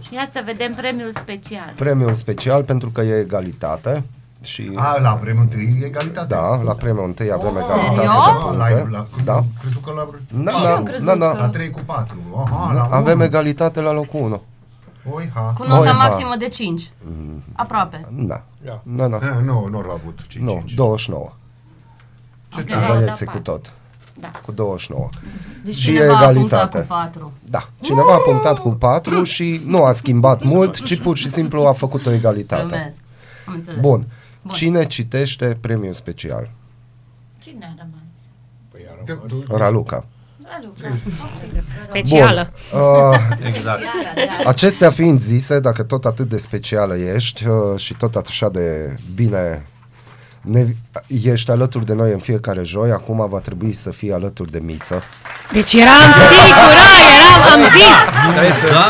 [0.10, 1.74] ia să vedem premiul special.
[1.76, 4.04] Premiul special pentru că e egalitate
[4.42, 4.72] și...
[4.76, 6.28] A, la premiul întâi egalitate.
[6.28, 8.58] Da, la premiul întâi avem egalitate de serios?
[8.58, 8.88] La, puncte.
[8.92, 9.44] la, Da.
[9.62, 10.10] Crezut că la...
[10.44, 11.50] Na, Și eu am na, crezut na, că- La na.
[11.50, 12.18] 3 cu 4.
[12.46, 13.24] Aha, la Avem unu.
[13.24, 14.42] egalitate la locul 1.
[15.12, 15.54] Oi, ha.
[15.58, 15.94] Cu nota Oi, ha.
[16.08, 16.92] maximă de 5.
[17.56, 18.08] Aproape.
[18.12, 18.44] Da.
[18.66, 18.82] Da.
[18.84, 19.20] Na, na.
[19.24, 20.44] Eh, Nu, nu au avut 5.
[20.44, 21.32] Nu, 29.
[22.50, 22.68] Ce Ok.
[22.68, 22.86] tare.
[22.88, 23.52] Da, Băieții da, cu patru.
[23.52, 23.74] tot.
[24.20, 24.32] Da.
[24.46, 25.10] Cu 29.
[25.66, 26.80] Deci Și cineva e a punctat egalitate.
[26.80, 27.32] cu 4.
[27.50, 31.66] Da, cineva a punctat cu 4 și nu a schimbat mult, ci pur și simplu
[31.66, 32.66] a făcut o egalitate.
[32.66, 32.98] Glumesc.
[33.48, 33.80] Am înțeles.
[34.42, 34.52] Bun.
[34.52, 34.54] Bun.
[34.54, 36.50] Cine citește premiul special?
[37.40, 38.00] Cine a rămas?
[39.60, 40.06] Raluca.
[41.84, 42.50] Specială.
[42.74, 43.18] Uh,
[43.48, 43.82] Exact.
[44.46, 49.66] acestea fiind zise, dacă tot atât de specială ești uh, și tot așa de bine
[50.42, 50.66] Ne,
[51.24, 55.04] ești alături de noi în fiecare joi, acum va trebui să fii alături de Miță.
[55.52, 56.86] Deci eram sigură,
[57.16, 57.94] eram, am zis.
[58.34, 58.66] Stai să...
[58.74, 58.88] Da,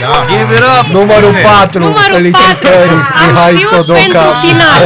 [0.00, 0.12] Da.
[0.30, 0.86] give it up!
[0.98, 2.94] Numărul 4, Numărul felicitări, 4.
[3.20, 4.40] Am Mihai știut pentru Todoca.
[4.46, 4.80] final.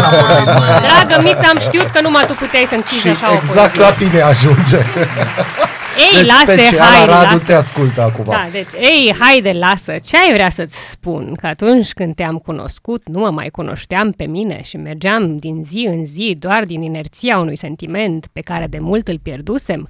[0.87, 3.81] Dragă Mița, am știut că numai tu puteai să închizi Și așa o exact poezie.
[3.85, 4.79] la tine ajunge.
[5.99, 7.45] Ei, Deci lasă, special hai, Radu lasă.
[7.45, 8.25] te ascultă acum.
[8.29, 9.95] Da, deci, ei, haide, lasă.
[10.05, 11.35] Ce ai vrea să-ți spun?
[11.41, 15.87] Că atunci când te-am cunoscut, nu mă mai cunoșteam pe mine și mergeam din zi
[15.89, 19.89] în zi doar din inerția unui sentiment pe care de mult îl pierdusem?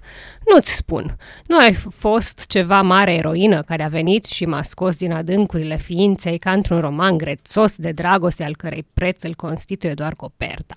[0.53, 1.17] Nu-ți spun.
[1.47, 5.77] Nu ai f- fost ceva mare eroină care a venit și m-a scos din adâncurile
[5.77, 10.75] ființei ca într-un roman grețos de dragoste al cărei preț îl constituie doar coperta.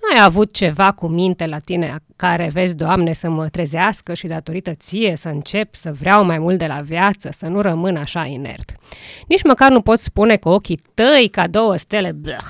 [0.00, 4.26] Nu ai avut ceva cu minte la tine care, vezi, Doamne, să mă trezească și
[4.26, 8.24] datorită ție să încep să vreau mai mult de la viață, să nu rămân așa
[8.24, 8.74] inert.
[9.28, 12.46] Nici măcar nu pot spune că ochii tăi, ca două stele, blăh,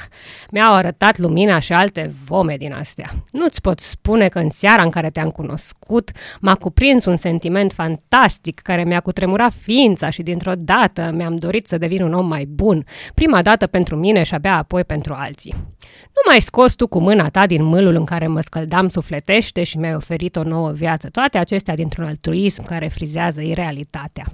[0.50, 3.10] mi-au arătat lumina și alte vome din astea.
[3.30, 6.10] Nu-ți pot spune că în seara în care te-am cunoscut
[6.40, 11.78] m-a cuprins un sentiment fantastic care mi-a cutremurat ființa și dintr-o dată mi-am dorit să
[11.78, 15.54] devin un om mai bun, prima dată pentru mine și abia apoi pentru alții.
[16.02, 19.78] Nu mai scos tu cu mâna ta din mâlul în care mă scăldam sufletește și
[19.78, 21.08] mi-ai oferit o nouă viață.
[21.08, 24.26] Toate acestea dintr-un altruism care frizează irealitatea.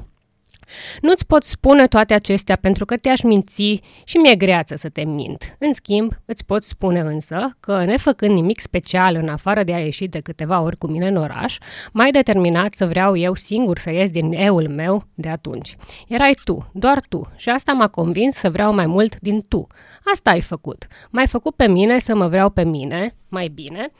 [1.01, 5.57] Nu-ți pot spune toate acestea pentru că te-aș minți și mi-e greață să te mint.
[5.59, 10.07] În schimb, îți pot spune însă că, nefăcând nimic special în afară de a ieși
[10.07, 11.59] de câteva ori cu mine în oraș,
[11.93, 15.77] mai determinat să vreau eu singur să ies din eul meu de atunci.
[16.09, 19.67] Erai tu, doar tu, și asta m-a convins să vreau mai mult din tu.
[20.13, 20.87] Asta ai făcut.
[21.11, 23.91] M-ai făcut pe mine să mă vreau pe mine, mai bine,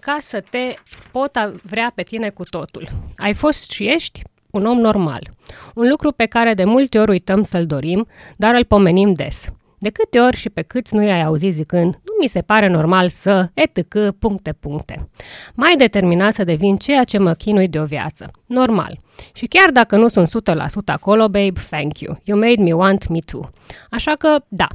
[0.00, 0.74] ca să te
[1.12, 2.88] pot a- vrea pe tine cu totul.
[3.16, 4.22] Ai fost și ești
[4.54, 5.30] un om normal.
[5.74, 9.48] Un lucru pe care de multe ori uităm să-l dorim, dar îl pomenim des.
[9.78, 13.08] De câte ori și pe câți nu i-ai auzit zicând, nu mi se pare normal
[13.08, 15.08] să, etc., puncte, puncte.
[15.54, 18.30] Mai determinat să devin ceea ce mă chinui de o viață.
[18.46, 18.98] Normal.
[19.34, 20.52] Și chiar dacă nu sunt 100%
[20.84, 22.18] acolo, babe, thank you.
[22.24, 23.50] You made me want me too.
[23.90, 24.66] Așa că, da,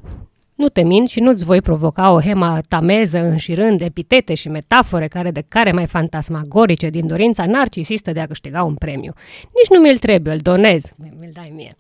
[0.59, 5.43] nu te mint și nu-ți voi provoca o hematameză înșirând epitete și metafore care de
[5.47, 9.13] care mai fantasmagorice din dorința narcisistă de a câștiga un premiu.
[9.41, 10.83] Nici nu mi-l trebuie, îl donez.
[10.97, 11.75] Mi-l dai mie.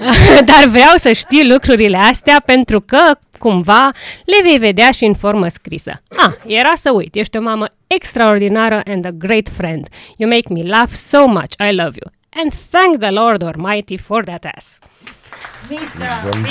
[0.50, 3.90] Dar vreau să știi lucrurile astea pentru că, cumva,
[4.24, 6.02] le vei vedea și în formă scrisă.
[6.16, 9.88] Ah, era să uit, ești o mamă extraordinară and a great friend.
[10.16, 12.12] You make me laugh so much, I love you.
[12.30, 14.78] And thank the Lord Almighty for that ass.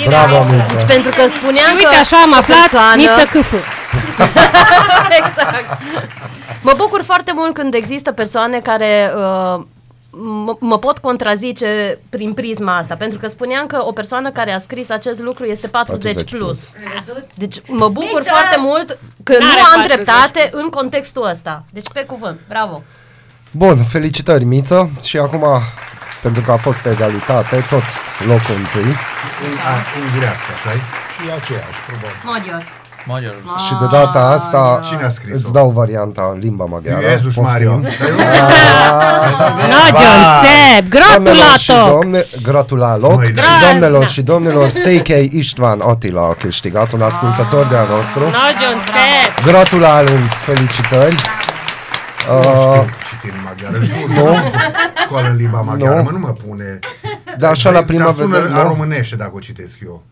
[0.06, 0.74] Bravo, Miță.
[0.76, 3.56] Deci pentru că spuneam Uite că așa am o aflat persoană- Niță Câfu.
[5.20, 5.80] exact.
[6.62, 9.64] Mă bucur foarte mult când există persoane care uh,
[10.10, 14.58] mă, mă pot contrazice prin prisma asta, pentru că spuneam că o persoană care a
[14.58, 16.72] scris acest lucru este 40, 40 plus.
[17.34, 18.30] Deci mă bucur Miță!
[18.30, 19.94] foarte mult că N-are nu am 40.
[19.94, 21.64] dreptate în contextul ăsta.
[21.70, 22.38] Deci pe cuvânt.
[22.48, 22.82] Bravo.
[23.50, 24.90] Bun, felicitări, Miță.
[25.04, 25.44] Și acum,
[26.22, 27.86] pentru că a fost egalitate, tot
[28.26, 28.90] locul întâi.
[30.04, 30.70] Ungurească, așa
[31.14, 32.16] Și aceeași, probabil.
[32.24, 32.62] Maghiar.
[33.04, 33.34] Magyar.
[33.66, 35.38] Și de data asta Cine a scris-o?
[35.42, 37.00] îți dau varianta în limba maghiară.
[37.00, 37.42] Iesus Poftim.
[37.42, 37.80] Mario.
[39.68, 40.84] Nagyon szép!
[40.94, 42.00] Doamnelor și Gratulatok!
[42.00, 43.42] domne, gratulaloc Măi, și da.
[43.70, 44.06] domnilor Da.
[44.06, 48.20] și domnilor, Seikei Istvan Atila a câștigat, un ascultător de-a nostru.
[48.20, 49.44] Nagyon szép!
[49.46, 51.16] Gratulalum, felicitări.
[52.28, 52.84] Nu Uh,
[53.18, 54.08] știu citire în maghiară, jur.
[54.08, 54.50] nu,
[55.04, 56.02] Școală în limba maghiară, Nu.
[56.02, 56.78] mă, nu mă pune.
[57.38, 58.68] dar așa la prima Dar sună vedere, a nu?
[58.68, 60.02] românește dacă o citesc eu.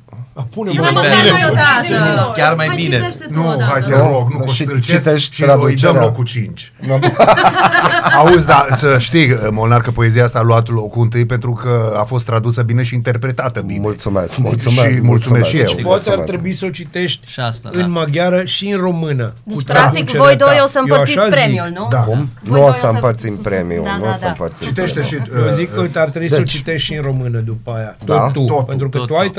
[0.50, 1.30] Pune E mă mai Măcar bine.
[1.30, 2.32] noi odată.
[2.36, 2.96] Chiar mai Păi bine.
[2.96, 3.62] citește tu Nu, odată.
[3.72, 6.00] hai te Nu, rog, nu și costâlcesc citești și îi dăm traducerea.
[6.00, 6.72] locul 5.
[8.16, 12.02] Auzi, da, să știi, Molnar, că poezia asta a luat locul întâi pentru că a
[12.04, 13.80] fost tradusă bine și interpretată bine.
[13.80, 14.88] Mulțumesc, mulțumesc.
[14.94, 15.66] Și mulțumesc și eu.
[15.66, 17.86] Și poate ar trebui să o citești Și asta, în da.
[17.86, 19.32] maghiară și în română.
[19.42, 20.62] Deci, cu practic, traducerea voi doi ta.
[20.64, 21.38] o să Eu împărțiți așa zic.
[21.38, 21.86] premiul, nu?
[21.90, 21.98] Da.
[21.98, 22.30] Cum?
[22.42, 24.28] Voi Nu o doi să o să- împărțim premiul, Da, nu da, o să da.
[24.28, 25.14] împărțim Citește și...
[25.14, 25.48] premiul.
[25.48, 27.96] Eu zic că ar trebui să o Deci- citești și în română după aia.
[28.04, 28.14] Da?
[28.18, 28.44] Tot tu.
[28.44, 28.66] Tot.
[28.66, 29.34] pentru că Tot, tu ai tot.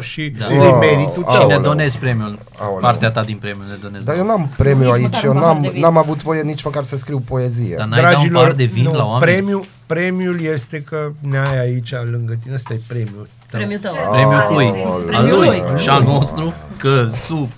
[0.00, 0.44] Tradus-o și Da.
[0.48, 0.78] îi Wow.
[0.78, 1.32] meritul Aoleu.
[1.32, 1.46] Și tău.
[1.48, 1.60] ne Aoleu.
[1.70, 2.38] donezi premiul.
[2.58, 2.78] Aoleu.
[2.80, 4.04] Partea ta din premiu ne donezi.
[4.04, 5.80] Dar eu n-am premiu Nici aici, măcar eu un par n-am, de vin.
[5.80, 7.74] n-am avut voie nici măcar să scriu poezie.
[7.76, 9.32] Dar n-ai dat un Dragilor, par de vin nu, la oameni?
[9.32, 12.54] premiul, premiul este că ne ai aici lângă tine.
[12.54, 13.28] Ăsta e premiul.
[13.50, 13.60] tău.
[13.60, 13.92] Premiul tău.
[14.12, 14.66] Premiul cui?
[14.86, 15.46] Al Premiul lui.
[15.46, 15.78] lui.
[15.78, 16.54] Și al nostru?
[16.76, 17.48] Că sub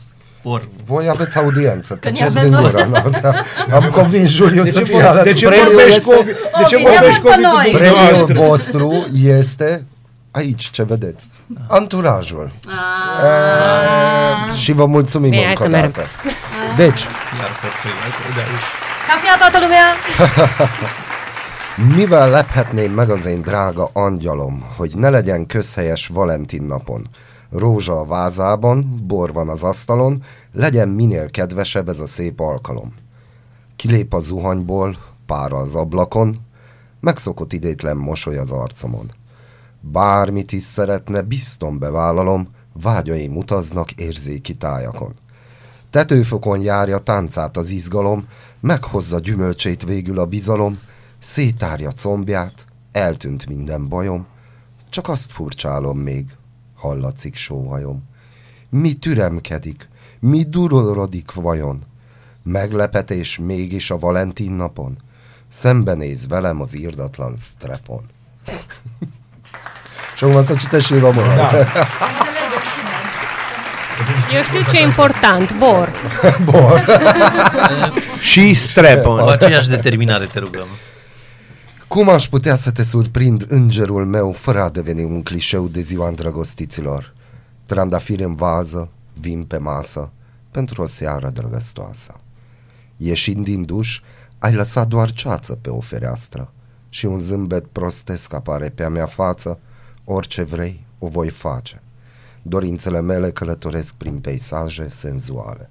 [0.44, 0.62] or.
[0.84, 2.62] Voi aveți audiență, tăceți avem din noi.
[2.70, 2.86] gură.
[2.90, 3.74] nu?
[3.76, 5.32] Am convins Juliu De să ce, fie vor- alături.
[5.32, 6.30] de ce Premiul vorbești este- cu Ovi?
[6.58, 7.70] De ce Ovi, vorbești cu ia-mă Ovi pe cu noi.
[7.72, 8.38] Premiul dumneavoastră?
[8.48, 9.84] vostru este
[10.32, 11.28] aici, ce vedeți.
[11.66, 12.52] Anturajul.
[14.50, 16.00] E, și vă mulțumim Bine, încă o dată.
[16.76, 17.06] Deci.
[19.08, 19.84] Cafea toată lumea!
[21.96, 27.08] mivel lephetném meg az én drága angyalom, hogy ne legyen közhelyes Valentin napon,
[27.50, 30.22] Rózsa a vázában, bor van az asztalon,
[30.52, 32.94] legyen minél kedvesebb ez a szép alkalom.
[33.76, 36.40] Kilép a zuhanyból, pára az ablakon,
[37.00, 39.10] megszokott idétlen mosoly az arcomon.
[39.84, 45.14] Bármit is szeretne, bizton bevállalom, vágyaim utaznak érzéki tájakon.
[45.90, 48.26] Tetőfokon járja táncát az izgalom,
[48.60, 50.78] meghozza gyümölcsét végül a bizalom,
[51.18, 54.26] szétárja combját, eltűnt minden bajom,
[54.90, 56.36] csak azt furcsálom még,
[56.74, 58.02] hallatszik sóhajom.
[58.70, 59.88] Mi türemkedik,
[60.20, 61.82] mi durorodik vajon?
[62.42, 64.96] Meglepetés mégis a Valentin napon,
[65.48, 68.02] szembenéz velem az írdatlan strepon.
[70.22, 71.34] Și acum să citești și în română.
[71.34, 71.50] Da.
[74.34, 75.92] Eu știu ce e important, bor.
[76.50, 76.84] Bor.
[78.20, 79.20] și strepon.
[79.20, 80.66] Cu aceeași determinare te rugăm.
[81.88, 86.08] Cum aș putea să te surprind îngerul meu fără a deveni un clișeu de ziua
[86.08, 87.12] îndrăgostiților?
[87.66, 90.10] Trandafiri în vază, vin pe masă,
[90.50, 92.14] pentru o seară drăgăstoasă.
[92.96, 94.00] Ieșind din duș,
[94.38, 96.52] ai lăsat doar ceață pe o fereastră
[96.88, 99.58] și un zâmbet prostesc apare pe a mea față,
[100.04, 101.82] orice vrei, o voi face.
[102.42, 105.70] Dorințele mele călătoresc prin peisaje senzuale.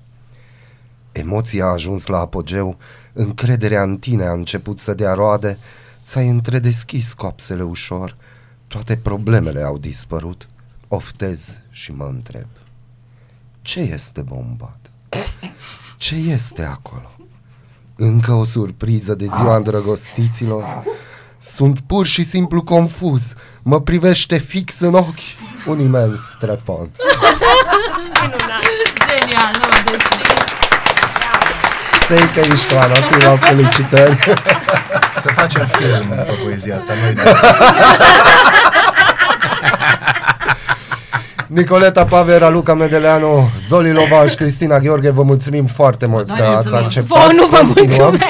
[1.11, 2.77] Emoția a ajuns la apogeu,
[3.13, 5.57] încrederea în tine a început să dea roade,
[6.03, 8.13] ți-ai întredeschis copsele ușor,
[8.67, 10.49] toate problemele au dispărut,
[10.87, 12.47] oftez și mă întreb.
[13.61, 14.91] Ce este bombat?
[15.97, 17.11] Ce este acolo?
[17.95, 20.83] Încă o surpriză de ziua îndrăgostiților?
[21.43, 23.33] Sunt pur și simplu confuz.
[23.63, 25.19] Mă privește fix în ochi
[25.67, 26.89] un imens strepon.
[29.07, 30.01] Genial, nu, deci...
[32.07, 34.17] Seica Istvan, Attila, felicitări!
[35.21, 36.93] Să facem film pe poezia asta.
[37.03, 37.13] Noi
[41.47, 47.25] Nicoleta Pavera, Luca Medeleanu, Zoli Lovaș, Cristina Gheorghe, vă mulțumim foarte mult că ați acceptat.
[47.25, 48.09] Vă nu vă Continuăm.
[48.09, 48.23] mulțumesc.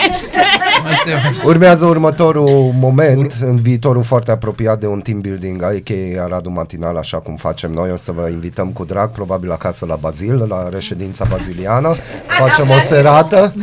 [1.46, 6.22] Urmează următorul moment, în viitorul foarte apropiat de un team building, a.k.a.
[6.24, 7.92] Aradul Matinal, așa cum facem noi.
[7.92, 11.96] O să vă invităm cu drag, probabil acasă la Bazil, la reședința baziliană.
[12.28, 13.54] Facem o serată.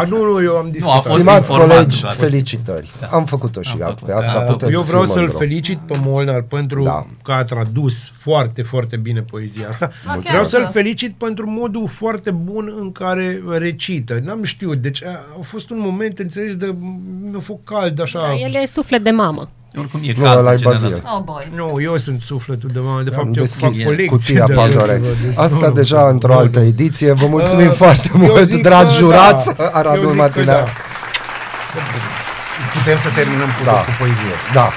[0.00, 1.02] A, nu, nu, eu am Nu, a discutat.
[1.02, 2.14] fost Stimați informat, colegi, doar.
[2.14, 2.90] felicitări.
[3.10, 3.86] Am făcut-o și Am eu.
[3.88, 4.06] făcut.
[4.06, 5.38] Pe asta Da, puteți eu vreau fi să-l mândru.
[5.38, 7.06] felicit pe Molnar pentru Da.
[7.22, 9.90] că a tradus foarte, foarte bine poezia asta.
[10.28, 14.20] Vreau să-l felicit pentru modul foarte bun în care recită.
[14.24, 16.74] N-am știut, deci a, a fost un moment, înțelegi, de
[17.30, 18.18] mi-a fost cald așa.
[18.18, 19.48] Da, el e suflet de mamă.
[19.78, 20.80] Oricum e Nu, cald, ăla în e general.
[20.80, 21.02] Bazil.
[21.16, 21.50] Oh boy.
[21.54, 23.02] Nu, eu sunt sufletul de mamă.
[23.02, 24.96] De Am fapt, eu fac deschis colecție cuția de Pandorei.
[24.96, 26.64] lucruri, deci Asta nu, deja nu, într-o nu, altă nu.
[26.66, 27.12] ediție.
[27.12, 29.56] Vă mulțumim Uh, foarte eu mult, zic dragi că jurați.
[29.56, 29.62] da.
[29.64, 30.44] Eu Aradul zic că Matinal.
[30.46, 30.64] da.
[32.78, 33.72] putem să terminăm cu, Da.
[33.72, 34.34] cu poezie.
[34.52, 34.68] Da.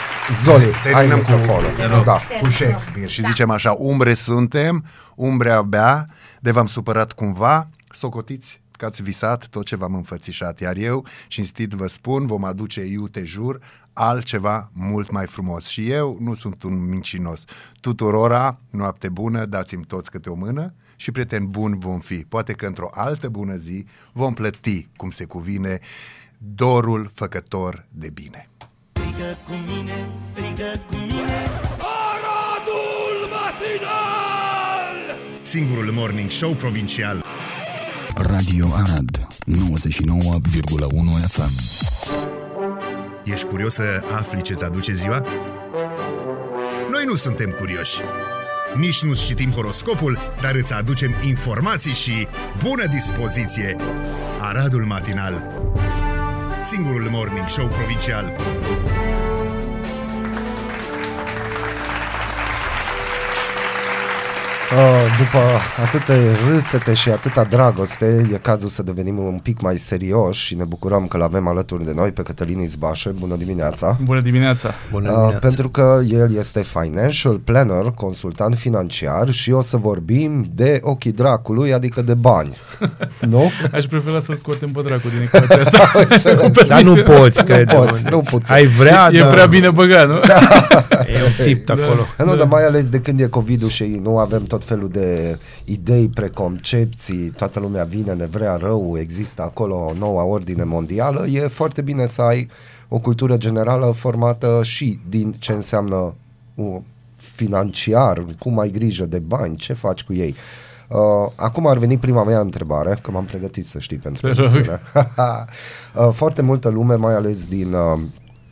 [0.43, 2.01] Zoli, ai Terminăm cu, microfonul.
[2.06, 2.20] Da.
[2.41, 4.86] cu Shakespeare și zicem așa, umbre suntem,
[5.16, 6.08] umbre abia,
[6.39, 11.71] de v-am supărat cumva, socotiți că ați visat tot ce v-am înfățișat, iar eu, cinstit
[11.71, 13.59] vă spun, vom aduce, eu te jur,
[13.93, 15.67] altceva mult mai frumos.
[15.67, 17.45] Și eu nu sunt un mincinos.
[17.79, 22.15] Tuturora, noapte bună, dați-mi toți câte o mână și prieteni buni vom fi.
[22.15, 25.79] Poate că într-o altă bună zi vom plăti, cum se cuvine,
[26.38, 28.49] dorul făcător de bine.
[28.91, 31.41] Strigă cu mine, strigă cu mine
[32.09, 34.97] Aradul matinal!
[35.41, 37.23] Singurul morning show provincial.
[38.16, 39.55] Radio Arad 99,1
[41.28, 41.51] FM
[43.24, 45.26] Ești curios să afli ce-ți aduce ziua?
[46.91, 47.99] Noi nu suntem curioși.
[48.76, 52.28] Nici nu citim horoscopul, dar îți aducem informații și
[52.64, 53.76] bună dispoziție.
[54.41, 55.51] Aradul Matinal.
[56.64, 58.36] Singurul morning show provincial.
[65.17, 65.38] După
[65.86, 66.15] atâtea
[66.49, 71.07] râsete și atâta dragoste, e cazul să devenim un pic mai serioși și ne bucurăm
[71.07, 73.09] că l-avem alături de noi pe Cătălin Izbașe.
[73.09, 73.97] Bună dimineața!
[74.03, 74.74] Bună dimineața!
[74.91, 75.38] Bună Uh, dimineața.
[75.39, 81.74] pentru că el este financial planner, consultant financiar și o să vorbim de ochii dracului,
[81.74, 82.57] adică de bani.
[83.34, 83.51] nu?
[83.74, 85.91] Aș prefera să-l scoatem pe dracu din ecuația asta.
[86.35, 87.02] Cu Dar nu permisiune.
[87.19, 87.73] poți, cred.
[87.73, 88.56] poți, nu putem.
[88.56, 90.15] Ai vrea, E dar prea bine băgat, nu?
[91.15, 92.06] e un fipt acolo.
[92.18, 95.40] Da, nu, dar mai ales de când e COVID-ul și nu avem tot felul de
[95.65, 101.48] idei, preconcepții, toată lumea vine, ne vrea rău, există acolo o nouă ordine mondială, e
[101.48, 102.49] foarte bine să ai
[102.88, 106.14] o cultură generală formată și din ce înseamnă
[106.56, 106.77] uh,
[107.15, 110.35] financiar, cum ai grijă de bani, ce faci cu ei.
[110.88, 114.45] Uh, acum ar veni prima mea întrebare, că m-am pregătit să știi pentru Te rog.
[114.45, 114.81] emisiune.
[115.95, 117.99] uh, foarte multă lume, mai ales din uh,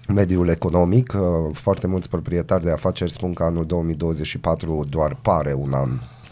[0.07, 1.13] mediul economic.
[1.13, 5.89] Uh, Foarte mulți proprietari de afaceri spun că anul 2024 doar pare un an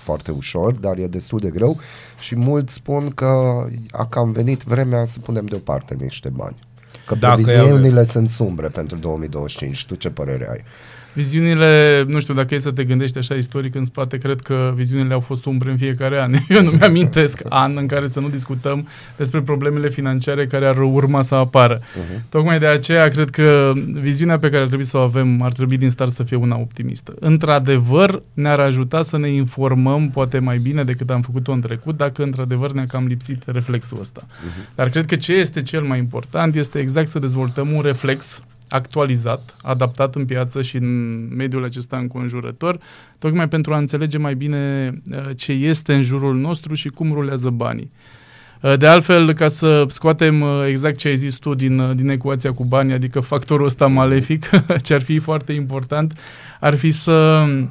[0.09, 1.79] foarte ușor, dar e destul de greu
[2.19, 6.55] și mulți spun că a cam venit vremea să punem deoparte niște bani.
[7.05, 9.85] Că Dacă previziunile sunt sumbre pentru 2025.
[9.85, 10.63] Tu ce părere ai?
[11.19, 15.13] Viziunile, nu știu, dacă e să te gândești așa istoric în spate, cred că viziunile
[15.13, 16.33] au fost umbre în fiecare an.
[16.49, 18.87] Eu nu mi-amintesc an în care să nu discutăm
[19.17, 21.79] despre problemele financiare care ar urma să apară.
[21.79, 22.29] Uh-huh.
[22.29, 23.71] Tocmai de aceea cred că
[24.01, 26.57] viziunea pe care ar trebui să o avem ar trebui din start să fie una
[26.57, 27.13] optimistă.
[27.19, 32.23] Într-adevăr, ne-ar ajuta să ne informăm poate mai bine decât am făcut-o în trecut, dacă
[32.23, 34.21] într-adevăr ne-a cam lipsit reflexul ăsta.
[34.25, 34.75] Uh-huh.
[34.75, 39.55] Dar cred că ce este cel mai important este exact să dezvoltăm un reflex actualizat,
[39.61, 42.79] adaptat în piață și în mediul acesta înconjurător,
[43.19, 47.49] tocmai pentru a înțelege mai bine uh, ce este în jurul nostru și cum rulează
[47.49, 47.91] banii.
[48.61, 52.09] Uh, De altfel, ca să scoatem uh, exact ce ai zis tu din, uh, din
[52.09, 54.49] ecuația cu banii, adică factorul ăsta malefic,
[54.85, 56.19] ce ar fi foarte important,
[56.59, 57.63] ar fi să uh,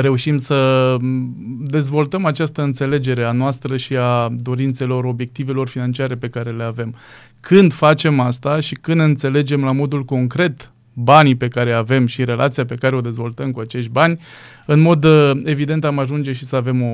[0.00, 1.34] reușim să m,
[1.64, 6.94] dezvoltăm această înțelegere a noastră și a dorințelor, obiectivelor financiare pe care le avem.
[7.40, 12.64] Când facem asta și când înțelegem la modul concret banii pe care avem și relația
[12.64, 14.20] pe care o dezvoltăm cu acești bani,
[14.66, 16.86] în mod uh, evident am ajunge și să avem o,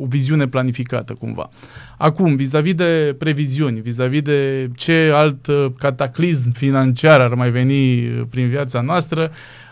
[0.00, 1.50] o viziune planificată cumva.
[1.98, 8.22] Acum, vis-a-vis de previziuni, vis-a-vis de ce alt uh, cataclism financiar ar mai veni uh,
[8.30, 9.30] prin viața noastră,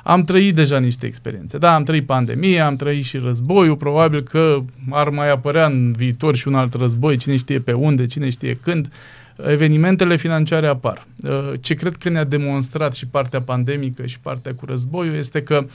[0.08, 1.58] am trăit deja niște experiențe.
[1.58, 6.36] Da, am trăit pandemia, am trăit și războiul, probabil că ar mai apărea în viitor
[6.36, 8.92] și un alt război, cine știe pe unde, cine știe când.
[9.46, 11.06] Evenimentele financiare apar.
[11.22, 15.56] Uh, Ce cred că ne-a demonstrat și partea pandemică și partea cu războiul este că
[15.62, 15.70] uh,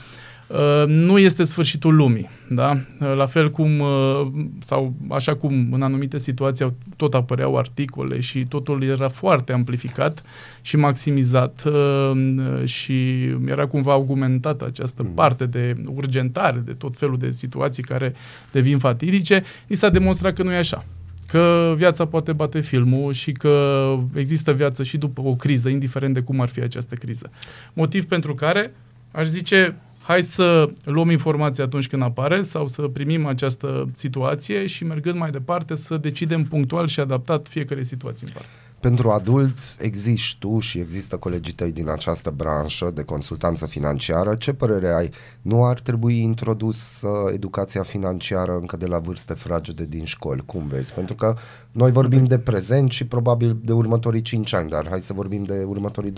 [0.86, 2.70] nu este sfârșitul lumii, da?
[3.00, 4.26] Uh, La fel cum, uh,
[4.60, 10.22] sau așa cum în anumite situații au- tot apăreau articole și totul era foarte amplificat
[10.60, 17.30] și maximizat uh, și era cumva augmentată această parte de urgentare, de tot felul de
[17.34, 18.14] situații care
[18.50, 20.84] devin fatidice, i s-a demonstrat că nu e așa
[21.26, 26.20] că viața poate bate filmul și că există viață și după o criză, indiferent de
[26.20, 27.30] cum ar fi această criză.
[27.72, 28.74] Motiv pentru care
[29.10, 34.84] aș zice, hai să luăm informații atunci când apare sau să primim această situație și
[34.84, 38.48] mergând mai departe să decidem punctual și adaptat fiecare situație în parte.
[38.82, 44.34] Pentru adulți existi tu și există colegii tăi din această branșă de consultanță financiară.
[44.34, 45.10] Ce părere ai?
[45.42, 50.42] Nu ar trebui introdus uh, educația financiară încă de la vârste fragede din școli?
[50.46, 50.94] Cum vezi?
[50.94, 51.34] Pentru că
[51.72, 55.64] noi vorbim de prezent și probabil de următorii 5 ani, dar hai să vorbim de
[55.66, 56.14] următorii 20-25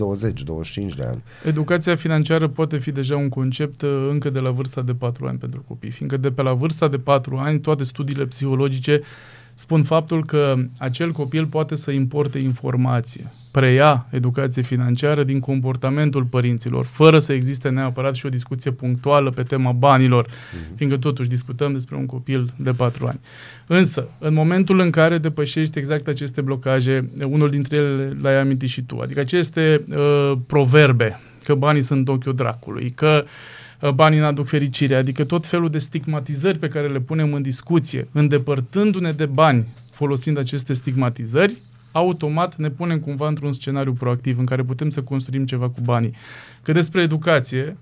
[0.97, 1.23] de ani.
[1.43, 5.37] Educația financiară poate fi deja un concept uh, încă de la vârsta de 4 ani
[5.37, 9.01] pentru copii, fiindcă de pe la vârsta de 4 ani toate studiile psihologice
[9.57, 16.85] spun faptul că acel copil poate să importe informație, preia educație financiară din comportamentul părinților,
[16.85, 20.75] fără să existe neapărat și o discuție punctuală pe tema banilor, mm-hmm.
[20.75, 23.19] fiindcă totuși discutăm despre un copil de 4 ani.
[23.67, 28.81] Însă, în momentul în care depășești exact aceste blocaje, unul dintre ele l-ai amintit și
[28.81, 33.29] tu, adică aceste uh, proverbe, că banii sunt ochiul dracului, că uh,
[33.93, 38.07] banii nu aduc fericire, adică tot felul de stigmatizări pe care le punem în discuție,
[38.11, 44.63] îndepărtându-ne de bani folosind aceste stigmatizări, automat ne punem cumva într-un scenariu proactiv în care
[44.63, 46.13] putem să construim ceva cu banii.
[46.61, 47.77] Că despre educație,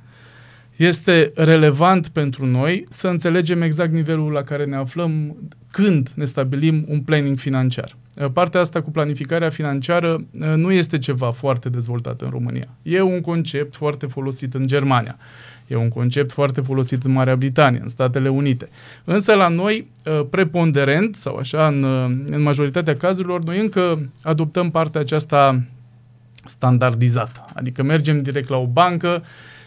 [0.75, 5.38] este relevant pentru noi să înțelegem exact nivelul la care ne aflăm
[5.71, 7.95] când ne stabilim un planning financiar.
[8.34, 10.25] Partea asta cu planificarea financiară
[10.55, 12.67] nu este ceva foarte dezvoltat în România.
[12.81, 15.17] E un concept foarte folosit în Germania.
[15.68, 18.69] E un concept foarte folosit în Marea Britanie, în Statele Unite.
[19.03, 19.88] Însă la noi,
[20.30, 21.84] preponderent, sau așa, în,
[22.26, 25.64] în majoritatea cazurilor, noi încă adoptăm partea aceasta
[26.45, 27.45] standardizată.
[27.53, 29.23] Adică mergem direct la o bancă,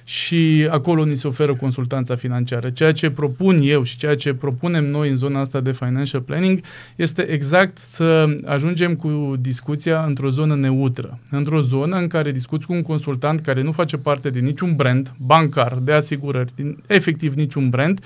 [0.09, 2.71] și acolo ni se oferă consultanța financiară.
[2.71, 6.61] Ceea ce propun eu și ceea ce propunem noi în zona asta de financial planning
[6.97, 12.73] este exact să ajungem cu discuția într-o zonă neutră, într-o zonă în care discuți cu
[12.73, 17.69] un consultant care nu face parte din niciun brand bancar, de asigurări, din efectiv niciun
[17.69, 18.01] brand,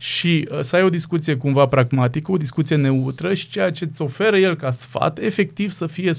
[0.00, 4.02] și uh, să ai o discuție cumva pragmatică, o discuție neutră și ceea ce îți
[4.02, 6.14] oferă el ca sfat, efectiv să fie 100%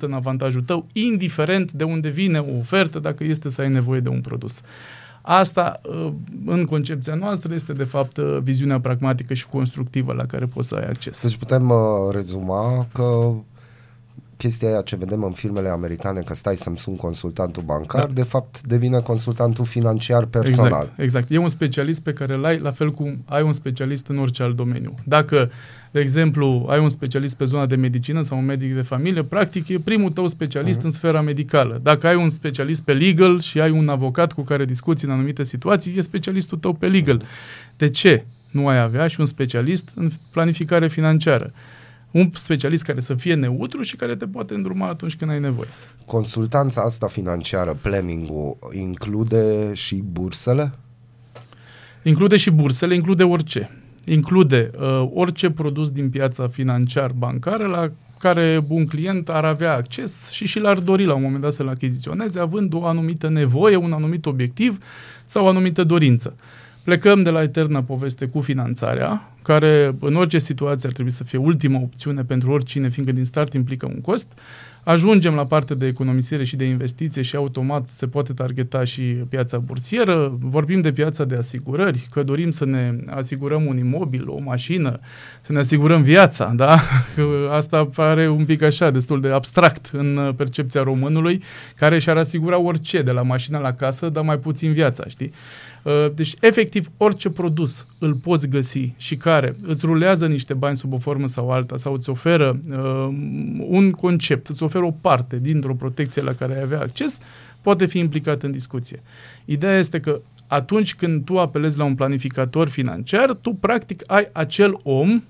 [0.00, 4.08] în avantajul tău, indiferent de unde vine o ofertă, dacă este să ai nevoie de
[4.08, 4.60] un produs.
[5.22, 6.12] Asta, uh,
[6.46, 10.74] în concepția noastră, este de fapt uh, viziunea pragmatică și constructivă la care poți să
[10.74, 11.22] ai acces.
[11.22, 11.78] Deci putem uh,
[12.12, 13.32] rezuma că
[14.38, 18.12] chestia aia ce vedem în filmele americane, că stai să-mi sun consultantul bancar, da.
[18.12, 20.66] de fapt devine consultantul financiar personal.
[20.66, 21.30] Exact, exact.
[21.30, 24.56] E un specialist pe care l-ai, la fel cum ai un specialist în orice alt
[24.56, 24.94] domeniu.
[25.04, 25.50] Dacă,
[25.90, 29.68] de exemplu, ai un specialist pe zona de medicină sau un medic de familie, practic
[29.68, 30.84] e primul tău specialist uh-huh.
[30.84, 31.80] în sfera medicală.
[31.82, 35.44] Dacă ai un specialist pe legal și ai un avocat cu care discuți în anumite
[35.44, 37.22] situații, e specialistul tău pe legal.
[37.76, 41.52] De ce nu ai avea și un specialist în planificare financiară?
[42.10, 45.68] Un specialist care să fie neutru și care te poate îndruma atunci când ai nevoie.
[46.06, 50.72] Consultanța asta financiară, planning-ul, include și bursele?
[52.02, 53.70] Include și bursele, include orice.
[54.04, 60.46] Include uh, orice produs din piața financiar-bancară la care un client ar avea acces și
[60.46, 64.26] și l-ar dori la un moment dat să-l achiziționeze, având o anumită nevoie, un anumit
[64.26, 64.78] obiectiv
[65.24, 66.34] sau o anumită dorință.
[66.88, 71.38] Plecăm de la eterna poveste cu finanțarea, care în orice situație ar trebui să fie
[71.38, 74.26] ultima opțiune pentru oricine, fiindcă din start implică un cost.
[74.82, 79.58] Ajungem la partea de economisire și de investiție și automat se poate targeta și piața
[79.58, 80.36] bursieră.
[80.40, 85.00] Vorbim de piața de asigurări, că dorim să ne asigurăm un imobil, o mașină,
[85.40, 86.80] să ne asigurăm viața, da?
[87.14, 91.42] Că asta pare un pic așa, destul de abstract în percepția românului,
[91.76, 95.32] care și-ar asigura orice, de la mașină la casă, dar mai puțin viața, știi?
[95.82, 100.92] Uh, deci, efectiv, orice produs îl poți găsi și care îți rulează niște bani sub
[100.92, 102.76] o formă sau alta sau îți oferă uh,
[103.68, 107.18] un concept, îți oferă o parte dintr-o protecție la care ai avea acces,
[107.62, 109.02] poate fi implicat în discuție.
[109.44, 114.80] Ideea este că atunci când tu apelezi la un planificator financiar, tu practic ai acel
[114.82, 115.22] om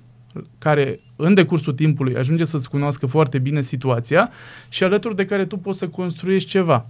[0.58, 4.30] care în decursul timpului ajunge să-ți cunoască foarte bine situația
[4.68, 6.86] și alături de care tu poți să construiești ceva.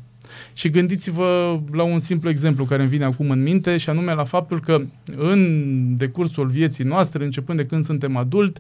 [0.53, 4.24] Și gândiți-vă la un simplu exemplu care îmi vine acum în minte și anume la
[4.24, 4.81] faptul că
[5.16, 8.59] în decursul vieții noastre, începând de când suntem adult,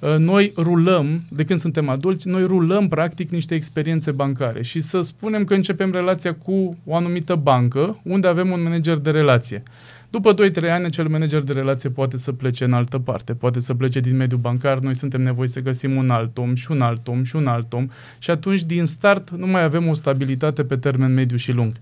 [0.00, 5.00] uh, noi rulăm, de când suntem adulți, noi rulăm practic niște experiențe bancare și să
[5.00, 9.62] spunem că începem relația cu o anumită bancă unde avem un manager de relație.
[10.10, 13.74] După 2-3 ani, acel manager de relație poate să plece în altă parte, poate să
[13.74, 17.08] plece din mediul bancar, noi suntem nevoi să găsim un alt om și un alt
[17.08, 17.88] om și un alt om
[18.18, 21.72] și atunci, din start, nu mai avem o stabilitate pe termen mediu și lung.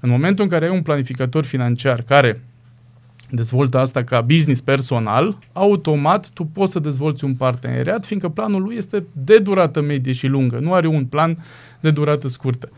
[0.00, 2.42] În momentul în care ai un planificator financiar care
[3.30, 8.76] dezvoltă asta ca business personal, automat tu poți să dezvolți un parteneriat, fiindcă planul lui
[8.76, 11.44] este de durată medie și lungă, nu are un plan
[11.80, 12.68] de durată scurtă.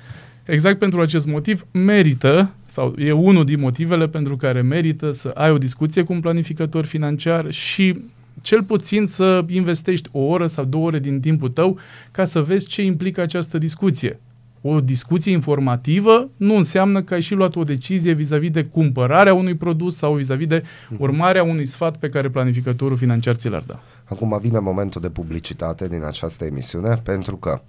[0.44, 5.50] Exact pentru acest motiv merită, sau e unul din motivele pentru care merită să ai
[5.50, 8.02] o discuție cu un planificator financiar și
[8.42, 11.78] cel puțin să investești o oră sau două ore din timpul tău
[12.10, 14.20] ca să vezi ce implică această discuție.
[14.60, 19.54] O discuție informativă nu înseamnă că ai și luat o decizie vis-a-vis de cumpărarea unui
[19.54, 21.02] produs sau vis-a-vis de mhm.
[21.02, 23.82] urmarea unui sfat pe care planificatorul financiar ți l-ar da.
[24.04, 27.60] Acum vine momentul de publicitate din această emisiune pentru că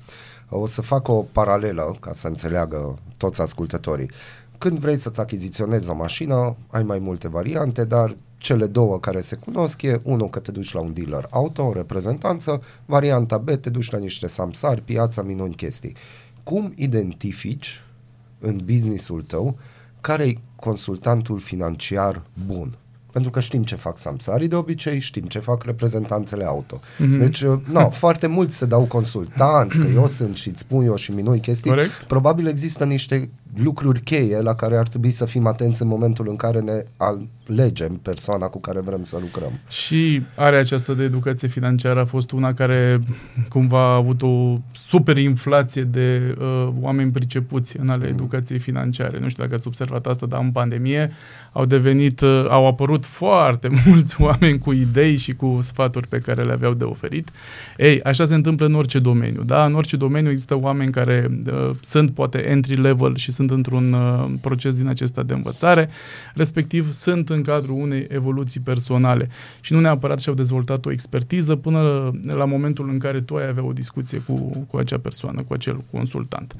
[0.49, 4.11] o să fac o paralelă ca să înțeleagă toți ascultătorii.
[4.57, 9.35] Când vrei să-ți achiziționezi o mașină, ai mai multe variante, dar cele două care se
[9.35, 13.69] cunosc e unul că te duci la un dealer auto, o reprezentanță, varianta B te
[13.69, 15.95] duci la niște samsari, piața, minuni, chestii.
[16.43, 17.83] Cum identifici
[18.39, 19.57] în businessul tău
[20.01, 22.77] care e consultantul financiar bun?
[23.15, 26.79] Pentru că știm ce fac samsarii de obicei, știm ce fac reprezentanțele auto.
[26.79, 27.19] Mm-hmm.
[27.19, 30.95] Deci, uh, no, foarte mulți se dau consultanți, că eu sunt și îți spun eu
[30.95, 31.69] și minui chestii.
[31.69, 31.91] Corect.
[32.07, 36.35] Probabil există niște lucruri cheie la care ar trebui să fim atenți în momentul în
[36.35, 36.85] care ne
[37.49, 39.59] alegem persoana cu care vrem să lucrăm.
[39.69, 42.99] Și are aceasta de educație financiară a fost una care
[43.49, 48.13] cumva a avut o super inflație de uh, oameni pricepuți în ale mm.
[48.13, 49.19] educației financiare.
[49.19, 51.11] Nu știu dacă ați observat asta, dar în pandemie
[51.51, 56.43] au devenit, uh, au apărut foarte mulți oameni cu idei și cu sfaturi pe care
[56.43, 57.29] le aveau de oferit.
[57.77, 59.65] Ei, așa se întâmplă în orice domeniu, da?
[59.65, 64.25] În orice domeniu există oameni care uh, sunt poate entry level și sunt într-un uh,
[64.41, 65.89] proces din acesta de învățare,
[66.33, 69.29] respectiv sunt în cadrul unei evoluții personale
[69.59, 73.63] și nu neapărat și-au dezvoltat o expertiză până la momentul în care tu ai avea
[73.63, 76.55] o discuție cu, cu acea persoană, cu acel consultant.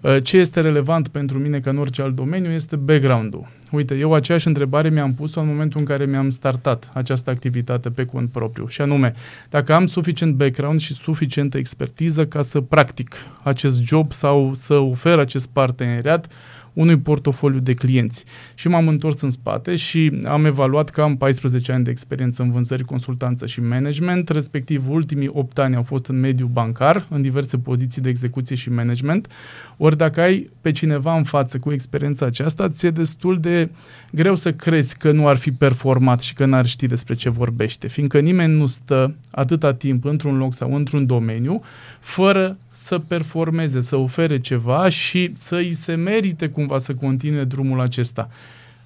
[0.00, 3.46] Uh, ce este relevant pentru mine ca în orice alt domeniu este background-ul.
[3.70, 8.04] Uite, eu aceeași întrebare mi-am pus-o în momentul în care mi-am startat această activitate pe
[8.04, 9.14] cont propriu și anume,
[9.50, 15.18] dacă am suficient background și suficientă expertiză ca să practic acest job sau să ofer
[15.18, 16.32] acest parteneriat
[16.72, 18.24] unui portofoliu de clienți.
[18.54, 22.50] Și m-am întors în spate și am evaluat că am 14 ani de experiență în
[22.50, 27.58] vânzări, consultanță și management, respectiv ultimii 8 ani au fost în mediul bancar, în diverse
[27.58, 29.28] poziții de execuție și management.
[29.76, 33.70] Ori dacă ai pe cineva în față cu experiența aceasta, ți-e destul de
[34.12, 37.88] greu să crezi că nu ar fi performat și că n-ar ști despre ce vorbește,
[37.88, 41.62] fiindcă nimeni nu stă atâta timp într-un loc sau într-un domeniu
[42.00, 47.80] fără să performeze, să ofere ceva și să îi se merite cumva să continue drumul
[47.80, 48.28] acesta.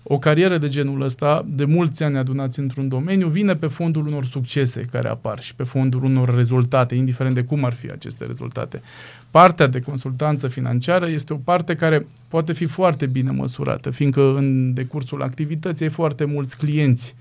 [0.07, 4.25] O carieră de genul ăsta, de mulți ani adunați într-un domeniu, vine pe fondul unor
[4.25, 8.83] succese care apar și pe fondul unor rezultate, indiferent de cum ar fi aceste rezultate.
[9.31, 14.75] Partea de consultanță financiară este o parte care poate fi foarte bine măsurată, fiindcă în
[14.75, 17.15] decursul activității ai foarte mulți clienți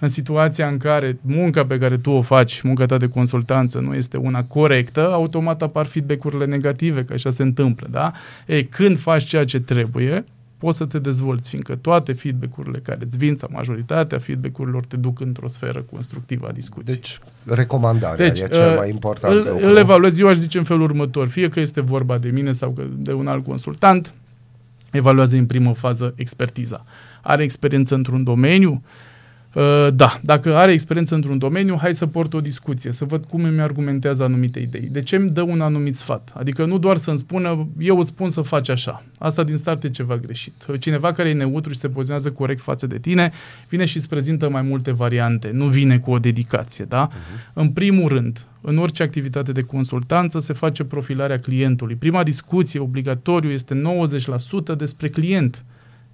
[0.00, 3.94] în situația în care munca pe care tu o faci, munca ta de consultanță, nu
[3.94, 8.12] este una corectă, automat apar feedback-urile negative, că așa se întâmplă, da?
[8.46, 10.24] Ei, când faci ceea ce trebuie,
[10.58, 15.20] poți să te dezvolți, fiindcă toate feedback-urile care îți vin, sau majoritatea feedback-urilor te duc
[15.20, 16.96] într-o sferă constructivă a discuției.
[16.96, 19.34] Deci, recomandarea deci, e cel uh, mai important.
[19.34, 22.52] Îl, îl evaluez, eu aș zice în felul următor, fie că este vorba de mine
[22.52, 24.14] sau de un alt consultant,
[24.90, 26.84] evaluează în primă fază expertiza.
[27.22, 29.08] Are experiență într-un domeniu, Uh,
[29.94, 33.60] da, dacă are experiență într-un domeniu, hai să port o discuție, să văd cum îmi
[33.60, 34.88] argumentează anumite idei.
[34.92, 36.32] De ce îmi dă un anumit sfat?
[36.34, 39.04] Adică nu doar să-mi spună, eu îți spun să faci așa.
[39.18, 40.52] Asta din start e ceva greșit.
[40.80, 43.30] Cineva care e neutru și se poziționează corect față de tine,
[43.68, 47.08] vine și îți prezintă mai multe variante, nu vine cu o dedicație, da?
[47.08, 47.52] Uh-huh.
[47.52, 51.94] În primul rând, în orice activitate de consultanță se face profilarea clientului.
[51.94, 53.82] Prima discuție obligatoriu este
[54.74, 55.64] 90% despre client.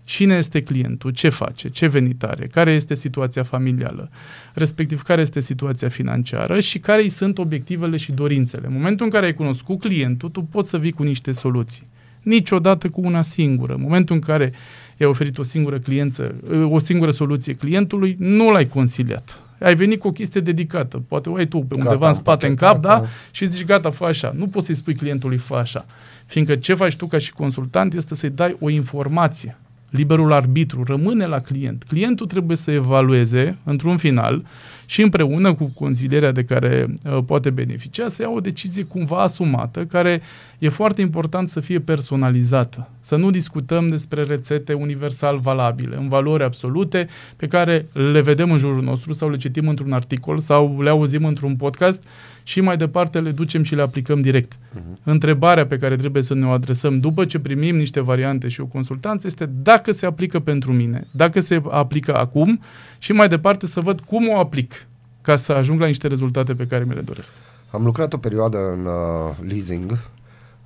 [0.07, 4.11] Cine este clientul, ce face, ce venit are, care este situația familială,
[4.55, 8.67] respectiv care este situația financiară și care îi sunt obiectivele și dorințele.
[8.67, 11.87] În momentul în care ai cunoscut clientul, tu poți să vii cu niște soluții.
[12.23, 13.75] Niciodată cu una singură.
[13.75, 14.53] În momentul în care
[14.97, 16.35] i-ai oferit o singură cliență,
[16.71, 19.41] o singură soluție clientului, nu l-ai consiliat.
[19.61, 21.03] Ai venit cu o chestie dedicată.
[21.09, 23.05] Poate o ai tu pe undeva gata, în spate, în cap, da?
[23.31, 24.33] Și zici, gata, fă așa.
[24.37, 25.87] Nu poți să-i spui clientului, fă așa.
[26.27, 29.57] Fiindcă ce faci tu ca și consultant este să-i dai o informație
[29.91, 31.85] liberul arbitru rămâne la client.
[31.89, 34.45] Clientul trebuie să evalueze într-un final
[34.87, 39.85] și împreună cu consilierea de care uh, poate beneficia să ia o decizie cumva asumată,
[39.85, 40.21] care
[40.59, 42.89] e foarte important să fie personalizată.
[43.01, 48.59] Să nu discutăm despre rețete universal valabile, în valori absolute, pe care le vedem în
[48.59, 52.03] jurul nostru sau le citim într-un articol sau le auzim într-un podcast
[52.47, 54.53] și mai departe le ducem și le aplicăm direct.
[54.55, 55.03] Uh-huh.
[55.03, 58.67] Întrebarea pe care trebuie să ne o adresăm după ce primim niște variante și o
[58.67, 62.61] consultanță este dacă se aplică pentru mine, dacă se aplică acum
[62.99, 64.87] și mai departe să văd cum o aplic
[65.23, 67.33] ca să ajung la niște rezultate pe care mi le doresc.
[67.71, 69.99] Am lucrat o perioadă în uh, leasing,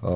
[0.00, 0.10] uh,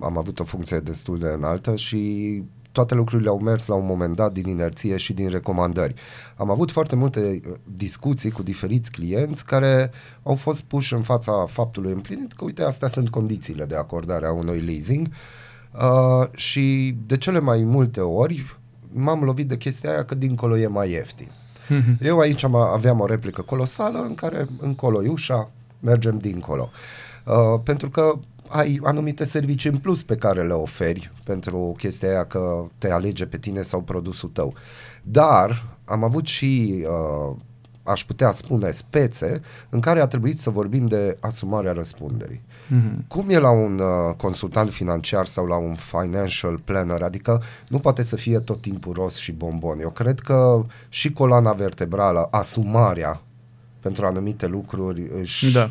[0.00, 2.42] am avut o funcție destul de înaltă și
[2.76, 5.94] toate lucrurile au mers la un moment dat din inerție și din recomandări.
[6.36, 9.90] Am avut foarte multe uh, discuții cu diferiți clienți care
[10.22, 14.32] au fost puși în fața faptului împlinit că uite, astea sunt condițiile de acordare a
[14.32, 18.56] unui leasing uh, și de cele mai multe ori
[18.92, 21.28] m-am lovit de chestia aia că dincolo e mai ieftin.
[21.28, 22.00] Mm-hmm.
[22.00, 25.50] Eu aici am, aveam o replică colosală în care încolo e ușa,
[25.80, 26.70] mergem dincolo.
[27.24, 32.26] Uh, pentru că ai anumite servicii în plus pe care le oferi pentru chestia aia
[32.26, 34.54] că te alege pe tine sau produsul tău.
[35.02, 37.36] Dar am avut și, uh,
[37.82, 42.42] aș putea spune, spețe în care a trebuit să vorbim de asumarea răspunderii.
[42.44, 43.06] Mm-hmm.
[43.08, 47.02] Cum e la un uh, consultant financiar sau la un financial planner?
[47.02, 49.80] Adică nu poate să fie tot timpul roz și bombon.
[49.80, 53.20] Eu cred că și coloana vertebrală, asumarea
[53.80, 55.70] pentru anumite lucruri își da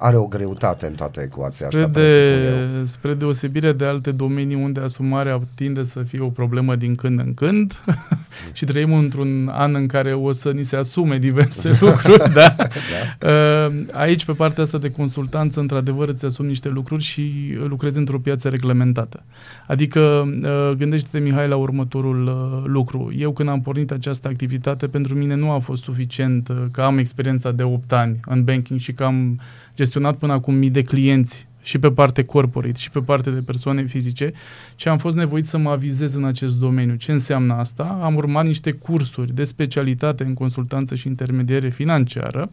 [0.00, 2.00] are o greutate în toată ecuația spre asta.
[2.00, 7.18] De, spre deosebire de alte domenii unde asumarea tinde să fie o problemă din când
[7.18, 7.82] în când
[8.52, 12.54] și trăim într-un an în care o să ni se asume diverse lucruri, da?
[12.56, 12.66] da.
[13.22, 18.18] Uh, aici, pe partea asta de consultanță, într-adevăr îți asumi niște lucruri și lucrezi într-o
[18.18, 19.22] piață reglementată.
[19.66, 23.12] Adică, uh, gândește-te, Mihai, la următorul uh, lucru.
[23.16, 27.50] Eu, când am pornit această activitate, pentru mine nu a fost suficient că am experiența
[27.50, 29.40] de 8 ani în banking și că am
[29.78, 33.84] gestionat până acum mii de clienți și pe parte corporate și pe parte de persoane
[33.84, 34.32] fizice,
[34.76, 36.94] ce am fost nevoit să mă avizez în acest domeniu.
[36.94, 37.98] Ce înseamnă asta?
[38.02, 42.50] Am urmat niște cursuri de specialitate în consultanță și intermediere financiară,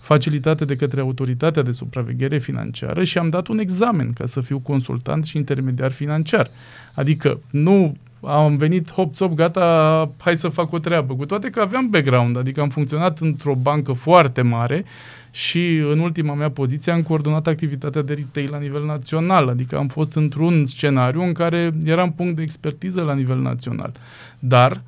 [0.00, 4.58] facilitate de către Autoritatea de Supraveghere Financiară și am dat un examen ca să fiu
[4.58, 6.48] consultant și intermediar financiar.
[6.94, 11.14] Adică nu am venit hop top gata, hai să fac o treabă.
[11.14, 14.84] Cu toate că aveam background, adică am funcționat într-o bancă foarte mare
[15.30, 19.88] și în ultima mea poziție am coordonat activitatea de retail la nivel național, adică am
[19.88, 23.92] fost într-un scenariu în care eram punct de expertiză la nivel național.
[24.38, 24.82] Dar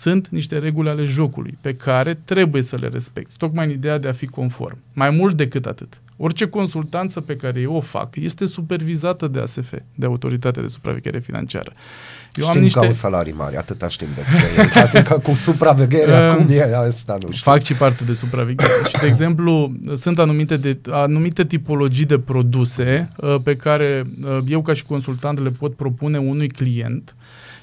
[0.00, 4.08] sunt niște reguli ale jocului pe care trebuie să le respecti, tocmai în ideea de
[4.08, 4.78] a fi conform.
[4.94, 6.00] Mai mult decât atât.
[6.16, 11.18] Orice consultanță pe care eu o fac este supervizată de ASF, de Autoritatea de Supraveghere
[11.18, 11.72] Financiară.
[12.34, 12.78] Eu știm am niște...
[12.78, 14.70] că au salarii mari, atâta știm despre el.
[14.84, 17.50] Adică cu supraveghere acum e asta, nu știu.
[17.50, 18.70] Fac și parte de supraveghere.
[18.88, 24.62] și, de exemplu, sunt anumite, de, anumite tipologii de produse uh, pe care uh, eu
[24.62, 27.14] ca și consultant le pot propune unui client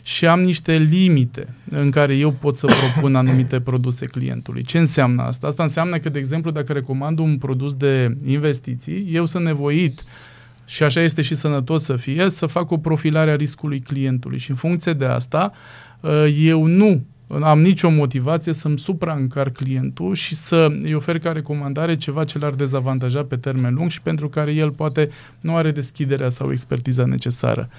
[0.08, 4.64] și am niște limite în care eu pot să propun anumite produse clientului.
[4.64, 5.48] Ce înseamnă asta?
[5.48, 10.04] Asta înseamnă că, de exemplu, dacă recomand un produs de investiții, eu sunt nevoit
[10.66, 14.50] și așa este și sănătos să fie, să fac o profilare a riscului clientului și
[14.50, 15.52] în funcție de asta
[16.34, 17.04] eu nu
[17.42, 22.54] am nicio motivație să-mi supraîncar clientul și să îi ofer ca recomandare ceva ce l-ar
[22.54, 25.10] dezavantaja pe termen lung și pentru care el poate
[25.40, 27.70] nu are deschiderea sau expertiza necesară.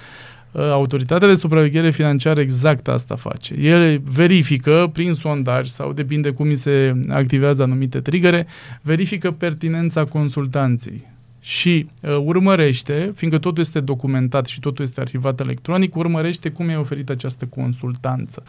[0.51, 3.53] Uh, autoritatea de supraveghere financiară exact asta face.
[3.53, 8.47] El verifică prin sondaj sau depinde cum mi se activează anumite trigere,
[8.81, 11.07] verifică pertinența consultanței
[11.39, 16.75] și uh, urmărește, fiindcă totul este documentat și totul este arhivat electronic, urmărește cum e
[16.75, 18.43] oferită această consultanță.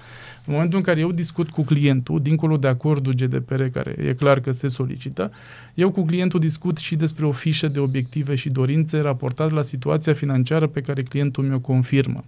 [0.44, 4.40] În momentul în care eu discut cu clientul, dincolo de acordul GDPR, care e clar
[4.40, 5.32] că se solicită,
[5.74, 10.12] eu cu clientul discut și despre o fișă de obiective și dorințe raportat la situația
[10.12, 12.24] financiară pe care clientul mi-o confirmă.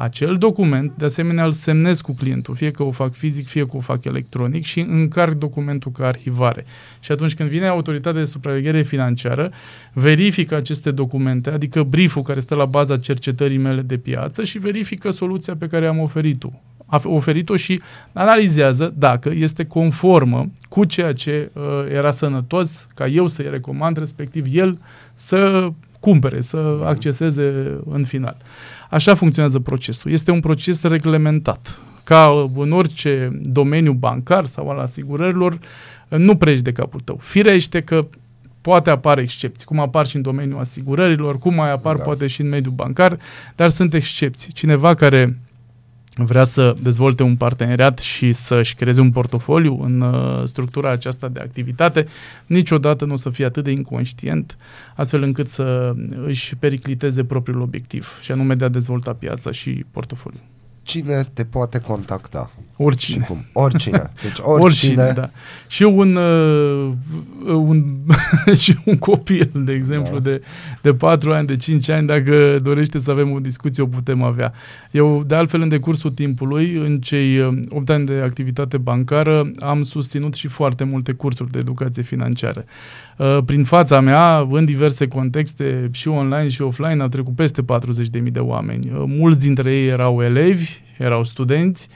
[0.00, 3.76] Acel document, de asemenea, îl semnez cu clientul, fie că o fac fizic, fie că
[3.76, 6.64] o fac electronic și încarc documentul ca arhivare.
[7.00, 9.50] Și atunci când vine autoritatea de supraveghere financiară,
[9.92, 15.10] verifică aceste documente, adică brieful care stă la baza cercetării mele de piață și verifică
[15.10, 16.50] soluția pe care am oferit-o
[16.90, 23.26] a oferit-o și analizează dacă este conformă cu ceea ce uh, era sănătos ca eu
[23.26, 24.78] să-i recomand, respectiv el
[25.14, 25.70] să
[26.08, 28.36] cumpere, să acceseze în final.
[28.90, 30.10] Așa funcționează procesul.
[30.10, 31.80] Este un proces reglementat.
[32.04, 35.58] Ca în orice domeniu bancar sau al asigurărilor,
[36.08, 37.18] nu prești de capul tău.
[37.22, 38.06] Firește că
[38.60, 42.02] poate apar excepții, cum apar și în domeniul asigurărilor, cum mai apar da.
[42.02, 43.18] poate și în mediul bancar,
[43.56, 44.52] dar sunt excepții.
[44.52, 45.38] Cineva care
[46.24, 51.40] vrea să dezvolte un parteneriat și să-și creeze un portofoliu în uh, structura aceasta de
[51.40, 52.06] activitate,
[52.46, 54.56] niciodată nu o să fie atât de inconștient,
[54.96, 55.92] astfel încât să
[56.26, 60.42] își pericliteze propriul obiectiv, și anume de a dezvolta piața și portofoliul
[60.88, 62.50] cine te poate contacta?
[62.80, 63.24] Oricine.
[63.24, 63.44] cum?
[63.52, 64.10] Oricine.
[64.22, 64.64] Deci oricine.
[64.64, 65.30] oricine da.
[65.66, 66.92] Și un, uh,
[67.46, 67.84] un,
[68.62, 70.30] și un copil, de exemplu, da.
[70.30, 70.42] de,
[70.82, 74.52] de 4 ani, de 5 ani, dacă dorește să avem o discuție, o putem avea.
[74.90, 79.82] Eu, de altfel, în decursul timpului, în cei 8 uh, ani de activitate bancară, am
[79.82, 82.64] susținut și foarte multe cursuri de educație financiară.
[83.16, 88.22] Uh, prin fața mea, în diverse contexte, și online și offline, a trecut peste 40.000
[88.22, 88.90] de oameni.
[88.92, 91.88] Uh, mulți dintre ei erau elevi, erau studenți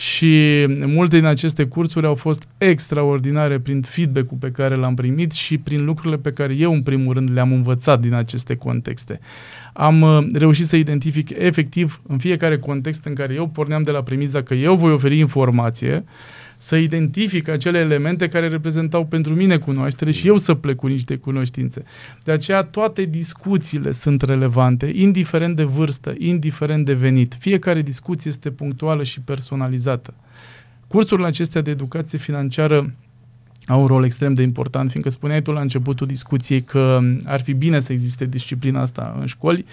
[0.00, 5.58] și multe din aceste cursuri au fost extraordinare prin feedback-ul pe care l-am primit și
[5.58, 9.20] prin lucrurile pe care eu, în primul rând, le-am învățat din aceste contexte.
[9.72, 14.02] Am uh, reușit să identific efectiv în fiecare context în care eu porneam de la
[14.02, 16.04] premiza că eu voi oferi informație,
[16.62, 21.16] să identific acele elemente care reprezentau pentru mine cunoaștere și eu să plec cu niște
[21.16, 21.82] cunoștințe.
[22.24, 27.36] De aceea toate discuțiile sunt relevante, indiferent de vârstă, indiferent de venit.
[27.38, 30.14] Fiecare discuție este punctuală și personalizată.
[30.86, 32.94] Cursurile acestea de educație financiară
[33.70, 37.52] au un rol extrem de important, fiindcă spuneai tu la începutul discuției că ar fi
[37.52, 39.64] bine să existe disciplina asta în școli.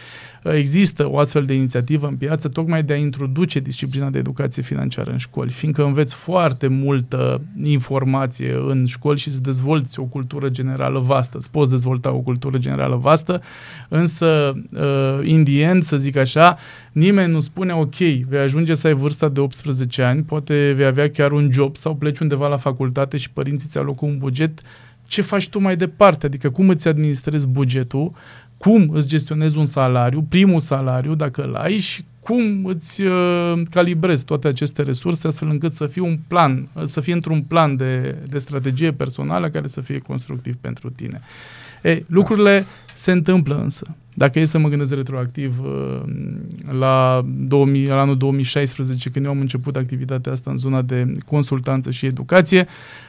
[0.44, 5.12] Există o astfel de inițiativă în piață tocmai de a introduce disciplina de educație financiară
[5.12, 11.00] în școli, fiindcă înveți foarte multă informație în școli și îți dezvolți o cultură generală
[11.00, 11.38] vastă.
[11.38, 13.42] Îți poți dezvolta o cultură generală vastă,
[13.90, 16.58] însă, uh, indient, să zic așa,
[16.92, 17.96] nimeni nu spune, ok,
[18.28, 21.96] vei ajunge să ai vârsta de 18 ani, poate vei avea chiar un job sau
[21.96, 24.62] pleci undeva la facultate și părinții ți alocă un buget,
[25.06, 26.26] ce faci tu mai departe?
[26.26, 28.12] Adică cum îți administrezi bugetul,
[28.58, 34.26] cum îți gestionezi un salariu, primul salariu, dacă îl ai, și cum îți uh, calibrezi
[34.26, 38.38] toate aceste resurse astfel încât să fie un plan, să fie într-un plan de, de
[38.38, 41.22] strategie personală care să fie constructiv pentru tine.
[41.84, 43.96] Ei, lucrurile se întâmplă însă.
[44.18, 46.02] Dacă e să mă gândesc retroactiv uh,
[46.80, 51.92] la, 2000, la anul 2016, când eu am început activitatea asta în zona de consultanță
[51.92, 52.68] și educație,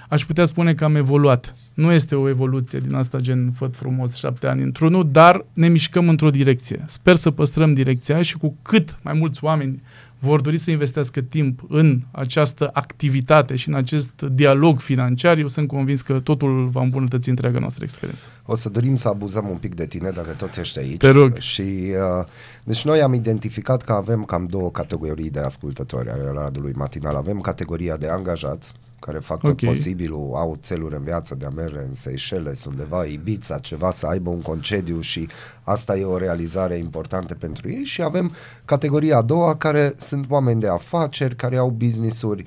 [0.08, 1.54] aș putea spune că am evoluat.
[1.74, 6.08] Nu este o evoluție din asta gen făt frumos șapte ani într-unul, dar ne mișcăm
[6.08, 6.82] într-o direcție.
[6.86, 9.82] Sper să păstrăm direcția și cu cât mai mulți oameni
[10.18, 15.68] vor dori să investească timp în această activitate și în acest dialog financiar, eu sunt
[15.68, 18.28] convins că totul va îmbunătăți întreaga noastră experiență.
[18.46, 20.96] O să dorim să abuzăm un pic de tine, dacă tot ești aici.
[20.96, 21.36] Te rog.
[21.36, 22.26] Și, uh,
[22.64, 27.14] deci noi am identificat că avem cam două categorii de ascultători ale Radului Matinal.
[27.14, 29.60] Avem categoria de angajați, care fac tot Ok.
[29.60, 34.30] posibilul, au țeluri în viață de a merge în Seychelles, undeva, Ibiza, ceva, să aibă
[34.30, 35.28] un concediu și
[35.62, 38.32] asta e o realizare importantă pentru ei și avem
[38.64, 42.44] categoria a doua care sunt oameni de afaceri, care au business-uri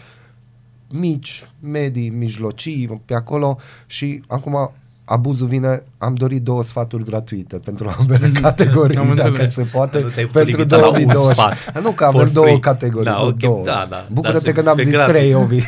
[0.94, 4.72] mici, medii, mijlocii, pe acolo și acum
[5.12, 9.54] abuzul vine, am dorit două sfaturi gratuite pentru ambele categorii, Am dacă înțeles.
[9.54, 11.38] se poate, Nu te-ai pentru limitat la un 2020.
[11.38, 11.82] sfat.
[11.82, 12.60] Nu, că For avem două free.
[12.60, 13.64] categorii, Da, nu ok, două.
[13.66, 14.06] da, da.
[14.12, 15.14] Bucură-te Dar că n-am pe zis gratis.
[15.14, 15.62] trei, Ovi.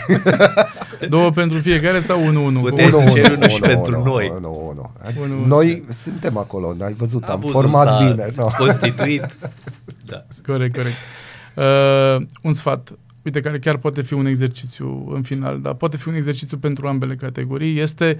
[1.09, 2.59] Două pentru fiecare sau unul unu?
[2.61, 4.27] Puteți Cum- să ceri unul și nu, pentru nu, noi.
[4.27, 4.91] Nu, nu, nu.
[5.21, 5.45] Unu, unu.
[5.45, 8.27] Noi suntem acolo, ai văzut, am Abuzul format s-a bine.
[8.35, 8.47] No.
[8.57, 9.25] constituit.
[10.05, 10.25] Da.
[10.45, 10.95] Corect, corect.
[11.55, 12.91] Uh, un sfat,
[13.23, 16.87] uite, care chiar poate fi un exercițiu în final, dar poate fi un exercițiu pentru
[16.87, 18.17] ambele categorii, este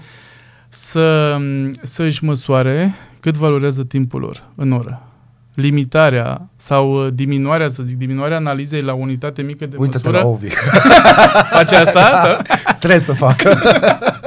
[0.74, 1.36] să,
[1.82, 5.02] să își măsoare cât valorează timpul lor în oră.
[5.54, 10.22] Limitarea sau uh, diminuarea, să zic, diminuarea analizei la o unitate mică de Uite-te măsură.
[10.22, 10.48] la Ovi.
[11.58, 12.20] Face asta?
[12.24, 12.56] Sau?
[12.78, 13.58] Trebuie să facă.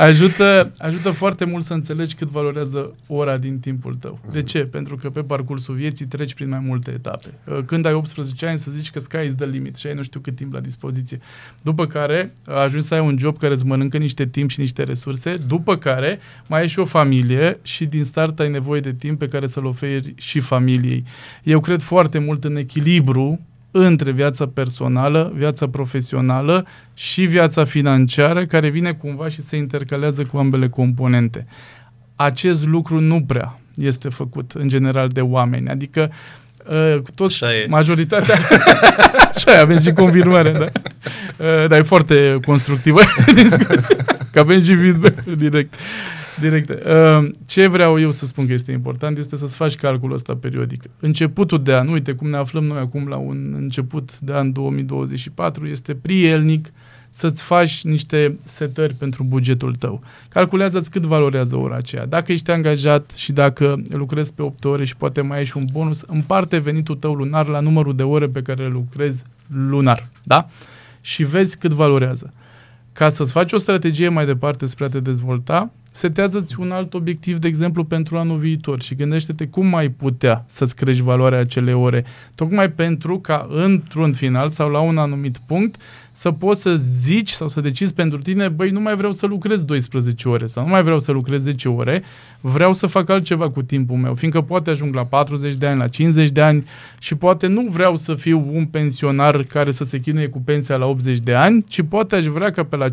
[0.00, 4.20] ajută, ajută foarte mult să înțelegi cât valorează ora din timpul tău.
[4.32, 4.58] De ce?
[4.58, 7.34] Pentru că pe parcursul vieții treci prin mai multe etape.
[7.44, 10.02] Uh, Când ai 18 ani să zici că sky is the limit și ai nu
[10.02, 11.20] știu cât timp la dispoziție.
[11.62, 14.82] După care uh, ajungi să ai un job care îți mănâncă niște timp și niște
[14.82, 19.18] resurse, după care mai ai și o familie și din start ai nevoie de timp
[19.18, 21.04] pe care să-l oferi și familiei.
[21.42, 23.40] Eu cred foarte mult în echilibru
[23.70, 30.36] între viața personală, viața profesională și viața financiară, care vine cumva și se intercalează cu
[30.38, 31.46] ambele componente.
[32.16, 36.10] Acest lucru nu prea este făcut în general de oameni, adică
[36.70, 37.66] uh, toți, Așa e.
[37.68, 38.34] majoritatea
[39.34, 40.64] așa e, avem și confirmare, da?
[40.64, 43.00] Uh, dar e foarte constructivă
[43.42, 43.96] discuția,
[44.32, 45.38] că avem și feedback direct.
[45.38, 45.74] Direct.
[46.42, 50.82] Uh, Ce vreau eu să spun că este important este să-ți faci calculul ăsta periodic.
[51.00, 55.66] Începutul de an, uite cum ne aflăm noi acum la un început de an 2024,
[55.66, 56.72] este prielnic
[57.10, 60.02] să-ți faci niște setări pentru bugetul tău.
[60.28, 62.06] Calculează-ți cât valorează ora aceea.
[62.06, 65.64] Dacă ești angajat și dacă lucrezi pe 8 ore și poate mai ai și un
[65.72, 70.08] bonus, împarte venitul tău lunar la numărul de ore pe care le lucrezi lunar.
[70.22, 70.48] Da?
[71.00, 72.32] Și vezi cât valorează.
[72.92, 77.38] Ca să-ți faci o strategie mai departe spre a te dezvolta, setează-ți un alt obiectiv,
[77.38, 82.04] de exemplu, pentru anul viitor și gândește-te cum mai putea să-ți crești valoarea acelei ore,
[82.34, 85.80] tocmai pentru ca într-un final sau la un anumit punct
[86.12, 89.62] să poți să zici sau să decizi pentru tine, băi, nu mai vreau să lucrez
[89.62, 92.02] 12 ore sau nu mai vreau să lucrez 10 ore,
[92.40, 95.88] vreau să fac altceva cu timpul meu, fiindcă poate ajung la 40 de ani, la
[95.88, 96.66] 50 de ani
[96.98, 100.86] și poate nu vreau să fiu un pensionar care să se chinuie cu pensia la
[100.86, 102.90] 80 de ani, ci poate aș vrea ca pe la 50-60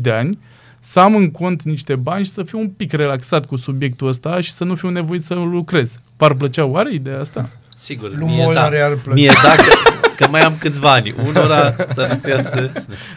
[0.00, 0.38] de ani
[0.78, 4.40] să am în cont niște bani și să fiu un pic relaxat cu subiectul ăsta
[4.40, 5.94] și să nu fiu nevoit să lucrez.
[6.16, 7.50] V-ar plăcea oare ideea asta?
[7.78, 8.44] Sigur, Lui mie da.
[8.44, 9.14] Molnar i-ar plăcea.
[9.14, 9.72] Mie da, că,
[10.16, 11.14] că mai am câțiva ani.
[11.26, 12.70] Unora s-ar putea să...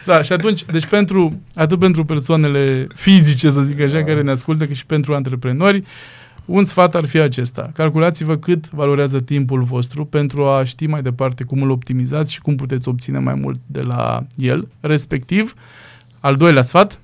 [0.06, 4.66] Da, și atunci, deci pentru, atât pentru persoanele fizice, să zic așa, care ne ascultă,
[4.66, 5.82] cât și pentru antreprenori,
[6.44, 7.70] un sfat ar fi acesta.
[7.74, 12.56] Calculați-vă cât valorează timpul vostru pentru a ști mai departe cum îl optimizați și cum
[12.56, 14.68] puteți obține mai mult de la el.
[14.80, 15.54] Respectiv,
[16.20, 17.00] al doilea sfat,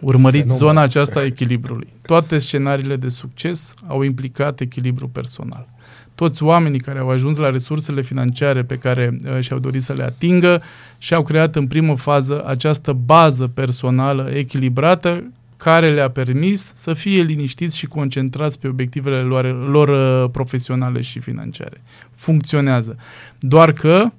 [0.00, 1.86] urmăriți Să nu zona mai- aceasta a echilibrului.
[2.02, 5.66] Toate scenariile de succes au implicat echilibru personal.
[6.14, 10.02] Toți oamenii care au ajuns la resursele financiare pe care uh, și-au dorit să le
[10.02, 10.62] atingă
[10.98, 15.24] și-au creat în primă fază această bază personală echilibrată
[15.56, 21.18] care le-a permis să fie liniștiți și concentrați pe obiectivele lor, lor uh, profesionale și
[21.20, 21.82] financiare.
[22.14, 22.96] Funcționează.
[23.38, 24.10] Doar că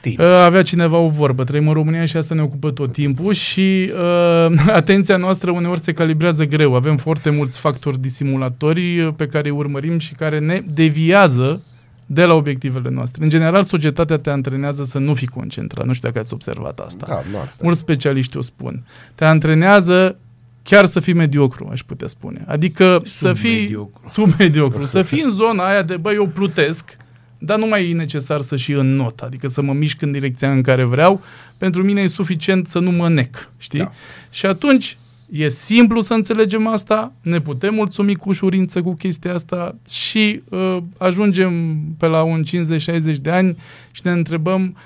[0.00, 0.18] Timp.
[0.18, 3.90] Uh, avea cineva o vorbă, trăim în România și asta ne ocupă tot timpul și
[3.92, 6.74] uh, atenția noastră uneori se calibrează greu.
[6.74, 11.62] Avem foarte mulți factori disimulatori uh, pe care îi urmărim și care ne deviază
[12.06, 13.22] de la obiectivele noastre.
[13.24, 15.86] În general, societatea te antrenează să nu fii concentrat.
[15.86, 17.04] Nu știu dacă ați observat asta.
[17.08, 17.60] Da, nu asta.
[17.64, 18.82] Mulți specialiști o spun.
[19.14, 20.16] Te antrenează
[20.62, 22.44] chiar să fii mediocru, aș putea spune.
[22.46, 24.00] Adică să fii Submediocru.
[24.06, 26.96] submediocru, să fii în zona aia de, băi, eu plutesc,
[27.42, 30.50] dar nu mai e necesar să și în not, adică să mă mișc în direcția
[30.52, 31.20] în care vreau.
[31.56, 33.78] Pentru mine e suficient să nu mă nec, știi?
[33.78, 33.90] Da.
[34.30, 34.98] Și atunci
[35.32, 40.76] e simplu să înțelegem asta, ne putem mulțumi cu ușurință cu chestia asta și uh,
[40.98, 43.56] ajungem pe la un 50-60 de ani
[43.90, 44.76] și ne întrebăm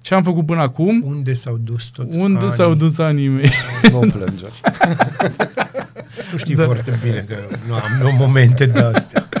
[0.00, 2.50] ce am făcut până acum, Unde s-au dus toți unde anii?
[2.50, 3.50] s-au dus anii mei.
[3.90, 4.44] Nu plânge.
[6.30, 6.64] Tu știi da.
[6.64, 7.36] foarte bine că
[7.66, 9.28] nu am nu momente de astea.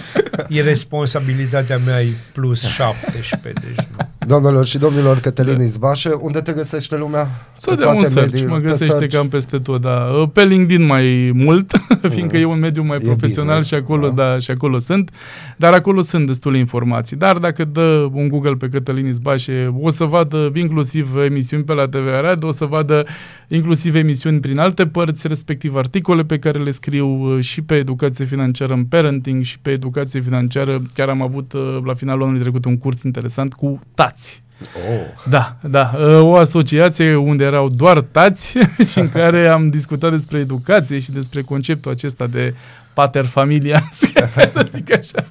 [0.48, 4.11] E responsabilitatea mea e plus 17, deci nu.
[4.26, 5.62] Doamnelor și domnilor, Cătălin da.
[5.62, 7.28] Izbașe, unde te găsește lumea?
[7.54, 9.14] Să Pe dea un toate search, mediile, mă pe găsește search?
[9.14, 10.28] cam peste tot, da.
[10.32, 11.72] Pe LinkedIn mai mult,
[12.14, 14.38] fiindcă e un mediu mai E profesional business, și acolo, da.
[14.38, 15.10] și acolo sunt,
[15.56, 17.16] dar acolo sunt destule informații.
[17.16, 21.88] Dar dacă dă un Google pe Cătălin Izbașe, o să vadă inclusiv emisiuni pe la
[21.88, 23.06] TV Arad, o să vadă
[23.48, 28.24] inclusiv emisiuni prin alte părți, respectiv articole pe care le scriu uh, și pe educație
[28.24, 30.82] financiară în parenting și pe educație financiară.
[30.94, 33.78] Chiar am avut uh, la finalul anului trecut un curs interesant cu
[34.12, 34.42] tați.
[34.90, 35.30] Oh.
[35.30, 38.58] Da, da, o asociație unde erau doar tați
[38.90, 42.54] și în care am discutat despre educație și despre conceptul acesta de
[42.94, 43.82] pater familia,
[44.52, 45.24] să zic așa.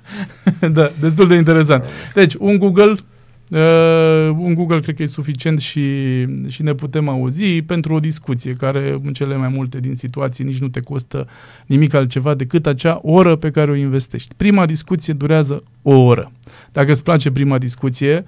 [0.72, 1.84] Da, destul de interesant.
[2.14, 2.96] Deci, un Google
[3.52, 8.54] Uh, un Google cred că e suficient și, și ne putem auzi pentru o discuție
[8.54, 11.28] care în cele mai multe din situații nici nu te costă
[11.66, 14.36] nimic altceva decât acea oră pe care o investești.
[14.36, 16.32] Prima discuție durează o oră.
[16.72, 18.24] Dacă îți place prima discuție,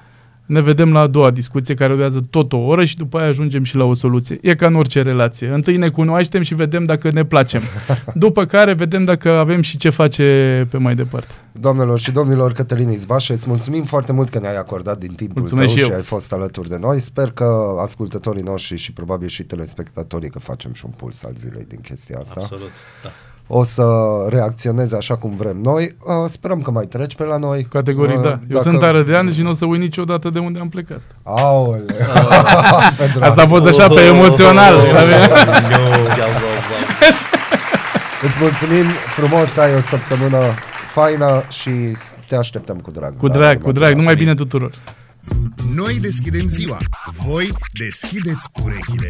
[0.45, 3.63] ne vedem la a doua discuție care durează tot o oră și după aia ajungem
[3.63, 4.37] și la o soluție.
[4.41, 5.47] E ca în orice relație.
[5.47, 7.61] Întâi ne cunoaștem și vedem dacă ne placem.
[8.13, 11.33] După care vedem dacă avem și ce face pe mai departe.
[11.51, 15.67] Doamnelor și domnilor, Cătălin Izbașe, îți mulțumim foarte mult că ne-ai acordat din timpul Mulțumesc
[15.67, 15.95] tău și și, eu.
[15.95, 16.99] ai fost alături de noi.
[16.99, 21.65] Sper că ascultătorii noștri și probabil și telespectatorii că facem și un puls al zilei
[21.67, 22.39] din chestia asta.
[22.39, 22.71] Absolut,
[23.03, 23.09] da.
[23.47, 23.85] O să
[24.29, 25.95] reacționeze așa cum vrem noi.
[26.05, 27.63] Uh, sperăm că mai treci pe la noi.
[27.63, 28.39] Categoric, Uh, da.
[28.51, 31.01] Eu sunt arădean și nu o să uit niciodată de unde am plecat.
[31.23, 31.83] Aole.
[32.97, 33.29] Pe drag.
[33.29, 34.75] Asta a fost așa pe emoțional.
[34.75, 35.27] Oh, la mine.
[38.27, 40.37] Îți mulțumim frumos să ai o săptămână
[40.93, 41.69] faină și
[42.27, 43.17] te așteptăm cu drag.
[43.17, 43.89] Cu La drag, Radio cu drag.
[43.95, 44.33] Numai Matinal.
[44.33, 44.71] bine tuturor.
[45.75, 46.77] Noi deschidem ziua,
[47.25, 47.49] voi
[47.79, 49.09] deschideți urechile.